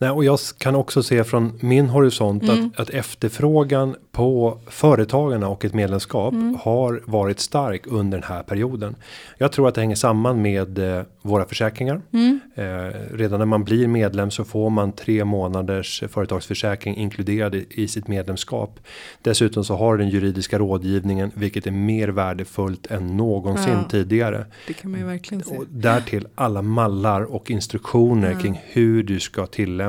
Nej, 0.00 0.10
och 0.10 0.24
jag 0.24 0.38
kan 0.58 0.74
också 0.74 1.02
se 1.02 1.24
från 1.24 1.58
min 1.60 1.88
horisont 1.88 2.42
mm. 2.42 2.66
att, 2.66 2.80
att 2.80 2.90
efterfrågan 2.90 3.96
på 4.12 4.58
företagarna 4.66 5.48
och 5.48 5.64
ett 5.64 5.74
medlemskap 5.74 6.34
mm. 6.34 6.56
har 6.60 7.02
varit 7.04 7.40
stark 7.40 7.82
under 7.86 8.18
den 8.18 8.28
här 8.28 8.42
perioden. 8.42 8.96
Jag 9.38 9.52
tror 9.52 9.68
att 9.68 9.74
det 9.74 9.80
hänger 9.80 9.96
samman 9.96 10.42
med 10.42 10.78
eh, 10.78 11.02
våra 11.22 11.44
försäkringar. 11.44 12.00
Mm. 12.12 12.40
Eh, 12.54 12.64
redan 13.12 13.38
när 13.38 13.46
man 13.46 13.64
blir 13.64 13.88
medlem 13.88 14.30
så 14.30 14.44
får 14.44 14.70
man 14.70 14.92
tre 14.92 15.24
månaders 15.24 16.02
företagsförsäkring 16.08 16.96
inkluderad 16.96 17.54
i, 17.54 17.66
i 17.70 17.88
sitt 17.88 18.08
medlemskap. 18.08 18.80
Dessutom 19.22 19.64
så 19.64 19.76
har 19.76 19.96
den 19.96 20.08
juridiska 20.08 20.58
rådgivningen, 20.58 21.30
vilket 21.34 21.66
är 21.66 21.70
mer 21.70 22.08
värdefullt 22.08 22.86
än 22.86 23.16
någonsin 23.16 23.72
ja, 23.72 23.88
tidigare. 23.90 24.46
Det 24.66 24.72
kan 24.72 24.90
man 24.90 25.00
ju 25.00 25.06
verkligen 25.06 25.44
se. 25.44 25.56
Och 25.56 25.64
därtill 25.68 26.26
alla 26.34 26.62
mallar 26.62 27.22
och 27.22 27.50
instruktioner 27.50 28.30
ja. 28.30 28.38
kring 28.38 28.60
hur 28.64 29.02
du 29.02 29.20
ska 29.20 29.46
tillämpa 29.46 29.87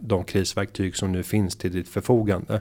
de 0.00 0.24
krisverktyg 0.24 0.96
som 0.96 1.12
nu 1.12 1.22
finns 1.22 1.56
till 1.56 1.72
ditt 1.72 1.88
förfogande. 1.88 2.60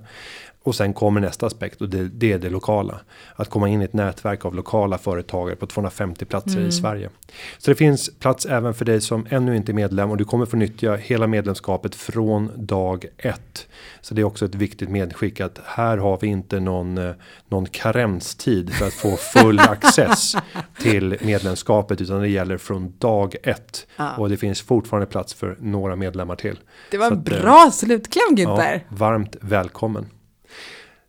Och 0.64 0.76
sen 0.76 0.94
kommer 0.94 1.22
nästa 1.22 1.46
aspekt 1.46 1.82
och 1.82 1.90
det, 1.90 2.08
det, 2.08 2.34
är 2.34 2.40
det 2.40 2.50
lokala. 2.50 3.00
Att 3.36 3.50
komma 3.50 3.70
in 3.70 3.82
i 3.82 3.86
ett 3.86 3.94
nätverk 3.94 4.46
av 4.46 4.56
lokala 4.56 4.98
företagare 4.98 5.56
på 5.56 5.68
250 5.68 6.26
platser 6.26 6.58
mm. 6.58 6.70
i 6.70 6.72
Sverige. 6.72 7.10
Så 7.58 7.72
det 7.72 7.76
finns 7.76 8.10
plats 8.20 8.46
även 8.46 8.74
för 8.74 8.86
dig 8.86 9.02
som 9.02 9.26
ännu 9.30 9.56
inte 9.56 9.72
är 9.72 9.74
medlem 9.74 10.12
och 10.12 10.18
du 10.18 10.26
kommer 10.26 10.46
få 10.46 10.58
nyttja 10.58 10.96
hela 10.96 11.28
medlemskapet 11.28 11.96
från 11.96 12.52
dag 12.56 13.06
ett. 13.18 13.68
Så 14.02 14.14
det 14.14 14.22
är 14.22 14.24
också 14.24 14.46
ett 14.46 14.56
viktigt 14.56 14.90
medskick 14.90 15.40
att 15.40 15.60
här 15.66 15.98
har 15.98 16.18
vi 16.22 16.28
inte 16.28 16.60
någon, 16.60 16.98
eh, 16.98 17.14
någon 17.48 17.66
karenstid 17.66 18.74
för 18.74 18.88
att 18.88 18.94
få 18.94 19.16
full 19.18 19.60
access 19.70 20.36
till 20.82 21.18
medlemskapet 21.22 22.02
utan 22.02 22.22
det 22.22 22.30
gäller 22.30 22.58
från 22.58 22.94
dag 22.98 23.36
ett. 23.44 23.88
Ja. 23.96 24.16
Och 24.18 24.30
det 24.30 24.38
finns 24.38 24.62
fortfarande 24.62 25.08
plats 25.08 25.34
för 25.34 25.58
några 25.60 25.96
medlemmar 25.96 26.36
till. 26.36 26.60
Det 26.92 26.98
var 26.98 27.08
en 27.08 27.24
bra 27.24 27.66
att, 27.68 27.76
slutkläm 27.76 28.36
Günther. 28.36 28.74
Ja, 28.74 28.96
varmt 28.98 29.36
välkommen. 29.42 30.06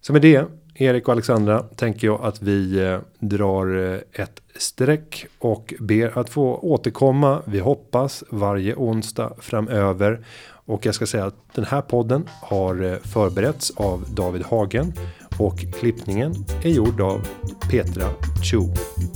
Så 0.01 0.12
med 0.12 0.22
det, 0.22 0.44
Erik 0.74 1.09
och 1.09 1.12
Alexandra, 1.12 1.62
tänker 1.62 2.07
jag 2.07 2.20
att 2.22 2.42
vi 2.42 2.84
eh, 2.84 2.98
drar 3.18 3.92
eh, 3.92 4.22
ett 4.22 4.40
streck 4.57 5.26
och 5.38 5.74
ber 5.80 6.18
att 6.18 6.30
få 6.30 6.57
återkomma. 6.57 7.42
Vi 7.44 7.59
hoppas 7.59 8.24
varje 8.30 8.74
onsdag 8.74 9.32
framöver. 9.38 10.24
Och 10.64 10.86
jag 10.86 10.94
ska 10.94 11.07
säga 11.07 11.24
att 11.24 11.55
den 11.55 11.64
här 11.64 11.80
podden 11.80 12.28
har 12.42 12.82
eh, 12.82 12.96
förberetts 12.96 13.72
av 13.76 14.05
David 14.14 14.42
Hagen 14.42 14.92
och 15.38 15.59
klippningen 15.80 16.34
är 16.62 16.70
gjord 16.70 17.01
av 17.01 17.28
Petra 17.70 18.09
Chu. 18.42 18.61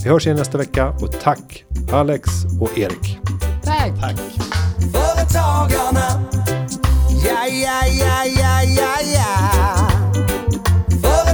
Vi 0.03 0.09
hörs 0.09 0.25
igen 0.25 0.37
nästa 0.37 0.57
vecka 0.57 0.89
och 0.89 1.11
tack 1.21 1.65
Alex 1.93 2.29
och 2.61 2.77
Erik. 2.77 3.19
Tack. 3.63 4.01
tack. 4.01 4.19
Företagarna. 4.93 6.25
Ja, 7.25 7.47
ja, 7.47 7.81
ja, 7.99 8.25
ja, 8.25 8.63
ja, 8.63 8.95
ja. 9.15 9.94